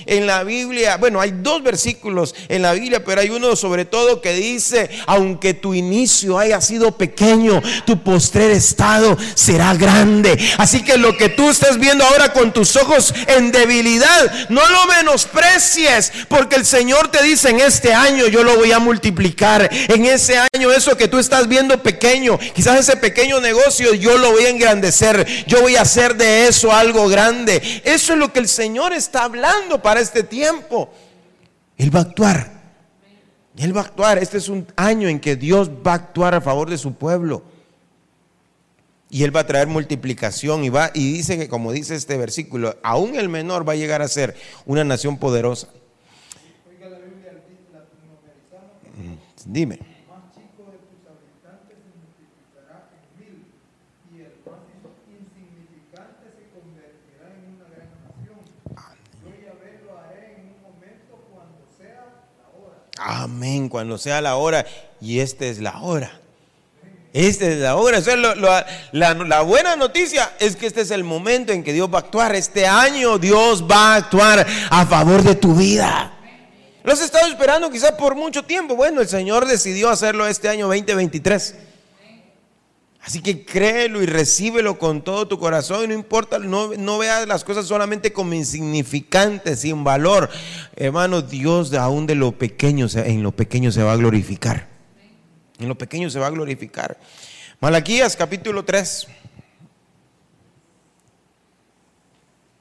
en 0.06 0.28
la 0.28 0.44
Biblia, 0.44 0.98
bueno, 0.98 1.22
hay 1.22 1.32
dos 1.32 1.64
versículos 1.64 2.36
en 2.48 2.62
la 2.62 2.74
Biblia, 2.74 3.04
pero 3.04 3.22
hay 3.22 3.30
uno 3.30 3.56
sobre 3.56 3.86
todo 3.86 4.22
que 4.22 4.34
dice, 4.34 4.90
aunque 5.06 5.54
tu 5.54 5.74
inicio 5.74 6.38
haya 6.38 6.62
sido 6.62 6.98
pequeño, 6.98 7.62
tu 7.86 8.04
postrer 8.04 8.52
estado 8.52 9.18
será 9.36 9.74
grande. 9.76 10.38
Así 10.58 10.84
que 10.84 10.98
lo 10.98 11.16
que 11.18 11.30
tú 11.30 11.50
estás 11.50 11.80
viendo 11.80 12.06
ahora 12.06 12.34
con 12.34 12.52
tus 12.52 12.76
ojos 12.76 13.14
en 13.28 13.52
debilidad, 13.52 14.50
no 14.50 14.68
lo 14.68 14.86
menosprecies, 14.88 16.12
porque 16.28 16.56
el 16.56 16.66
Señor 16.66 17.10
te 17.10 17.24
dice 17.24 17.50
en 17.50 17.60
este 17.60 17.94
año 17.94 18.28
yo 18.28 18.44
lo 18.44 18.58
voy 18.58 18.72
a 18.72 18.80
multiplicar. 18.80 19.70
En 19.72 20.06
ese 20.06 20.38
año 20.54 20.72
eso 20.72 20.98
que 20.98 21.08
tú 21.08 21.18
estás 21.18 21.48
viendo 21.48 21.82
pequeño, 21.82 22.38
quizás 22.54 22.80
ese 22.80 22.98
pequeño 22.98 23.40
negocio 23.40 23.94
yo 23.94 24.18
lo 24.18 24.32
voy 24.32 24.46
a 24.46 24.50
engrandecer. 24.50 25.26
Yo 25.48 25.62
voy 25.62 25.76
a 25.76 25.82
hacer 25.82 26.16
de 26.16 26.48
eso 26.48 26.74
algo 26.74 27.08
grande. 27.08 27.82
Eso 27.84 28.14
es 28.14 28.20
lo 28.20 28.34
que 28.34 28.40
el 28.40 28.48
Señor 28.48 28.94
está 28.94 29.28
hablando 29.30 29.82
para 29.82 30.00
este 30.00 30.24
tiempo. 30.24 30.90
Él 31.78 31.96
va 31.96 32.00
a 32.00 32.04
actuar. 32.04 32.60
Él 33.58 33.76
va 33.76 33.82
a 33.82 33.84
actuar. 33.86 34.18
Este 34.18 34.38
es 34.38 34.50
un 34.50 34.68
año 34.76 35.08
en 35.08 35.20
que 35.20 35.36
Dios 35.36 35.70
va 35.70 35.92
a 35.92 35.96
actuar 35.96 36.34
a 36.34 36.42
favor 36.42 36.70
de 36.70 36.78
su 36.78 36.94
pueblo. 36.94 37.44
Y 39.10 39.24
Él 39.24 39.36
va 39.36 39.42
a 39.42 39.48
traer 39.48 39.68
multiplicación 39.68 40.64
y 40.64 40.70
va 40.70 40.92
y 40.94 41.14
dice 41.14 41.38
que 41.38 41.50
como 41.50 41.72
dice 41.72 41.96
este 41.96 42.16
versículo, 42.18 42.78
aún 42.84 43.16
el 43.16 43.28
menor 43.28 43.68
va 43.68 43.74
a 43.74 43.76
llegar 43.76 44.02
a 44.02 44.08
ser 44.08 44.36
una 44.66 44.84
nación 44.84 45.18
poderosa. 45.18 45.68
Dime. 49.46 49.80
Amén, 63.00 63.70
cuando 63.70 63.98
sea 63.98 64.22
la 64.22 64.36
hora. 64.36 64.66
Y 65.02 65.20
esta 65.20 65.46
es 65.46 65.60
la 65.60 65.80
hora. 65.80 66.20
Esta 67.14 67.48
es 67.48 67.58
la 67.58 67.76
hora. 67.76 68.02
la, 68.92 69.42
buena 69.42 69.76
noticia 69.76 70.34
es 70.40 70.56
que 70.56 70.68
este 70.68 70.82
es 70.82 70.92
el 70.92 71.04
momento 71.04 71.52
en 71.52 71.64
que 71.64 71.74
Dios 71.74 71.90
va 71.92 72.00
a 72.00 72.02
actuar. 72.02 72.36
Este 72.36 72.68
año 72.68 73.18
Dios 73.18 73.64
va 73.64 73.94
a 73.94 73.96
actuar 73.96 74.46
a 74.70 74.86
favor 74.86 75.24
de 75.24 75.36
tu 75.36 75.56
vida. 75.56 76.14
Lo 76.84 76.94
has 76.94 77.02
estado 77.02 77.28
esperando 77.28 77.70
quizás 77.70 77.94
por 77.94 78.16
mucho 78.16 78.44
tiempo. 78.44 78.76
Bueno, 78.76 79.02
el 79.02 79.08
Señor 79.08 79.46
decidió 79.46 79.90
hacerlo 79.90 80.28
este 80.28 80.50
año 80.50 80.68
2023. 80.68 81.56
Así 83.10 83.24
que 83.24 83.44
créelo 83.44 84.04
y 84.04 84.06
recíbelo 84.06 84.78
con 84.78 85.04
todo 85.04 85.28
tu 85.28 85.40
corazón 85.40 85.84
y 85.84 85.88
no 85.88 85.96
importa, 85.96 86.38
no, 86.38 86.76
no 86.76 87.00
veas 87.00 87.28
las 87.28 87.44
cosas 87.44 87.66
solamente 87.66 88.14
como 88.14 88.36
insignificantes, 88.36 89.62
sin 89.62 89.84
valor. 89.84 90.30
Hermano, 90.76 91.24
Dios 91.24 91.74
aún 91.74 92.06
de 92.06 92.14
lo 92.14 92.34
pequeño, 92.34 92.86
en 92.94 93.24
lo 93.24 93.32
pequeño 93.32 93.72
se 93.72 93.82
va 93.82 93.94
a 93.94 93.96
glorificar. 93.96 94.68
En 95.58 95.68
lo 95.68 95.76
pequeño 95.76 96.12
se 96.12 96.20
va 96.20 96.28
a 96.28 96.30
glorificar. 96.30 97.00
Malaquías 97.60 98.16
capítulo 98.16 98.64
3. 98.64 99.08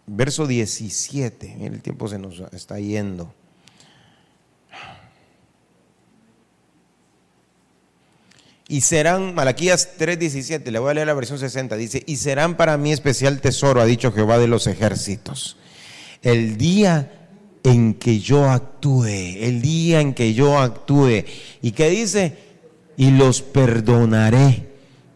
Verso 0.07 0.47
17. 0.47 1.59
el 1.61 1.83
tiempo 1.83 2.09
se 2.09 2.19
nos 2.19 2.41
está 2.55 2.81
yendo. 2.81 3.35
Y 8.71 8.83
serán, 8.83 9.35
Malaquías 9.35 9.97
3:17, 9.99 10.71
le 10.71 10.79
voy 10.79 10.91
a 10.91 10.95
leer 10.95 11.07
la 11.07 11.15
versión 11.15 11.39
60, 11.39 11.75
dice, 11.77 12.03
y 12.07 12.17
serán 12.17 12.57
para 12.57 12.77
mí 12.77 12.93
especial 12.93 13.41
tesoro, 13.41 13.81
ha 13.81 13.87
dicho 13.87 14.13
Jehová 14.13 14.39
de 14.39 14.47
los 14.47 14.67
ejércitos. 14.67 15.57
El 16.23 16.59
día 16.59 17.11
en 17.65 17.95
que 17.95 18.21
yo 18.21 18.51
actúe, 18.51 19.07
el 19.07 19.63
día 19.63 20.01
en 20.01 20.13
que 20.13 20.35
yo 20.35 20.59
actúe. 20.59 21.25
¿Y 21.63 21.73
qué 21.73 21.89
dice? 21.89 22.37
Y 22.97 23.11
los 23.11 23.43
perdonaré 23.43 24.69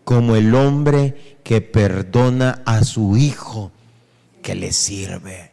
como 0.05 0.37
el 0.37 0.55
hombre 0.55 1.39
que 1.45 1.61
perdona 1.61 2.63
a 2.65 2.85
su 2.85 3.17
hijo 3.17 3.71
que 4.41 4.55
le 4.55 4.73
sirve. 4.73 5.53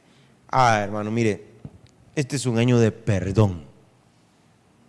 Ah, 0.50 0.80
hermano, 0.82 1.12
mire, 1.12 1.46
este 2.16 2.38
es 2.38 2.46
un 2.46 2.58
año 2.58 2.80
de 2.80 2.92
perdón. 2.92 3.64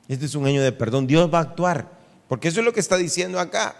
Este 0.08 0.26
es 0.26 0.34
un 0.34 0.46
año 0.46 0.62
de 0.62 0.72
perdón. 0.72 1.06
Dios 1.06 1.32
va 1.32 1.38
a 1.38 1.42
actuar. 1.42 1.99
Porque 2.30 2.46
eso 2.46 2.60
es 2.60 2.64
lo 2.64 2.72
que 2.72 2.78
está 2.78 2.96
diciendo 2.96 3.40
acá. 3.40 3.74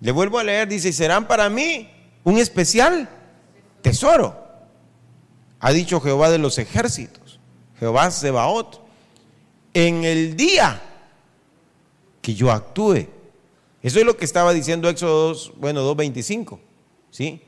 Le 0.00 0.10
vuelvo 0.10 0.38
a 0.38 0.42
leer, 0.42 0.66
dice, 0.66 0.88
y 0.88 0.92
serán 0.94 1.28
para 1.28 1.50
mí 1.50 1.90
un 2.24 2.38
especial 2.38 3.10
tesoro. 3.82 4.42
Ha 5.60 5.72
dicho 5.72 6.00
Jehová 6.00 6.30
de 6.30 6.38
los 6.38 6.56
ejércitos, 6.56 7.40
Jehová 7.78 8.10
Sebaot, 8.10 8.80
en 9.74 10.04
el 10.04 10.34
día 10.34 10.80
que 12.22 12.34
yo 12.34 12.50
actúe. 12.50 13.06
Eso 13.82 13.98
es 13.98 14.06
lo 14.06 14.16
que 14.16 14.24
estaba 14.24 14.54
diciendo 14.54 14.88
Éxodo 14.88 15.28
2, 15.28 15.52
bueno, 15.58 15.94
2.25, 15.94 16.58
¿sí? 17.10 17.42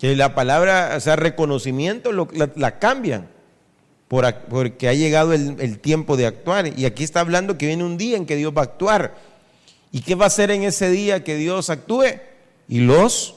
Que 0.00 0.16
la 0.16 0.34
palabra, 0.34 0.94
o 0.96 1.00
sea, 1.00 1.14
reconocimiento 1.14 2.10
la 2.10 2.78
cambian 2.80 3.35
porque 4.08 4.88
ha 4.88 4.94
llegado 4.94 5.32
el, 5.32 5.78
tiempo 5.80 6.16
de 6.16 6.26
actuar. 6.26 6.78
Y 6.78 6.84
aquí 6.84 7.04
está 7.04 7.20
hablando 7.20 7.58
que 7.58 7.66
viene 7.66 7.84
un 7.84 7.98
día 7.98 8.16
en 8.16 8.26
que 8.26 8.36
Dios 8.36 8.52
va 8.56 8.62
a 8.62 8.64
actuar. 8.64 9.16
¿Y 9.92 10.00
qué 10.00 10.14
va 10.14 10.24
a 10.24 10.28
hacer 10.28 10.50
en 10.50 10.62
ese 10.62 10.90
día 10.90 11.24
que 11.24 11.36
Dios 11.36 11.70
actúe? 11.70 12.20
Y 12.68 12.80
los 12.80 13.34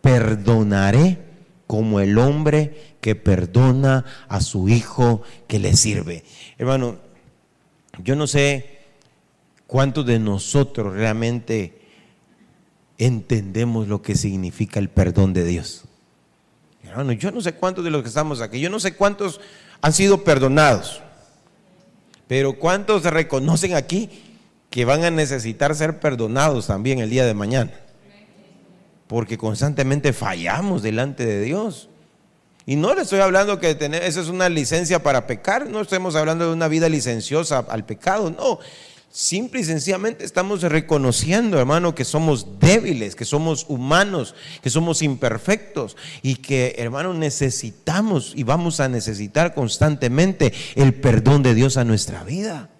perdonaré 0.00 1.18
como 1.66 2.00
el 2.00 2.18
hombre 2.18 2.94
que 3.00 3.14
perdona 3.14 4.04
a 4.28 4.40
su 4.40 4.68
hijo 4.68 5.22
que 5.48 5.58
le 5.58 5.74
sirve. 5.74 6.24
Hermano, 6.58 6.98
yo 8.02 8.14
no 8.16 8.26
sé 8.26 8.78
cuántos 9.66 10.06
de 10.06 10.18
nosotros 10.18 10.94
realmente 10.94 11.80
entendemos 12.98 13.88
lo 13.88 14.02
que 14.02 14.14
significa 14.14 14.78
el 14.78 14.88
perdón 14.88 15.32
de 15.32 15.44
Dios. 15.44 15.84
Hermano, 16.84 17.12
yo 17.12 17.30
no 17.32 17.40
sé 17.40 17.54
cuántos 17.54 17.84
de 17.84 17.90
los 17.90 18.02
que 18.02 18.08
estamos 18.08 18.40
aquí, 18.40 18.60
yo 18.60 18.70
no 18.70 18.78
sé 18.78 18.94
cuántos 18.94 19.40
han 19.80 19.92
sido 19.92 20.24
perdonados. 20.24 21.02
Pero 22.26 22.54
¿cuántos 22.54 23.04
reconocen 23.04 23.74
aquí 23.74 24.10
que 24.70 24.84
van 24.84 25.04
a 25.04 25.10
necesitar 25.10 25.74
ser 25.74 26.00
perdonados 26.00 26.66
también 26.66 26.98
el 26.98 27.10
día 27.10 27.24
de 27.24 27.34
mañana? 27.34 27.72
Porque 29.06 29.36
constantemente 29.36 30.12
fallamos 30.12 30.82
delante 30.82 31.26
de 31.26 31.40
Dios. 31.42 31.88
Y 32.66 32.76
no 32.76 32.94
le 32.94 33.02
estoy 33.02 33.20
hablando 33.20 33.60
que 33.60 33.74
tener, 33.74 34.02
esa 34.02 34.22
es 34.22 34.28
una 34.28 34.48
licencia 34.48 35.02
para 35.02 35.26
pecar, 35.26 35.68
no 35.68 35.82
estamos 35.82 36.16
hablando 36.16 36.46
de 36.46 36.54
una 36.54 36.68
vida 36.68 36.88
licenciosa 36.88 37.58
al 37.68 37.84
pecado, 37.84 38.30
no. 38.30 38.58
Simple 39.16 39.60
y 39.60 39.64
sencillamente 39.64 40.24
estamos 40.24 40.62
reconociendo, 40.62 41.56
hermano, 41.56 41.94
que 41.94 42.04
somos 42.04 42.58
débiles, 42.58 43.14
que 43.14 43.24
somos 43.24 43.64
humanos, 43.68 44.34
que 44.60 44.70
somos 44.70 45.02
imperfectos 45.02 45.96
y 46.20 46.34
que, 46.34 46.74
hermano, 46.78 47.14
necesitamos 47.14 48.32
y 48.34 48.42
vamos 48.42 48.80
a 48.80 48.88
necesitar 48.88 49.54
constantemente 49.54 50.52
el 50.74 50.94
perdón 50.94 51.44
de 51.44 51.54
Dios 51.54 51.76
a 51.76 51.84
nuestra 51.84 52.24
vida. 52.24 52.70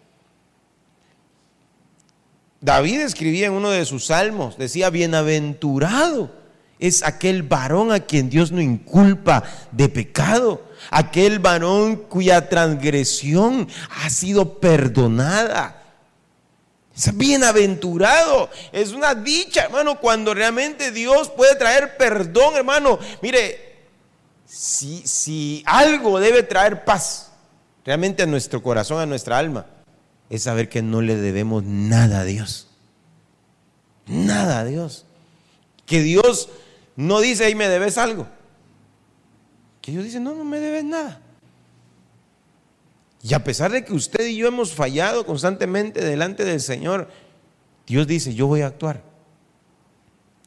David 2.61 3.03
escribía 3.03 3.47
en 3.47 3.53
uno 3.53 3.71
de 3.71 3.85
sus 3.85 4.07
salmos, 4.07 4.59
decía, 4.59 4.91
bienaventurado 4.91 6.33
es 6.81 7.05
aquel 7.05 7.45
varón 7.45 7.93
a 7.93 8.01
quien 8.01 8.29
Dios 8.29 8.51
no 8.51 8.61
inculpa 8.61 9.45
de 9.71 9.89
pecado, 9.89 10.65
aquel 10.91 11.39
varón 11.39 11.95
cuya 11.95 12.49
transgresión 12.49 13.69
ha 14.03 14.11
sido 14.11 14.59
perdonada 14.59 15.84
es 16.97 17.17
bienaventurado. 17.17 18.51
Es 18.73 18.93
una 18.93 19.15
dicha, 19.15 19.65
hermano, 19.65 19.99
cuando 20.01 20.33
realmente 20.35 20.93
Dios 20.93 21.31
puede 21.31 21.57
traer 21.57 21.97
perdón, 21.97 22.57
hermano. 22.57 22.99
Mire, 23.21 23.75
si, 24.47 25.07
si 25.07 25.63
algo 25.67 26.21
debe 26.21 26.43
traer 26.43 26.85
paz 26.85 27.33
realmente 27.85 28.23
a 28.23 28.27
nuestro 28.27 28.63
corazón, 28.63 29.01
a 29.01 29.07
nuestra 29.07 29.39
alma, 29.39 29.67
es 30.31 30.45
saber 30.45 30.69
que 30.69 30.83
no 30.83 31.03
le 31.03 31.17
debemos 31.17 31.65
nada 31.65 32.21
a 32.21 32.25
Dios. 32.25 32.69
Nada 34.07 34.61
a 34.61 34.65
Dios. 34.65 35.05
Que 35.87 36.01
Dios 36.01 36.49
no 36.97 37.21
dice, 37.21 37.45
ahí 37.45 37.55
me 37.55 37.69
debes 37.69 37.99
algo. 37.99 38.27
Que 39.81 39.93
Dios 39.93 40.05
dice, 40.05 40.21
no, 40.21 40.35
no 40.35 40.45
me 40.45 40.61
debes 40.61 40.85
nada. 40.85 41.21
Y 43.25 43.33
a 43.33 43.43
pesar 43.43 43.73
de 43.73 43.83
que 43.83 43.95
usted 43.95 44.27
y 44.27 44.37
yo 44.37 44.47
hemos 44.47 44.75
fallado 44.75 45.25
constantemente 45.25 46.05
delante 46.05 46.45
del 46.45 46.61
Señor, 46.61 47.09
Dios 47.87 48.07
dice, 48.07 48.35
yo 48.35 48.47
voy 48.47 48.61
a 48.61 48.67
actuar 48.67 49.03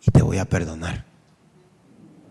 y 0.05 0.11
te 0.11 0.21
voy 0.21 0.38
a 0.38 0.45
perdonar. 0.45 1.03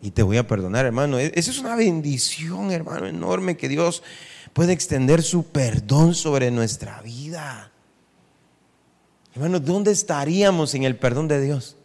Y 0.02 0.12
te 0.12 0.22
voy 0.22 0.36
a 0.36 0.46
perdonar, 0.46 0.86
hermano. 0.86 1.18
E-, 1.18 1.32
esa 1.34 1.50
es 1.50 1.58
una 1.58 1.74
bendición, 1.74 2.70
hermano, 2.70 3.08
enorme 3.08 3.56
que 3.56 3.68
Dios 3.68 4.04
puede 4.52 4.72
extender 4.72 5.24
su 5.24 5.48
perdón 5.48 6.14
sobre 6.14 6.52
nuestra 6.52 7.02
vida. 7.02 7.72
Hermano, 9.34 9.58
¿dónde 9.58 9.90
estaríamos 9.90 10.70
sin 10.70 10.84
el 10.84 10.94
perdón 10.94 11.26
de 11.26 11.40
Dios? 11.40 11.76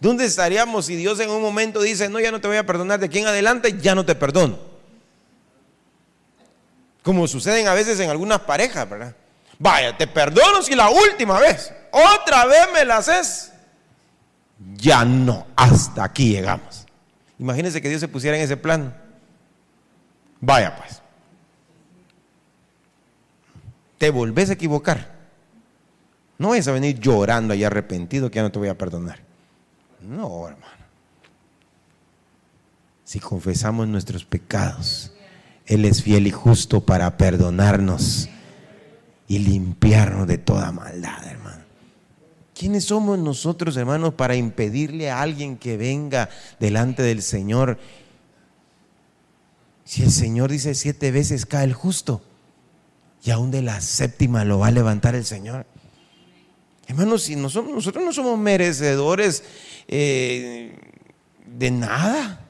¿Dónde 0.00 0.24
estaríamos 0.24 0.86
si 0.86 0.96
Dios 0.96 1.20
en 1.20 1.30
un 1.30 1.40
momento 1.40 1.80
dice, 1.80 2.08
no, 2.08 2.18
ya 2.18 2.32
no 2.32 2.40
te 2.40 2.48
voy 2.48 2.56
a 2.56 2.66
perdonar, 2.66 2.98
de 2.98 3.06
aquí 3.06 3.20
en 3.20 3.28
adelante 3.28 3.78
ya 3.80 3.94
no 3.94 4.04
te 4.04 4.16
perdono? 4.16 4.73
Como 7.04 7.28
suceden 7.28 7.68
a 7.68 7.74
veces 7.74 8.00
en 8.00 8.08
algunas 8.08 8.40
parejas, 8.40 8.88
¿verdad? 8.88 9.14
Vaya, 9.58 9.94
te 9.94 10.06
perdono 10.06 10.62
si 10.62 10.74
la 10.74 10.88
última 10.88 11.38
vez, 11.38 11.70
otra 11.92 12.46
vez 12.46 12.66
me 12.72 12.82
la 12.82 12.96
haces. 12.96 13.52
Ya 14.58 15.04
no, 15.04 15.46
hasta 15.54 16.02
aquí 16.02 16.30
llegamos. 16.30 16.86
Imagínense 17.38 17.82
que 17.82 17.90
Dios 17.90 18.00
se 18.00 18.08
pusiera 18.08 18.38
en 18.38 18.42
ese 18.42 18.56
plano. 18.56 18.94
Vaya 20.40 20.74
pues. 20.76 21.02
Te 23.98 24.08
volvés 24.08 24.48
a 24.48 24.54
equivocar. 24.54 25.12
No 26.38 26.48
vayas 26.48 26.68
a 26.68 26.72
venir 26.72 26.98
llorando 26.98 27.52
y 27.52 27.64
arrepentido 27.64 28.30
que 28.30 28.36
ya 28.36 28.42
no 28.42 28.50
te 28.50 28.58
voy 28.58 28.68
a 28.68 28.78
perdonar. 28.78 29.18
No, 30.00 30.48
hermano. 30.48 30.72
Si 33.04 33.20
confesamos 33.20 33.86
nuestros 33.88 34.24
pecados, 34.24 35.13
él 35.66 35.84
es 35.84 36.02
fiel 36.02 36.26
y 36.26 36.30
justo 36.30 36.80
para 36.80 37.16
perdonarnos 37.16 38.28
y 39.26 39.38
limpiarnos 39.38 40.26
de 40.26 40.38
toda 40.38 40.72
maldad, 40.72 41.26
hermano. 41.26 41.64
¿Quiénes 42.54 42.84
somos 42.84 43.18
nosotros, 43.18 43.76
hermanos, 43.76 44.14
para 44.14 44.36
impedirle 44.36 45.10
a 45.10 45.22
alguien 45.22 45.56
que 45.56 45.76
venga 45.76 46.28
delante 46.60 47.02
del 47.02 47.22
Señor? 47.22 47.78
Si 49.84 50.02
el 50.02 50.10
Señor 50.10 50.50
dice 50.50 50.74
siete 50.74 51.10
veces 51.10 51.46
cae 51.46 51.64
el 51.64 51.74
justo 51.74 52.22
y 53.24 53.30
aún 53.30 53.50
de 53.50 53.62
la 53.62 53.80
séptima 53.80 54.44
lo 54.44 54.58
va 54.60 54.68
a 54.68 54.70
levantar 54.70 55.14
el 55.14 55.24
Señor. 55.24 55.66
Hermanos, 56.86 57.22
si 57.22 57.36
nosotros 57.36 58.04
no 58.04 58.12
somos 58.12 58.38
merecedores 58.38 59.42
eh, 59.88 60.78
de 61.46 61.70
nada. 61.70 62.43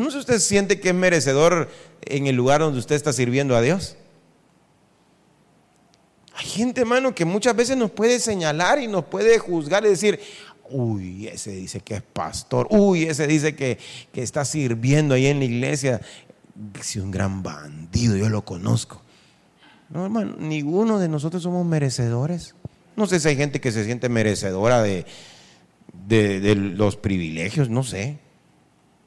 No 0.00 0.10
sé 0.10 0.12
si 0.12 0.18
usted 0.18 0.38
siente 0.38 0.80
que 0.80 0.90
es 0.90 0.94
merecedor 0.94 1.68
en 2.02 2.26
el 2.26 2.36
lugar 2.36 2.60
donde 2.60 2.78
usted 2.78 2.94
está 2.94 3.12
sirviendo 3.12 3.56
a 3.56 3.60
Dios. 3.62 3.96
Hay 6.34 6.46
gente, 6.46 6.82
hermano, 6.82 7.14
que 7.14 7.24
muchas 7.24 7.56
veces 7.56 7.76
nos 7.76 7.90
puede 7.90 8.20
señalar 8.20 8.78
y 8.78 8.88
nos 8.88 9.04
puede 9.06 9.38
juzgar 9.38 9.84
y 9.86 9.88
decir, 9.88 10.20
uy, 10.68 11.28
ese 11.28 11.52
dice 11.52 11.80
que 11.80 11.94
es 11.94 12.02
pastor, 12.02 12.66
uy, 12.70 13.04
ese 13.04 13.26
dice 13.26 13.56
que, 13.56 13.78
que 14.12 14.22
está 14.22 14.44
sirviendo 14.44 15.14
ahí 15.14 15.26
en 15.26 15.38
la 15.38 15.46
iglesia. 15.46 16.00
Es 16.78 16.96
un 16.96 17.10
gran 17.10 17.42
bandido, 17.42 18.16
yo 18.16 18.28
lo 18.28 18.44
conozco. 18.44 19.02
No, 19.88 20.04
hermano, 20.04 20.36
ninguno 20.38 20.98
de 20.98 21.08
nosotros 21.08 21.42
somos 21.42 21.64
merecedores. 21.64 22.54
No 22.96 23.06
sé 23.06 23.20
si 23.20 23.28
hay 23.28 23.36
gente 23.36 23.60
que 23.60 23.72
se 23.72 23.84
siente 23.84 24.08
merecedora 24.08 24.82
de, 24.82 25.06
de, 26.06 26.54
los 26.54 26.96
privilegios, 26.96 27.68
no 27.68 27.82
sé. 27.82 28.18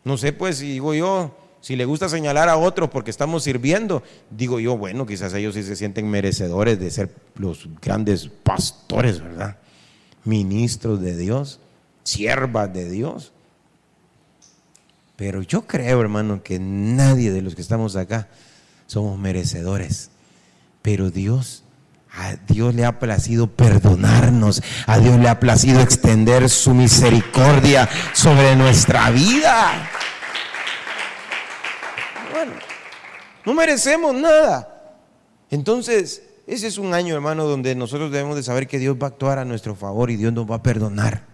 No 0.10 0.18
sé, 0.18 0.34
pues, 0.34 0.58
si 0.58 0.72
digo 0.72 0.96
yo, 0.96 1.38
si 1.62 1.76
le 1.76 1.86
gusta 1.86 2.10
señalar 2.10 2.50
a 2.50 2.58
otros 2.58 2.90
porque 2.90 3.12
estamos 3.12 3.44
sirviendo, 3.44 4.02
digo 4.32 4.60
yo, 4.60 4.76
bueno, 4.76 5.06
quizás 5.06 5.36
ellos 5.36 5.54
sí 5.54 5.62
se 5.62 5.76
sienten 5.76 6.10
merecedores 6.10 6.80
de 6.80 6.90
ser 6.90 7.14
los 7.36 7.70
grandes 7.80 8.28
pastores, 8.28 9.22
¿verdad? 9.22 9.60
Ministros 10.24 11.00
de 11.00 11.16
Dios, 11.16 11.60
siervas 12.02 12.74
de 12.74 12.90
Dios. 12.90 13.34
Pero 15.16 15.44
yo 15.44 15.68
creo, 15.68 16.02
hermano, 16.02 16.42
que 16.42 16.58
nadie 16.58 17.32
de 17.32 17.44
los 17.44 17.54
que 17.54 17.62
estamos 17.62 17.96
acá 17.96 18.30
somos 18.88 19.20
merecedores. 19.20 20.10
Pero 20.82 21.12
Dios 21.12 21.66
a 22.12 22.36
Dios 22.48 22.74
le 22.74 22.86
ha 22.86 22.98
placido 22.98 23.46
perdonarnos, 23.46 24.64
a 24.88 24.98
Dios 24.98 25.20
le 25.20 25.30
ha 25.30 25.40
placido 25.40 25.80
extender 25.80 26.50
su 26.50 26.74
misericordia 26.74 27.88
sobre 28.14 28.56
nuestra 28.56 29.12
vida. 29.12 29.92
No 33.46 33.54
merecemos 33.54 34.14
nada. 34.16 34.96
Entonces, 35.50 36.24
ese 36.48 36.68
es 36.68 36.78
un 36.78 36.94
año, 36.94 37.16
hermano, 37.16 37.46
donde 37.46 37.76
nosotros 37.76 38.12
debemos 38.12 38.36
de 38.36 38.44
saber 38.44 38.68
que 38.68 38.80
Dios 38.80 38.98
va 39.02 39.08
a 39.08 39.10
actuar 39.10 39.40
a 39.40 39.46
nuestro 39.46 39.76
favor 39.76 40.12
y 40.12 40.16
Dios 40.16 40.34
nos 40.34 40.50
va 40.50 40.56
a 40.56 40.64
perdonar. 40.64 41.26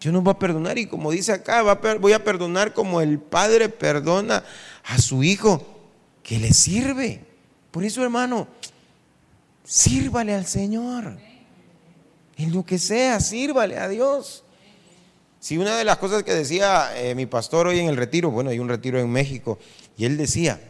Dios 0.00 0.12
nos 0.12 0.26
va 0.26 0.32
a 0.32 0.38
perdonar 0.38 0.78
y 0.78 0.86
como 0.86 1.10
dice 1.10 1.32
acá, 1.32 1.62
voy 2.00 2.12
a 2.12 2.22
perdonar 2.22 2.72
como 2.72 3.00
el 3.00 3.18
Padre 3.18 3.68
perdona 3.68 4.44
a 4.84 4.98
su 4.98 5.22
Hijo 5.22 5.66
que 6.22 6.38
le 6.38 6.52
sirve. 6.52 7.24
Por 7.70 7.84
eso, 7.84 8.02
hermano, 8.02 8.46
Sírvale 9.66 10.32
al 10.32 10.46
Señor. 10.46 11.18
En 12.36 12.52
lo 12.52 12.64
que 12.64 12.78
sea, 12.78 13.18
sírvale 13.18 13.76
a 13.78 13.88
Dios. 13.88 14.44
Si 15.40 15.58
una 15.58 15.76
de 15.76 15.84
las 15.84 15.96
cosas 15.98 16.22
que 16.22 16.32
decía 16.32 16.90
eh, 16.96 17.14
mi 17.14 17.26
pastor 17.26 17.66
hoy 17.66 17.80
en 17.80 17.88
el 17.88 17.96
retiro, 17.96 18.30
bueno, 18.30 18.50
hay 18.50 18.60
un 18.60 18.68
retiro 18.68 19.00
en 19.00 19.10
México, 19.10 19.58
y 19.96 20.04
él 20.04 20.16
decía, 20.16 20.60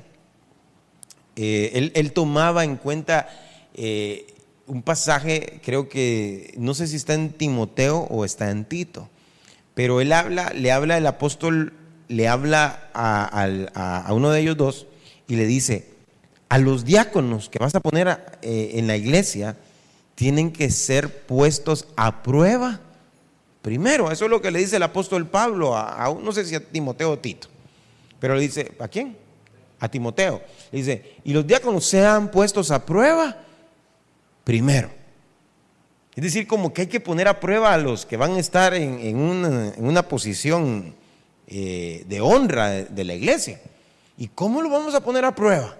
eh, 1.37 1.91
él, 1.95 2.13
tomaba 2.13 2.65
en 2.65 2.77
cuenta 2.77 3.29
eh, 3.75 4.35
un 4.67 4.83
pasaje, 4.83 5.61
creo 5.65 5.89
que, 5.89 6.55
no 6.57 6.75
sé 6.75 6.87
si 6.87 6.97
está 6.97 7.15
en 7.15 7.31
Timoteo 7.31 8.07
o 8.11 8.25
está 8.25 8.51
en 8.51 8.65
Tito, 8.65 9.09
pero 9.75 10.01
él 10.01 10.13
habla, 10.13 10.51
le 10.55 10.73
habla 10.73 10.97
el 10.97 11.07
apóstol, 11.07 11.75
le 12.09 12.29
habla 12.29 12.91
a 12.95 14.13
uno 14.13 14.31
de 14.31 14.41
ellos 14.41 14.57
dos 14.57 14.87
y 15.29 15.37
le 15.37 15.47
dice, 15.47 15.97
a 16.49 16.59
los 16.59 16.85
diáconos 16.85 17.49
que 17.49 17.59
vas 17.59 17.75
a 17.75 17.81
poner 17.81 18.39
eh, 18.43 18.73
en 18.75 18.87
la 18.87 18.97
iglesia 18.97 19.57
tienen 20.15 20.53
que 20.53 20.71
ser 20.71 21.27
puestos 21.27 21.89
a 21.97 22.23
prueba. 22.23 22.81
Primero, 23.63 24.11
eso 24.13 24.27
es 24.27 24.31
lo 24.31 24.41
que 24.41 24.51
le 24.51 24.61
dice 24.61 24.77
el 24.77 24.83
apóstol 24.85 25.27
Pablo 25.27 25.77
a, 25.77 26.15
no 26.23 26.33
sé 26.33 26.45
si 26.45 26.55
a 26.55 26.61
Timoteo 26.61 27.11
o 27.11 27.19
Tito, 27.19 27.49
pero 28.19 28.35
le 28.35 28.43
dice, 28.43 28.73
¿a 28.79 28.89
quién? 28.89 29.17
A 29.81 29.89
Timoteo. 29.89 30.43
Le 30.73 30.79
dice, 30.79 31.17
y 31.25 31.33
los 31.33 31.47
diáconos 31.47 31.85
sean 31.85 32.31
puestos 32.31 32.71
a 32.71 32.85
prueba 32.85 33.37
primero. 34.45 34.91
Es 36.15 36.23
decir, 36.23 36.47
como 36.47 36.73
que 36.73 36.83
hay 36.83 36.87
que 36.87 37.01
poner 37.01 37.29
a 37.29 37.41
prueba 37.41 37.75
a 37.75 37.79
los 37.79 38.07
que 38.07 38.17
van 38.17 38.33
a 38.33 38.39
estar 38.39 38.73
en, 38.73 39.17
una, 39.19 40.09
posición 40.09 40.95
eh, 41.47 42.05
de 42.09 42.21
honra 42.23 42.71
de 42.71 43.05
la 43.05 43.13
iglesia. 43.13 43.61
¿Y 44.17 44.29
cómo 44.29 44.63
lo 44.63 44.71
vamos 44.71 44.95
a 44.95 45.03
poner 45.03 45.27
a 45.27 45.35
prueba? 45.35 45.77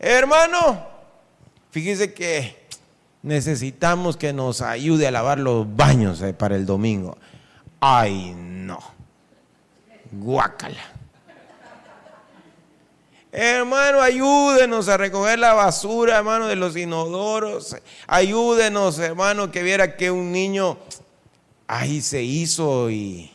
Hermano, 0.00 0.84
fíjese 1.70 2.12
que 2.12 2.56
necesitamos 3.22 4.16
que 4.16 4.32
nos 4.32 4.60
ayude 4.60 5.06
a 5.06 5.12
lavar 5.12 5.38
los 5.38 5.76
baños 5.76 6.20
eh, 6.20 6.34
para 6.34 6.56
el 6.56 6.66
domingo. 6.66 7.16
Ay, 7.78 8.34
no. 8.36 8.93
Guácala. 10.20 10.94
Hermano, 13.32 14.00
ayúdenos 14.00 14.88
a 14.88 14.96
recoger 14.96 15.40
la 15.40 15.54
basura, 15.54 16.18
hermano, 16.18 16.46
de 16.46 16.54
los 16.54 16.76
inodoros. 16.76 17.76
Ayúdenos, 18.06 18.98
hermano, 19.00 19.50
que 19.50 19.64
viera 19.64 19.96
que 19.96 20.12
un 20.12 20.30
niño 20.30 20.78
ahí 21.66 22.00
se 22.00 22.22
hizo 22.22 22.90
y, 22.90 23.32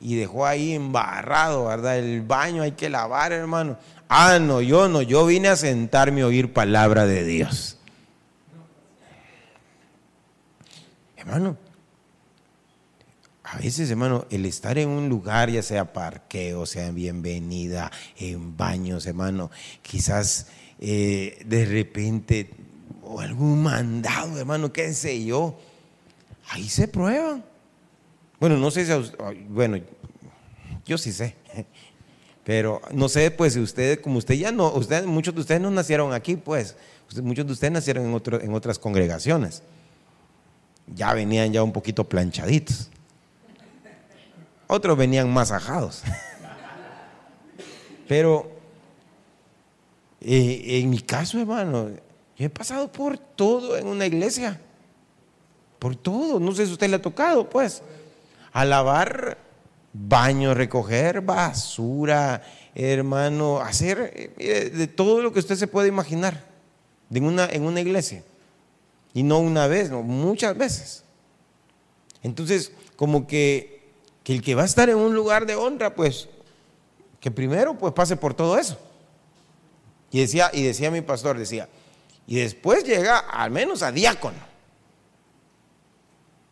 y 0.00 0.14
dejó 0.16 0.46
ahí 0.46 0.72
embarrado, 0.72 1.66
¿verdad? 1.66 1.98
El 1.98 2.22
baño 2.22 2.62
hay 2.62 2.72
que 2.72 2.88
lavar, 2.88 3.32
hermano. 3.32 3.76
Ah, 4.08 4.38
no, 4.38 4.62
yo 4.62 4.88
no, 4.88 5.02
yo 5.02 5.26
vine 5.26 5.48
a 5.48 5.56
sentarme 5.56 6.22
a 6.22 6.26
oír 6.26 6.52
palabra 6.54 7.04
de 7.04 7.24
Dios. 7.24 7.76
Hermano, 11.16 11.58
a 13.54 13.58
veces, 13.58 13.88
hermano, 13.88 14.26
el 14.30 14.46
estar 14.46 14.78
en 14.78 14.88
un 14.88 15.08
lugar, 15.08 15.48
ya 15.48 15.62
sea 15.62 15.92
parqueo, 15.92 16.66
sea 16.66 16.90
bienvenida, 16.90 17.92
en 18.16 18.56
baños, 18.56 19.06
hermano, 19.06 19.48
quizás 19.80 20.48
eh, 20.80 21.40
de 21.46 21.64
repente, 21.64 22.50
o 23.04 23.20
algún 23.20 23.62
mandado, 23.62 24.40
hermano, 24.40 24.72
qué 24.72 24.92
sé 24.92 25.24
yo, 25.24 25.56
ahí 26.48 26.68
se 26.68 26.88
prueban. 26.88 27.44
Bueno, 28.40 28.56
no 28.56 28.72
sé 28.72 28.86
si, 28.86 29.12
bueno, 29.48 29.78
yo 30.84 30.98
sí 30.98 31.12
sé. 31.12 31.36
Pero 32.44 32.82
no 32.92 33.08
sé, 33.08 33.30
pues 33.30 33.52
si 33.52 33.60
usted, 33.60 34.00
como 34.00 34.18
usted 34.18 34.34
ya 34.34 34.50
no, 34.50 34.72
usted, 34.72 35.04
muchos 35.04 35.32
de 35.32 35.42
ustedes 35.42 35.60
no 35.60 35.70
nacieron 35.70 36.12
aquí, 36.12 36.34
pues, 36.34 36.74
muchos 37.22 37.46
de 37.46 37.52
ustedes 37.52 37.72
nacieron 37.72 38.20
en 38.42 38.52
otras 38.52 38.80
congregaciones. 38.80 39.62
Ya 40.92 41.14
venían 41.14 41.52
ya 41.52 41.62
un 41.62 41.72
poquito 41.72 42.02
planchaditos. 42.08 42.90
Otros 44.74 44.98
venían 44.98 45.32
masajados. 45.32 46.02
Pero 48.08 48.50
eh, 50.20 50.80
en 50.80 50.90
mi 50.90 50.98
caso, 50.98 51.38
hermano, 51.38 51.90
yo 52.36 52.46
he 52.46 52.50
pasado 52.50 52.90
por 52.90 53.16
todo 53.16 53.76
en 53.76 53.86
una 53.86 54.04
iglesia. 54.04 54.60
Por 55.78 55.94
todo. 55.94 56.40
No 56.40 56.52
sé 56.56 56.66
si 56.66 56.72
usted 56.72 56.90
le 56.90 56.96
ha 56.96 57.02
tocado, 57.02 57.48
pues. 57.48 57.82
A 58.52 58.64
lavar 58.64 59.38
baño, 59.92 60.54
recoger 60.54 61.20
basura, 61.20 62.42
hermano, 62.74 63.60
hacer 63.60 64.32
eh, 64.38 64.70
de 64.74 64.88
todo 64.88 65.22
lo 65.22 65.32
que 65.32 65.38
usted 65.38 65.54
se 65.54 65.68
puede 65.68 65.86
imaginar 65.86 66.42
en 67.12 67.24
una, 67.24 67.46
en 67.46 67.62
una 67.62 67.80
iglesia. 67.80 68.24
Y 69.12 69.22
no 69.22 69.38
una 69.38 69.68
vez, 69.68 69.92
muchas 69.92 70.58
veces. 70.58 71.04
Entonces, 72.24 72.72
como 72.96 73.28
que, 73.28 73.73
que 74.24 74.32
el 74.32 74.42
que 74.42 74.54
va 74.54 74.62
a 74.62 74.64
estar 74.66 74.88
en 74.88 74.96
un 74.96 75.14
lugar 75.14 75.46
de 75.46 75.54
honra, 75.54 75.94
pues, 75.94 76.28
que 77.20 77.30
primero 77.30 77.78
pues 77.78 77.92
pase 77.92 78.16
por 78.16 78.34
todo 78.34 78.58
eso. 78.58 78.78
Y 80.10 80.20
decía, 80.20 80.50
y 80.52 80.62
decía 80.62 80.90
mi 80.90 81.02
pastor, 81.02 81.38
decía, 81.38 81.68
y 82.26 82.36
después 82.36 82.84
llega 82.84 83.18
al 83.18 83.50
menos 83.50 83.82
a 83.82 83.92
diácono. 83.92 84.38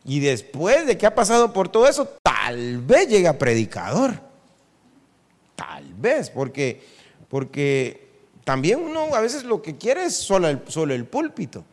Y 0.04 0.20
después 0.20 0.86
de 0.86 0.98
que 0.98 1.06
ha 1.06 1.14
pasado 1.14 1.52
por 1.52 1.68
todo 1.68 1.86
eso, 1.86 2.08
tal 2.22 2.78
vez 2.78 3.08
llega 3.08 3.38
predicador. 3.38 4.20
Tal 5.54 5.94
vez, 5.94 6.28
porque, 6.28 6.82
porque 7.28 8.10
también 8.44 8.80
uno 8.80 9.14
a 9.14 9.20
veces 9.20 9.44
lo 9.44 9.62
que 9.62 9.78
quiere 9.78 10.04
es 10.04 10.16
solo 10.16 10.48
el, 10.48 10.62
solo 10.66 10.92
el 10.92 11.06
púlpito. 11.06 11.64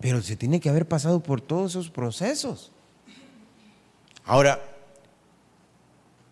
Pero 0.00 0.22
se 0.22 0.36
tiene 0.36 0.60
que 0.60 0.68
haber 0.68 0.86
pasado 0.86 1.20
por 1.20 1.40
todos 1.40 1.72
esos 1.72 1.90
procesos. 1.90 2.70
Ahora, 4.24 4.60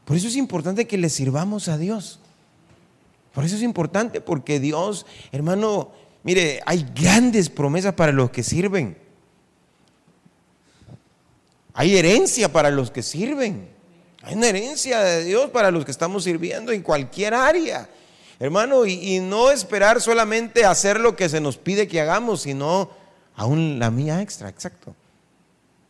por 0.05 0.17
eso 0.17 0.29
es 0.29 0.37
importante 0.37 0.87
que 0.87 0.99
le 0.99 1.09
sirvamos 1.11 1.69
a 1.69 1.77
Dios. 1.77 2.21
Por 3.33 3.45
eso 3.45 3.57
es 3.57 3.63
importante, 3.63 4.21
porque 4.21 4.59
Dios, 4.59 5.07
hermano, 5.33 5.93
mire, 6.23 6.61
hay 6.67 6.87
grandes 6.95 7.51
promesas 7.51 7.95
para 7.95 8.13
los 8.13 8.31
que 8.31 8.43
sirven. 8.43 8.97
Hay 11.75 11.97
herencia 11.97 12.51
para 12.53 12.71
los 12.71 12.91
que 12.91 13.03
sirven. 13.03 13.69
Hay 14.23 14.35
una 14.35 14.49
herencia 14.49 15.01
de 15.01 15.25
Dios 15.25 15.51
para 15.51 15.71
los 15.71 15.85
que 15.85 15.91
estamos 15.91 16.25
sirviendo 16.25 16.73
en 16.73 16.83
cualquier 16.83 17.35
área. 17.35 17.89
Hermano, 18.41 18.87
y, 18.87 19.21
no 19.21 19.51
esperar 19.51 20.01
solamente 20.01 20.65
hacer 20.65 21.01
lo 21.01 21.17
que 21.17 21.29
se 21.29 21.41
nos 21.41 21.57
pide 21.57 21.89
que 21.89 22.01
hagamos, 22.01 22.43
sino 22.43 22.91
aún 23.37 23.79
la 23.79 23.91
mía 23.91 24.23
extra, 24.23 24.49
exacto. 24.49 24.95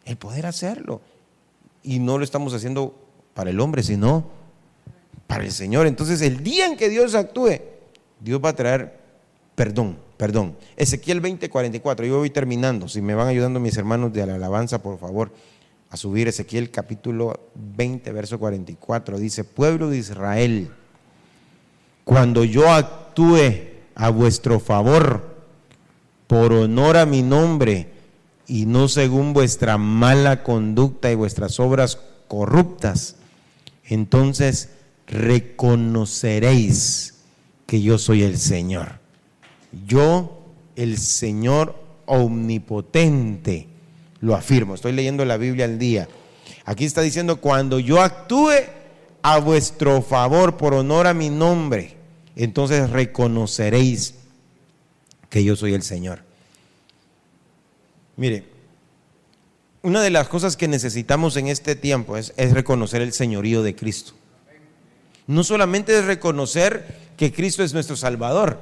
El 0.04 0.16
poder 0.16 0.46
hacerlo. 0.46 1.00
Y 1.88 2.00
no 2.00 2.18
lo 2.18 2.24
estamos 2.24 2.52
haciendo 2.52 2.94
para 3.32 3.48
el 3.48 3.58
hombre, 3.60 3.82
sino 3.82 4.26
para 5.26 5.42
el 5.42 5.52
Señor. 5.52 5.86
Entonces, 5.86 6.20
el 6.20 6.42
día 6.42 6.66
en 6.66 6.76
que 6.76 6.90
Dios 6.90 7.14
actúe, 7.14 7.62
Dios 8.20 8.42
va 8.44 8.50
a 8.50 8.56
traer 8.56 8.98
perdón, 9.54 9.96
perdón. 10.18 10.54
Ezequiel 10.76 11.20
20, 11.22 11.48
44. 11.48 12.04
Yo 12.04 12.18
voy 12.18 12.28
terminando. 12.28 12.88
Si 12.88 13.00
me 13.00 13.14
van 13.14 13.28
ayudando 13.28 13.58
mis 13.58 13.78
hermanos 13.78 14.12
de 14.12 14.26
la 14.26 14.34
alabanza, 14.34 14.82
por 14.82 14.98
favor 14.98 15.32
a 15.88 15.96
subir 15.96 16.28
Ezequiel 16.28 16.70
capítulo 16.70 17.48
20, 17.54 18.12
verso 18.12 18.38
44. 18.38 19.18
Dice, 19.18 19.44
pueblo 19.44 19.88
de 19.88 19.96
Israel, 19.96 20.70
cuando 22.04 22.44
yo 22.44 22.70
actúe 22.70 23.38
a 23.94 24.10
vuestro 24.10 24.60
favor, 24.60 25.38
por 26.26 26.52
honor 26.52 26.98
a 26.98 27.06
mi 27.06 27.22
nombre 27.22 27.97
y 28.48 28.66
no 28.66 28.88
según 28.88 29.32
vuestra 29.34 29.78
mala 29.78 30.42
conducta 30.42 31.12
y 31.12 31.14
vuestras 31.14 31.60
obras 31.60 32.00
corruptas, 32.26 33.14
entonces 33.84 34.70
reconoceréis 35.06 37.14
que 37.66 37.80
yo 37.82 37.98
soy 37.98 38.22
el 38.22 38.38
Señor. 38.38 39.00
Yo, 39.86 40.46
el 40.76 40.96
Señor 40.96 41.76
omnipotente, 42.06 43.68
lo 44.20 44.34
afirmo. 44.34 44.74
Estoy 44.74 44.92
leyendo 44.92 45.26
la 45.26 45.36
Biblia 45.36 45.66
al 45.66 45.78
día. 45.78 46.08
Aquí 46.64 46.86
está 46.86 47.02
diciendo, 47.02 47.42
cuando 47.42 47.78
yo 47.78 48.00
actúe 48.00 48.52
a 49.20 49.40
vuestro 49.40 50.00
favor 50.00 50.56
por 50.56 50.72
honor 50.72 51.06
a 51.06 51.12
mi 51.12 51.28
nombre, 51.28 51.96
entonces 52.34 52.88
reconoceréis 52.88 54.14
que 55.28 55.44
yo 55.44 55.54
soy 55.54 55.74
el 55.74 55.82
Señor. 55.82 56.27
Mire, 58.18 58.42
una 59.82 60.02
de 60.02 60.10
las 60.10 60.28
cosas 60.28 60.56
que 60.56 60.66
necesitamos 60.66 61.36
en 61.36 61.46
este 61.46 61.76
tiempo 61.76 62.16
es, 62.16 62.34
reconocer 62.36 63.00
el 63.00 63.12
señorío 63.12 63.62
de 63.62 63.76
Cristo. 63.76 64.12
No 65.28 65.44
solamente 65.44 65.96
es 65.96 66.04
reconocer 66.04 67.12
que 67.16 67.32
Cristo 67.32 67.62
es 67.62 67.72
nuestro 67.72 67.94
Salvador, 67.94 68.60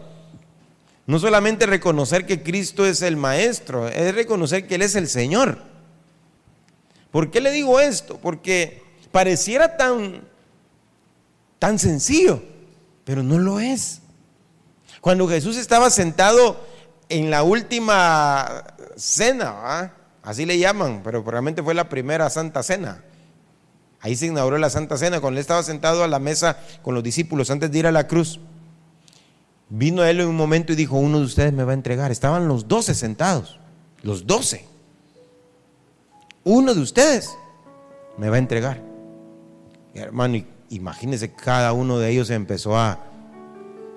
no 1.07 1.19
solamente 1.19 1.65
reconocer 1.65 2.27
que 2.27 2.43
Cristo 2.43 2.85
es 2.85 3.01
el 3.01 3.17
Maestro, 3.17 3.89
es 3.89 4.15
reconocer 4.15 4.67
que 4.67 4.75
Él 4.75 4.83
es 4.83 4.95
el 4.95 5.09
Señor. 5.09 5.63
¿Por 7.11 7.31
qué 7.31 7.41
le 7.41 7.51
digo 7.51 7.81
esto? 7.81 8.19
Porque 8.19 8.83
pareciera 9.11 9.79
tan, 9.79 10.21
tan 11.59 11.79
sencillo, 11.79 12.43
pero 13.05 13.23
no 13.23 13.39
lo 13.39 13.59
es. 13.59 14.03
Cuando 15.01 15.27
Jesús 15.29 15.57
estaba 15.57 15.89
sentado 15.89 16.61
en 17.09 17.31
la 17.31 17.43
última 17.43 18.65
cena, 18.97 19.93
así 20.23 20.45
le 20.45 20.59
llaman, 20.59 21.03
pero 21.05 21.23
realmente 21.23 21.63
fue 21.63 21.75
la 21.75 21.89
primera 21.89 22.29
Santa 22.31 22.63
Cena. 22.63 23.03
Ahí 24.01 24.17
se 24.17 24.27
inauguró 24.27 24.59
la 24.59 24.71
Santa 24.71 24.99
Cena, 24.99 25.21
cuando 25.21 25.39
él 25.39 25.41
estaba 25.41 25.63
sentado 25.63 26.05
a 26.05 26.09
la 26.09 26.19
mesa 26.19 26.59
con 26.83 26.95
los 26.95 27.03
discípulos 27.03 27.51
antes 27.51 27.71
de 27.71 27.79
ir 27.79 27.87
a 27.87 27.93
la 27.93 28.07
cruz. 28.07 28.41
Vino 29.69 30.05
él 30.05 30.21
en 30.21 30.29
un 30.29 30.37
momento 30.37 30.73
y 30.73 30.77
dijo, 30.77 30.97
uno 30.97 31.19
de 31.19 31.25
ustedes 31.25 31.53
me 31.53 31.65
va 31.65 31.73
a 31.73 31.75
entregar. 31.75 32.13
Estaban 32.13 32.47
los 32.47 32.69
doce 32.69 32.95
sentados, 32.95 33.59
los 34.03 34.27
doce. 34.27 34.65
Uno 36.45 36.75
de 36.75 36.81
ustedes 36.81 37.37
me 38.17 38.29
va 38.29 38.37
a 38.37 38.39
entregar. 38.39 38.81
hermano, 39.95 40.45
imagínense, 40.71 41.33
cada 41.33 41.73
uno 41.73 41.99
de 41.99 42.11
ellos 42.11 42.31
empezó 42.31 42.77
a 42.77 43.01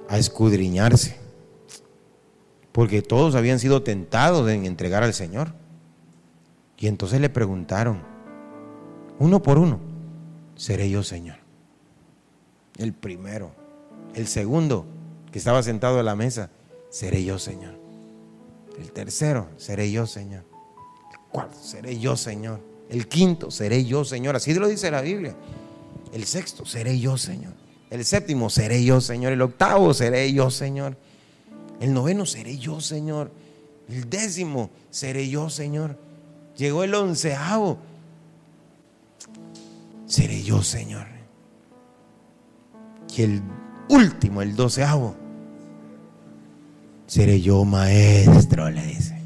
escudriñarse 0.09 1.28
porque 2.71 3.01
todos 3.01 3.35
habían 3.35 3.59
sido 3.59 3.83
tentados 3.83 4.49
en 4.49 4.65
entregar 4.65 5.03
al 5.03 5.13
Señor. 5.13 5.53
Y 6.77 6.87
entonces 6.87 7.19
le 7.19 7.29
preguntaron, 7.29 8.01
uno 9.19 9.43
por 9.43 9.57
uno, 9.57 9.79
seré 10.55 10.89
yo 10.89 11.03
Señor. 11.03 11.37
El 12.77 12.93
primero, 12.93 13.51
el 14.15 14.27
segundo, 14.27 14.85
que 15.31 15.39
estaba 15.39 15.61
sentado 15.61 15.99
a 15.99 16.03
la 16.03 16.15
mesa, 16.15 16.49
seré 16.89 17.23
yo 17.23 17.37
Señor. 17.37 17.77
El 18.79 18.91
tercero, 18.91 19.49
seré 19.57 19.91
yo 19.91 20.07
Señor. 20.07 20.45
El 21.11 21.19
cuarto, 21.31 21.57
seré 21.61 21.99
yo 21.99 22.15
Señor. 22.15 22.61
El 22.89 23.07
quinto, 23.07 23.51
seré 23.51 23.83
yo 23.83 24.05
Señor. 24.05 24.35
Así 24.35 24.53
lo 24.53 24.67
dice 24.67 24.89
la 24.89 25.01
Biblia. 25.01 25.35
El 26.13 26.23
sexto, 26.23 26.65
seré 26.65 26.97
yo 26.97 27.17
Señor. 27.17 27.53
El 27.89 28.05
séptimo, 28.05 28.49
seré 28.49 28.83
yo 28.83 29.01
Señor. 29.01 29.33
El 29.33 29.41
octavo, 29.41 29.93
seré 29.93 30.31
yo 30.31 30.49
Señor. 30.49 30.95
El 31.79 31.93
noveno 31.93 32.25
seré 32.25 32.57
yo, 32.57 32.81
Señor. 32.81 33.31
El 33.87 34.09
décimo 34.09 34.69
seré 34.89 35.29
yo, 35.29 35.49
Señor. 35.49 35.97
Llegó 36.55 36.83
el 36.83 36.93
onceavo. 36.93 37.77
Seré 40.05 40.43
yo, 40.43 40.61
Señor. 40.63 41.07
Y 43.15 43.21
el 43.23 43.41
último, 43.89 44.41
el 44.41 44.55
doceavo. 44.55 45.15
Seré 47.07 47.41
yo, 47.41 47.65
maestro, 47.65 48.69
le 48.69 48.85
dice. 48.85 49.19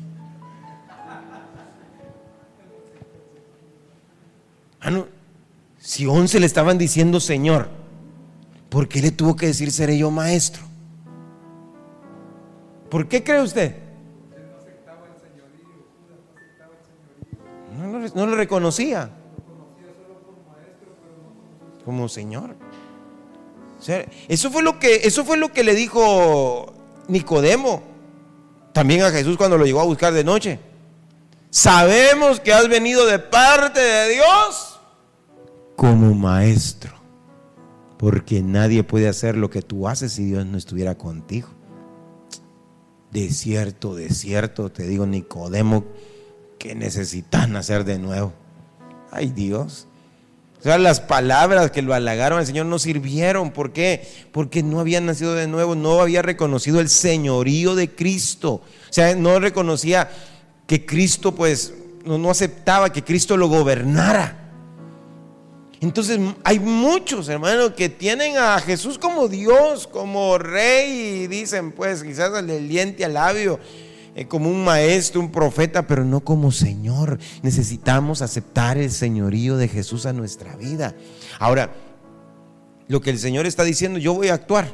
Ah, 4.80 4.92
no. 4.92 5.08
Si 5.80 6.06
once 6.06 6.40
le 6.40 6.46
estaban 6.46 6.78
diciendo 6.78 7.20
Señor, 7.20 7.70
¿por 8.70 8.88
qué 8.88 9.02
le 9.02 9.12
tuvo 9.12 9.36
que 9.36 9.48
decir 9.48 9.72
seré 9.72 9.98
yo 9.98 10.12
maestro? 10.12 10.64
¿Por 12.94 13.08
qué 13.08 13.24
cree 13.24 13.42
usted? 13.42 13.76
No 18.14 18.28
lo, 18.28 18.36
reconocía. 18.36 19.10
Como 21.84 22.08
Señor. 22.08 22.56
eso 24.28 24.52
fue 24.52 24.62
lo 24.62 24.78
que, 24.78 25.08
eso 25.08 25.26
fue 25.26 25.38
lo 25.38 25.52
que 25.52 25.64
le 25.64 25.74
dijo 25.74 26.72
Nicodemo. 27.08 27.82
También 28.74 29.02
a 29.02 29.10
Jesús 29.10 29.38
cuando 29.38 29.58
lo 29.58 29.66
llegó 29.66 29.82
a 29.82 29.86
buscar 29.86 30.14
de 30.14 30.24
noche. 30.24 30.60
Sabemos 31.50 32.40
que 32.40 32.54
has 32.54 32.70
venido 32.70 33.08
de 33.08 33.18
parte 33.18 33.80
de 33.80 34.10
Dios 34.10 34.80
como 35.76 36.14
maestro. 36.14 36.94
Porque 37.98 38.44
nadie 38.44 38.84
puede 38.84 39.08
hacer 39.08 39.36
lo 39.36 39.50
que 39.50 39.64
tú 39.64 39.88
haces 39.88 40.12
si 40.12 40.26
Dios 40.26 40.46
no 40.46 40.60
estuviera 40.60 40.94
contigo. 40.96 41.50
De 43.14 43.30
cierto, 43.30 43.94
de 43.94 44.10
cierto, 44.10 44.72
te 44.72 44.88
digo, 44.88 45.06
Nicodemo, 45.06 45.86
que 46.58 46.74
necesitas 46.74 47.48
nacer 47.48 47.84
de 47.84 48.00
nuevo. 48.00 48.34
Ay 49.12 49.30
Dios. 49.30 49.88
O 50.60 50.64
sea, 50.64 50.80
las 50.80 51.00
palabras 51.00 51.70
que 51.70 51.84
lo 51.84 51.94
halagaron 51.94 52.40
al 52.40 52.48
Señor 52.48 52.66
no 52.66 52.80
sirvieron. 52.80 53.52
¿Por 53.52 53.72
qué? 53.72 54.08
Porque 54.32 54.64
no 54.64 54.80
había 54.80 55.00
nacido 55.00 55.36
de 55.36 55.46
nuevo, 55.46 55.76
no 55.76 56.02
había 56.02 56.24
reconocido 56.24 56.80
el 56.80 56.90
señorío 56.90 57.76
de 57.76 57.94
Cristo. 57.94 58.54
O 58.54 58.64
sea, 58.90 59.16
no 59.16 59.40
reconocía 59.40 60.10
que 60.66 60.84
Cristo, 60.84 61.36
pues, 61.36 61.76
no, 62.06 62.18
no 62.18 62.32
aceptaba 62.32 62.92
que 62.92 63.04
Cristo 63.04 63.38
lo 63.38 63.48
gobernara. 63.48 64.43
Entonces 65.84 66.18
hay 66.46 66.60
muchos 66.60 67.28
hermanos 67.28 67.74
que 67.76 67.90
tienen 67.90 68.38
a 68.38 68.58
Jesús 68.60 68.98
como 68.98 69.28
Dios, 69.28 69.86
como 69.86 70.38
rey, 70.38 71.24
y 71.24 71.28
dicen 71.28 71.74
pues 71.74 72.04
quizás 72.04 72.34
al 72.34 72.48
diente 72.70 73.04
al 73.04 73.16
labio, 73.16 73.60
eh, 74.16 74.26
como 74.26 74.50
un 74.50 74.64
maestro, 74.64 75.20
un 75.20 75.30
profeta, 75.30 75.86
pero 75.86 76.06
no 76.06 76.22
como 76.22 76.54
Señor. 76.54 77.20
Necesitamos 77.42 78.22
aceptar 78.22 78.78
el 78.78 78.92
señorío 78.92 79.58
de 79.58 79.68
Jesús 79.68 80.06
a 80.06 80.14
nuestra 80.14 80.56
vida. 80.56 80.96
Ahora, 81.38 81.74
lo 82.88 83.02
que 83.02 83.10
el 83.10 83.20
Señor 83.20 83.46
está 83.46 83.66
diciendo, 83.66 84.00
yo 84.00 84.14
voy 84.14 84.30
a 84.30 84.36
actuar. 84.36 84.70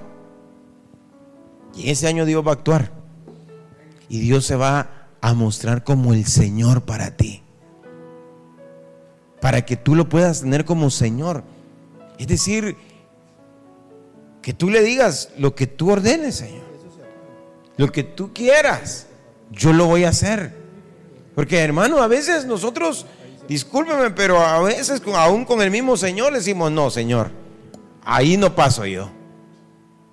Y 1.76 1.90
ese 1.90 2.08
año 2.08 2.26
Dios 2.26 2.46
va 2.46 2.52
a 2.52 2.54
actuar. 2.54 2.92
Y 4.10 4.20
Dios 4.20 4.46
se 4.46 4.56
va 4.56 5.10
a 5.22 5.34
mostrar 5.34 5.84
como 5.84 6.14
el 6.14 6.28
Señor 6.28 6.84
para 6.84 7.18
ti 7.18 7.42
para 9.42 9.66
que 9.66 9.76
tú 9.76 9.96
lo 9.96 10.10
puedas 10.10 10.42
tener 10.42 10.66
como 10.66 10.90
Señor. 10.90 11.44
Es 12.18 12.28
decir, 12.28 12.76
que 14.42 14.54
tú 14.54 14.70
le 14.70 14.82
digas 14.82 15.30
lo 15.38 15.56
que 15.56 15.68
tú 15.68 15.92
ordenes, 15.92 16.36
Señor. 16.36 16.64
Lo 17.78 17.92
que 17.92 18.04
tú 18.04 18.34
quieras, 18.34 19.08
yo 19.52 19.72
lo 19.72 19.86
voy 19.86 20.04
a 20.04 20.10
hacer. 20.10 20.54
Porque 21.34 21.60
hermano, 21.60 22.02
a 22.02 22.08
veces 22.08 22.46
nosotros, 22.46 23.06
discúlpeme, 23.48 24.12
pero 24.12 24.40
a 24.42 24.62
veces 24.62 25.02
aún 25.16 25.46
con 25.46 25.62
el 25.62 25.72
mismo 25.72 25.96
Señor 25.96 26.34
decimos, 26.34 26.72
no, 26.72 26.90
Señor, 26.90 27.32
ahí 28.04 28.36
no 28.36 28.56
paso 28.56 28.86
yo. 28.86 29.10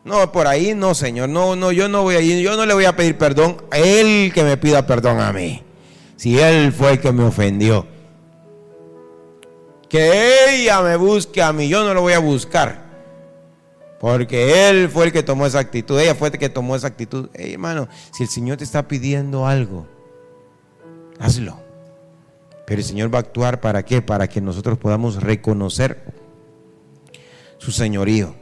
No, 0.05 0.31
por 0.31 0.47
ahí 0.47 0.73
no, 0.73 0.95
Señor. 0.95 1.29
No, 1.29 1.57
no, 1.57 1.73
yo 1.73 1.89
no 1.89 2.05
voy 2.05 2.15
a 2.15 2.21
yo 2.21 2.57
no 2.57 2.65
le 2.65 2.75
voy 2.75 2.85
a 2.85 2.95
pedir 2.95 3.19
perdón 3.19 3.57
a 3.73 3.79
Él 3.79 4.31
que 4.33 4.45
me 4.45 4.57
pida 4.57 4.87
perdón 4.87 5.19
a 5.19 5.33
mí. 5.33 5.65
Si 6.15 6.39
Él 6.39 6.73
fue 6.73 6.93
el 6.93 7.01
que 7.01 7.11
me 7.11 7.25
ofendió 7.25 7.89
que 9.89 10.51
ella 10.51 10.83
me 10.83 10.97
busque 10.97 11.43
a 11.43 11.53
mí, 11.53 11.69
yo 11.69 11.85
no 11.85 11.95
lo 11.95 12.03
voy 12.03 12.13
a 12.13 12.19
buscar. 12.19 12.87
Porque 14.01 14.69
él 14.69 14.89
fue 14.89 15.07
el 15.07 15.13
que 15.13 15.23
tomó 15.23 15.47
esa 15.47 15.59
actitud, 15.59 15.99
ella 15.99 16.15
fue 16.15 16.29
el 16.29 16.39
que 16.39 16.49
tomó 16.49 16.77
esa 16.77 16.87
actitud. 16.87 17.29
hermano, 17.35 17.89
si 18.13 18.25
el 18.25 18.29
Señor 18.29 18.59
te 18.59 18.65
está 18.65 18.87
pidiendo 18.87 19.47
algo, 19.47 19.87
hazlo. 21.19 21.59
Pero 22.67 22.81
el 22.81 22.85
Señor 22.85 23.15
va 23.15 23.19
a 23.19 23.23
actuar 23.23 23.61
para 23.61 23.85
qué? 23.85 24.03
Para 24.03 24.29
que 24.29 24.41
nosotros 24.41 24.77
podamos 24.77 25.23
reconocer 25.23 26.03
su 27.59 27.71
señorío. 27.71 28.35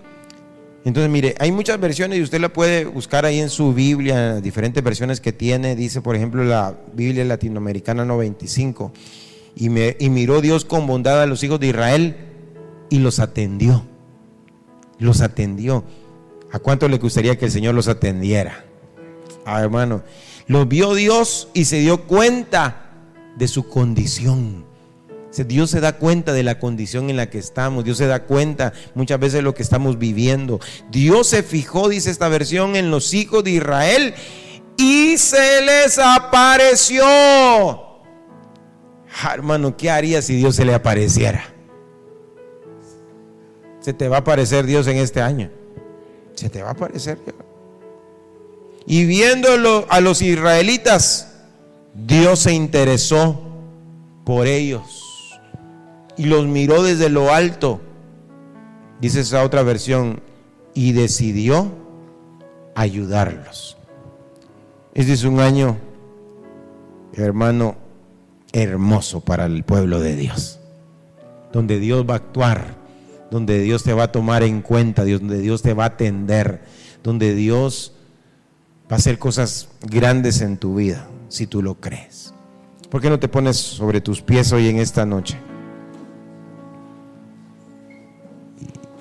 Entonces, 0.84 1.10
mire, 1.10 1.34
hay 1.38 1.50
muchas 1.52 1.80
versiones 1.80 2.18
y 2.18 2.22
usted 2.22 2.40
la 2.40 2.50
puede 2.50 2.84
buscar 2.84 3.24
ahí 3.24 3.40
en 3.40 3.48
su 3.48 3.72
Biblia, 3.72 4.40
diferentes 4.40 4.82
versiones 4.82 5.20
que 5.20 5.32
tiene. 5.32 5.76
Dice, 5.76 6.02
por 6.02 6.16
ejemplo, 6.16 6.44
la 6.44 6.74
Biblia 6.92 7.24
latinoamericana 7.24 8.04
95 8.04 8.92
y, 9.56 9.68
miró 9.68 10.40
Dios 10.40 10.64
con 10.64 10.86
bondad 10.86 11.22
a 11.22 11.26
los 11.26 11.42
hijos 11.42 11.60
de 11.60 11.68
Israel 11.68 12.16
y 12.90 12.98
los 12.98 13.18
atendió. 13.18 13.84
Los 14.98 15.20
atendió. 15.20 15.84
¿A 16.52 16.58
cuánto 16.58 16.88
le 16.88 16.98
gustaría 16.98 17.36
que 17.38 17.46
el 17.46 17.50
Señor 17.50 17.74
los 17.74 17.88
atendiera? 17.88 18.64
Ah, 19.44 19.60
hermano, 19.60 20.02
Lo 20.46 20.66
vio 20.66 20.94
Dios 20.94 21.48
y 21.54 21.64
se 21.64 21.78
dio 21.78 22.02
cuenta 22.02 22.90
de 23.36 23.48
su 23.48 23.68
condición. 23.68 24.64
Dios 25.42 25.70
se 25.70 25.80
da 25.80 25.96
cuenta 25.96 26.32
de 26.32 26.44
la 26.44 26.60
condición 26.60 27.10
en 27.10 27.16
la 27.16 27.28
que 27.28 27.38
estamos. 27.38 27.84
Dios 27.84 27.98
se 27.98 28.06
da 28.06 28.24
cuenta 28.24 28.72
muchas 28.94 29.18
veces 29.18 29.34
de 29.34 29.42
lo 29.42 29.54
que 29.54 29.64
estamos 29.64 29.98
viviendo. 29.98 30.60
Dios 30.92 31.26
se 31.26 31.42
fijó, 31.42 31.88
dice 31.88 32.10
esta 32.10 32.28
versión, 32.28 32.76
en 32.76 32.92
los 32.92 33.12
hijos 33.14 33.42
de 33.42 33.50
Israel 33.52 34.14
y 34.76 35.16
se 35.18 35.62
les 35.62 35.98
apareció. 35.98 37.04
Ah, 39.22 39.32
hermano, 39.34 39.76
¿qué 39.76 39.90
haría 39.90 40.20
si 40.22 40.36
Dios 40.36 40.56
se 40.56 40.64
le 40.64 40.74
apareciera? 40.74 41.44
Se 43.80 43.92
te 43.92 44.08
va 44.08 44.16
a 44.16 44.20
aparecer 44.20 44.66
Dios 44.66 44.86
en 44.86 44.96
este 44.96 45.20
año. 45.20 45.50
Se 46.34 46.48
te 46.48 46.62
va 46.62 46.70
a 46.70 46.72
aparecer 46.72 47.18
Y 48.86 49.04
viéndolo 49.04 49.86
a 49.88 50.00
los 50.00 50.20
israelitas, 50.20 51.32
Dios 51.94 52.40
se 52.40 52.52
interesó 52.52 53.40
por 54.24 54.46
ellos 54.46 55.30
y 56.16 56.24
los 56.24 56.46
miró 56.46 56.82
desde 56.82 57.08
lo 57.08 57.32
alto. 57.32 57.80
Dice 59.00 59.20
esa 59.20 59.44
otra 59.44 59.62
versión, 59.62 60.22
y 60.74 60.92
decidió 60.92 61.70
ayudarlos. 62.74 63.76
Este 64.92 65.12
es 65.12 65.24
un 65.24 65.40
año, 65.40 65.76
hermano, 67.14 67.76
hermoso 68.54 69.20
para 69.20 69.46
el 69.46 69.64
pueblo 69.64 70.00
de 70.00 70.16
Dios, 70.16 70.60
donde 71.52 71.78
Dios 71.80 72.06
va 72.08 72.14
a 72.14 72.18
actuar, 72.18 72.76
donde 73.30 73.60
Dios 73.60 73.82
te 73.82 73.92
va 73.92 74.04
a 74.04 74.12
tomar 74.12 74.44
en 74.44 74.62
cuenta, 74.62 75.04
donde 75.04 75.40
Dios 75.40 75.60
te 75.60 75.74
va 75.74 75.84
a 75.84 75.88
atender, 75.88 76.62
donde 77.02 77.34
Dios 77.34 77.94
va 78.90 78.96
a 78.96 78.98
hacer 78.98 79.18
cosas 79.18 79.68
grandes 79.82 80.40
en 80.40 80.56
tu 80.56 80.76
vida, 80.76 81.08
si 81.28 81.46
tú 81.48 81.62
lo 81.62 81.74
crees. 81.80 82.32
¿Por 82.90 83.00
qué 83.00 83.10
no 83.10 83.18
te 83.18 83.28
pones 83.28 83.56
sobre 83.56 84.00
tus 84.00 84.22
pies 84.22 84.52
hoy 84.52 84.68
en 84.68 84.78
esta 84.78 85.04
noche? 85.04 85.36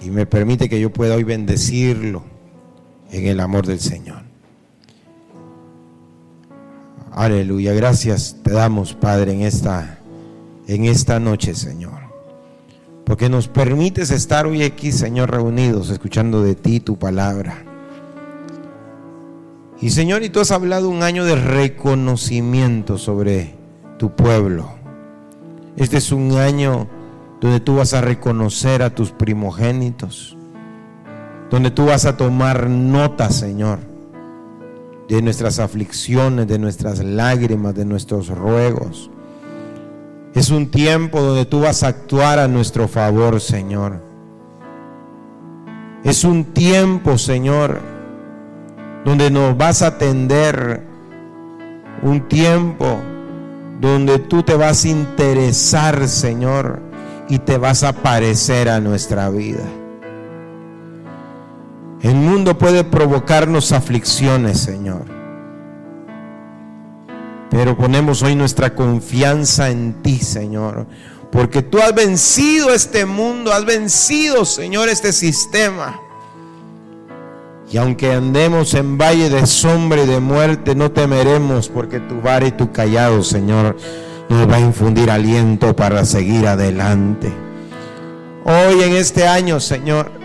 Y 0.02 0.10
me 0.10 0.26
permite 0.26 0.68
que 0.68 0.80
yo 0.80 0.92
pueda 0.92 1.16
hoy 1.16 1.24
bendecirlo 1.24 2.24
en 3.12 3.28
el 3.28 3.40
amor 3.40 3.68
del 3.68 3.80
Señor. 3.80 4.33
Aleluya, 7.16 7.74
gracias 7.74 8.38
te 8.42 8.52
damos, 8.52 8.96
Padre, 8.96 9.34
en 9.34 9.42
esta 9.42 10.00
en 10.68 10.86
esta 10.86 11.20
noche, 11.20 11.54
Señor. 11.54 12.02
Porque 13.06 13.30
nos 13.30 13.48
permites 13.48 14.10
estar 14.10 14.48
hoy 14.48 14.64
aquí, 14.64 14.92
Señor, 14.92 15.30
reunidos, 15.30 15.92
escuchando 15.92 16.42
de 16.42 16.56
ti 16.56 16.80
tu 16.80 16.98
palabra. 16.98 17.64
Y 19.80 19.92
Señor, 19.92 20.24
y 20.24 20.30
tú 20.30 20.40
has 20.40 20.52
hablado 20.52 20.90
un 20.90 21.04
año 21.04 21.24
de 21.26 21.36
reconocimiento 21.36 22.98
sobre 22.98 23.54
tu 24.00 24.16
pueblo. 24.16 24.72
Este 25.76 25.98
es 25.98 26.12
un 26.12 26.32
año 26.38 26.88
donde 27.42 27.60
tú 27.60 27.76
vas 27.76 27.94
a 27.94 28.02
reconocer 28.02 28.82
a 28.82 28.96
tus 28.96 29.12
primogénitos, 29.12 30.36
donde 31.52 31.70
tú 31.70 31.86
vas 31.86 32.06
a 32.06 32.18
tomar 32.18 32.70
nota, 32.70 33.30
Señor 33.30 33.93
de 35.14 35.22
nuestras 35.22 35.60
aflicciones, 35.60 36.48
de 36.48 36.58
nuestras 36.58 37.04
lágrimas, 37.04 37.76
de 37.76 37.86
nuestros 37.86 38.30
ruegos. 38.30 39.12
Es 40.34 40.50
un 40.50 40.72
tiempo 40.72 41.22
donde 41.22 41.46
tú 41.46 41.60
vas 41.60 41.84
a 41.84 41.90
actuar 41.90 42.40
a 42.40 42.48
nuestro 42.48 42.88
favor, 42.88 43.40
Señor. 43.40 44.02
Es 46.04 46.24
un 46.24 46.46
tiempo, 46.46 47.20
Señor, 47.20 47.80
donde 49.06 49.30
nos 49.30 49.56
vas 49.56 49.84
a 49.84 49.88
atender. 49.88 50.82
Un 52.02 52.28
tiempo 52.28 52.98
donde 53.80 54.18
tú 54.18 54.42
te 54.42 54.56
vas 54.56 54.84
a 54.84 54.90
interesar, 54.90 56.08
Señor, 56.08 56.82
y 57.30 57.38
te 57.38 57.60
vas 57.60 57.84
a 57.84 57.94
parecer 57.94 58.68
a 58.68 58.80
nuestra 58.80 59.30
vida. 59.30 59.64
El 62.04 62.16
mundo 62.16 62.58
puede 62.58 62.84
provocarnos 62.84 63.72
aflicciones, 63.72 64.60
Señor. 64.60 65.06
Pero 67.50 67.78
ponemos 67.78 68.22
hoy 68.24 68.36
nuestra 68.36 68.76
confianza 68.76 69.70
en 69.70 70.04
ti, 70.04 70.20
Señor. 70.20 70.86
Porque 71.32 71.62
tú 71.62 71.80
has 71.80 71.96
vencido 71.96 72.74
este 72.74 73.06
mundo, 73.06 73.54
has 73.54 73.64
vencido, 73.64 74.44
Señor, 74.44 74.90
este 74.90 75.14
sistema. 75.14 75.98
Y 77.72 77.78
aunque 77.78 78.12
andemos 78.12 78.74
en 78.74 78.98
valle 78.98 79.30
de 79.30 79.48
sombra 79.48 80.04
y 80.04 80.06
de 80.06 80.20
muerte, 80.20 80.76
no 80.76 80.92
temeremos 80.92 81.70
porque 81.70 82.02
tu 82.02 82.22
bar 82.22 82.44
y 82.44 82.52
tu 82.52 82.74
callado, 82.74 83.24
Señor, 83.24 83.78
nos 84.28 84.50
va 84.50 84.58
a 84.58 84.60
infundir 84.60 85.10
aliento 85.10 85.74
para 85.74 86.04
seguir 86.04 86.48
adelante. 86.48 87.32
Hoy 88.44 88.84
en 88.84 88.92
este 88.92 89.26
año, 89.26 89.62
Señor, 89.62 90.23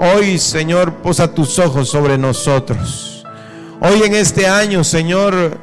Hoy, 0.00 0.38
Señor, 0.38 0.94
posa 1.02 1.34
tus 1.34 1.58
ojos 1.58 1.88
sobre 1.88 2.16
nosotros. 2.16 3.24
Hoy 3.80 4.02
en 4.04 4.14
este 4.14 4.46
año, 4.46 4.84
Señor, 4.84 5.58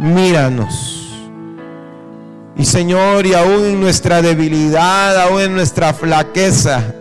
míranos. 0.00 1.08
Y 2.56 2.64
Señor, 2.64 3.24
y 3.26 3.34
aún 3.34 3.64
en 3.64 3.80
nuestra 3.80 4.22
debilidad, 4.22 5.20
aún 5.20 5.40
en 5.40 5.54
nuestra 5.54 5.94
flaqueza, 5.94 6.94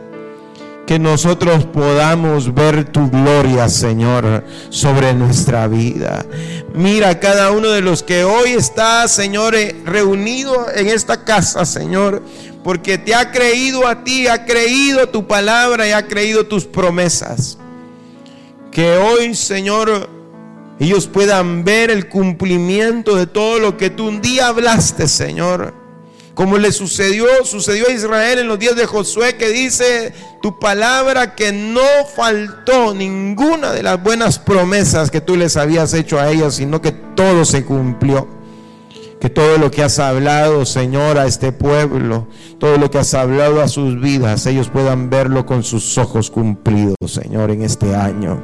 que 0.85 0.99
nosotros 0.99 1.65
podamos 1.65 2.53
ver 2.53 2.85
tu 2.85 3.09
gloria, 3.09 3.67
Señor, 3.67 4.43
sobre 4.69 5.15
nuestra 5.15 5.67
vida. 5.67 6.23
Mira 6.75 7.19
cada 7.19 7.49
uno 7.49 7.69
de 7.69 7.81
los 7.81 8.03
que 8.03 8.25
hoy 8.25 8.51
está, 8.51 9.07
Señor, 9.07 9.55
eh, 9.55 9.75
reunido 9.85 10.67
en 10.75 10.87
esta 10.87 11.23
casa, 11.23 11.65
Señor 11.65 12.21
porque 12.63 12.97
te 12.97 13.13
ha 13.13 13.31
creído 13.31 13.85
a 13.87 14.03
ti, 14.03 14.27
ha 14.27 14.45
creído 14.45 15.07
tu 15.09 15.27
palabra 15.27 15.87
y 15.87 15.91
ha 15.91 16.07
creído 16.07 16.45
tus 16.45 16.65
promesas. 16.65 17.57
Que 18.71 18.95
hoy, 18.97 19.35
Señor, 19.35 20.09
ellos 20.79 21.07
puedan 21.07 21.63
ver 21.63 21.91
el 21.91 22.09
cumplimiento 22.09 23.15
de 23.15 23.27
todo 23.27 23.59
lo 23.59 23.77
que 23.77 23.89
tú 23.89 24.07
un 24.07 24.21
día 24.21 24.47
hablaste, 24.47 25.07
Señor. 25.07 25.73
Como 26.33 26.57
le 26.57 26.71
sucedió, 26.71 27.27
sucedió 27.45 27.87
a 27.87 27.91
Israel 27.91 28.39
en 28.39 28.47
los 28.47 28.57
días 28.57 28.75
de 28.75 28.87
Josué, 28.87 29.35
que 29.35 29.49
dice 29.49 30.13
tu 30.41 30.57
palabra 30.57 31.35
que 31.35 31.51
no 31.51 31.81
faltó 32.15 32.95
ninguna 32.95 33.71
de 33.71 33.83
las 33.83 34.01
buenas 34.01 34.39
promesas 34.39 35.11
que 35.11 35.21
tú 35.21 35.35
les 35.35 35.57
habías 35.57 35.93
hecho 35.93 36.19
a 36.19 36.31
ellos, 36.31 36.55
sino 36.55 36.81
que 36.81 36.91
todo 36.91 37.45
se 37.45 37.63
cumplió. 37.63 38.27
Que 39.23 39.29
todo 39.29 39.57
lo 39.57 39.71
que 39.71 39.81
has 39.81 39.99
hablado, 39.99 40.65
Señor, 40.65 41.17
a 41.17 41.25
este 41.25 41.53
pueblo, 41.53 42.27
todo 42.59 42.75
lo 42.77 42.91
que 42.91 42.97
has 42.97 43.13
hablado 43.13 43.61
a 43.61 43.69
sus 43.69 44.01
vidas, 44.01 44.45
ellos 44.47 44.67
puedan 44.67 45.09
verlo 45.09 45.45
con 45.45 45.63
sus 45.63 45.97
ojos 45.97 46.29
cumplidos, 46.29 46.97
Señor, 47.05 47.49
en 47.51 47.61
este 47.61 47.95
año 47.95 48.41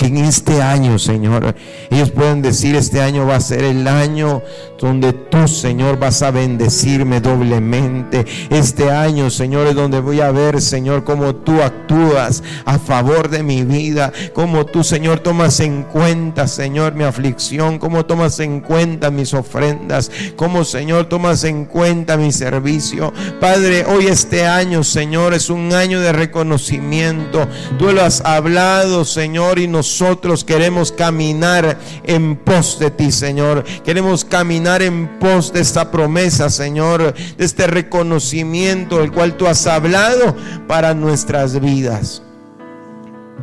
que 0.00 0.06
en 0.06 0.16
este 0.16 0.62
año, 0.62 0.98
Señor, 0.98 1.54
ellos 1.90 2.10
pueden 2.10 2.40
decir, 2.40 2.74
este 2.74 3.02
año 3.02 3.26
va 3.26 3.36
a 3.36 3.40
ser 3.40 3.64
el 3.64 3.86
año 3.86 4.42
donde 4.78 5.12
tú, 5.12 5.46
Señor, 5.46 5.98
vas 5.98 6.22
a 6.22 6.30
bendecirme 6.30 7.20
doblemente. 7.20 8.24
Este 8.48 8.90
año, 8.90 9.28
Señor, 9.28 9.66
es 9.66 9.74
donde 9.74 10.00
voy 10.00 10.22
a 10.22 10.30
ver, 10.30 10.62
Señor, 10.62 11.04
cómo 11.04 11.34
tú 11.34 11.60
actúas 11.60 12.42
a 12.64 12.78
favor 12.78 13.28
de 13.28 13.42
mi 13.42 13.62
vida, 13.62 14.10
cómo 14.32 14.64
tú, 14.64 14.82
Señor, 14.82 15.20
tomas 15.20 15.60
en 15.60 15.82
cuenta, 15.82 16.48
Señor, 16.48 16.94
mi 16.94 17.04
aflicción, 17.04 17.78
cómo 17.78 18.06
tomas 18.06 18.40
en 18.40 18.60
cuenta 18.60 19.10
mis 19.10 19.34
ofrendas, 19.34 20.10
cómo, 20.34 20.64
Señor, 20.64 21.10
tomas 21.10 21.44
en 21.44 21.66
cuenta 21.66 22.16
mi 22.16 22.32
servicio. 22.32 23.12
Padre, 23.38 23.84
hoy 23.84 24.06
este 24.06 24.46
año, 24.46 24.82
Señor, 24.82 25.34
es 25.34 25.50
un 25.50 25.74
año 25.74 26.00
de 26.00 26.12
reconocimiento. 26.12 27.46
Tú 27.78 27.92
lo 27.92 28.02
has 28.02 28.22
hablado, 28.24 29.04
Señor, 29.04 29.58
y 29.58 29.68
nos 29.68 29.89
nosotros 29.90 30.44
queremos 30.44 30.92
caminar 30.92 31.76
en 32.04 32.36
pos 32.36 32.78
de 32.78 32.92
ti, 32.92 33.10
Señor. 33.10 33.64
Queremos 33.84 34.24
caminar 34.24 34.82
en 34.82 35.18
pos 35.18 35.52
de 35.52 35.60
esta 35.60 35.90
promesa, 35.90 36.48
Señor, 36.48 37.12
de 37.12 37.44
este 37.44 37.66
reconocimiento 37.66 38.98
del 38.98 39.10
cual 39.10 39.36
tú 39.36 39.48
has 39.48 39.66
hablado 39.66 40.36
para 40.68 40.94
nuestras 40.94 41.60
vidas. 41.60 42.22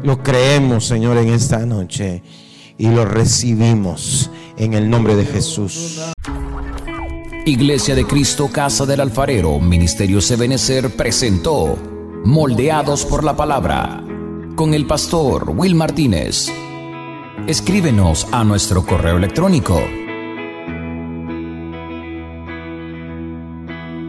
Lo 0.03 0.23
creemos, 0.23 0.85
Señor, 0.87 1.17
en 1.17 1.29
esta 1.29 1.65
noche 1.65 2.23
y 2.77 2.87
lo 2.87 3.03
recibimos 3.03 4.31
en 4.57 4.73
el 4.73 4.89
nombre 4.89 5.17
de 5.17 5.25
Jesús. 5.25 5.99
Iglesia 7.45 7.93
de 7.93 8.05
Cristo, 8.05 8.49
Casa 8.49 8.85
del 8.85 9.01
Alfarero, 9.01 9.59
Ministerio 9.59 10.21
Sebenecer 10.21 10.95
presentó 10.95 11.77
Moldeados 12.23 13.05
por 13.05 13.25
la 13.25 13.35
Palabra 13.35 14.06
con 14.57 14.73
el 14.73 14.87
pastor 14.87 15.51
Will 15.55 15.75
Martínez. 15.75 16.51
Escríbenos 17.45 18.27
a 18.31 18.43
nuestro 18.43 18.83
correo 18.83 19.17
electrónico. 19.17 19.79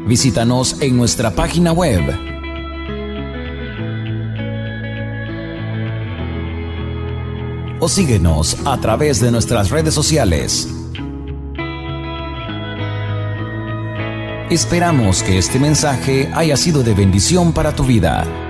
Visítanos 0.06 0.80
en 0.80 0.96
nuestra 0.96 1.32
página 1.32 1.72
web 1.72 2.02
o 7.78 7.88
síguenos 7.90 8.56
a 8.64 8.80
través 8.80 9.20
de 9.20 9.30
nuestras 9.30 9.68
redes 9.68 9.92
sociales. 9.92 10.66
Esperamos 14.48 15.22
que 15.22 15.36
este 15.36 15.58
mensaje 15.58 16.32
haya 16.34 16.56
sido 16.56 16.82
de 16.82 16.94
bendición 16.94 17.52
para 17.52 17.76
tu 17.76 17.84
vida. 17.84 18.47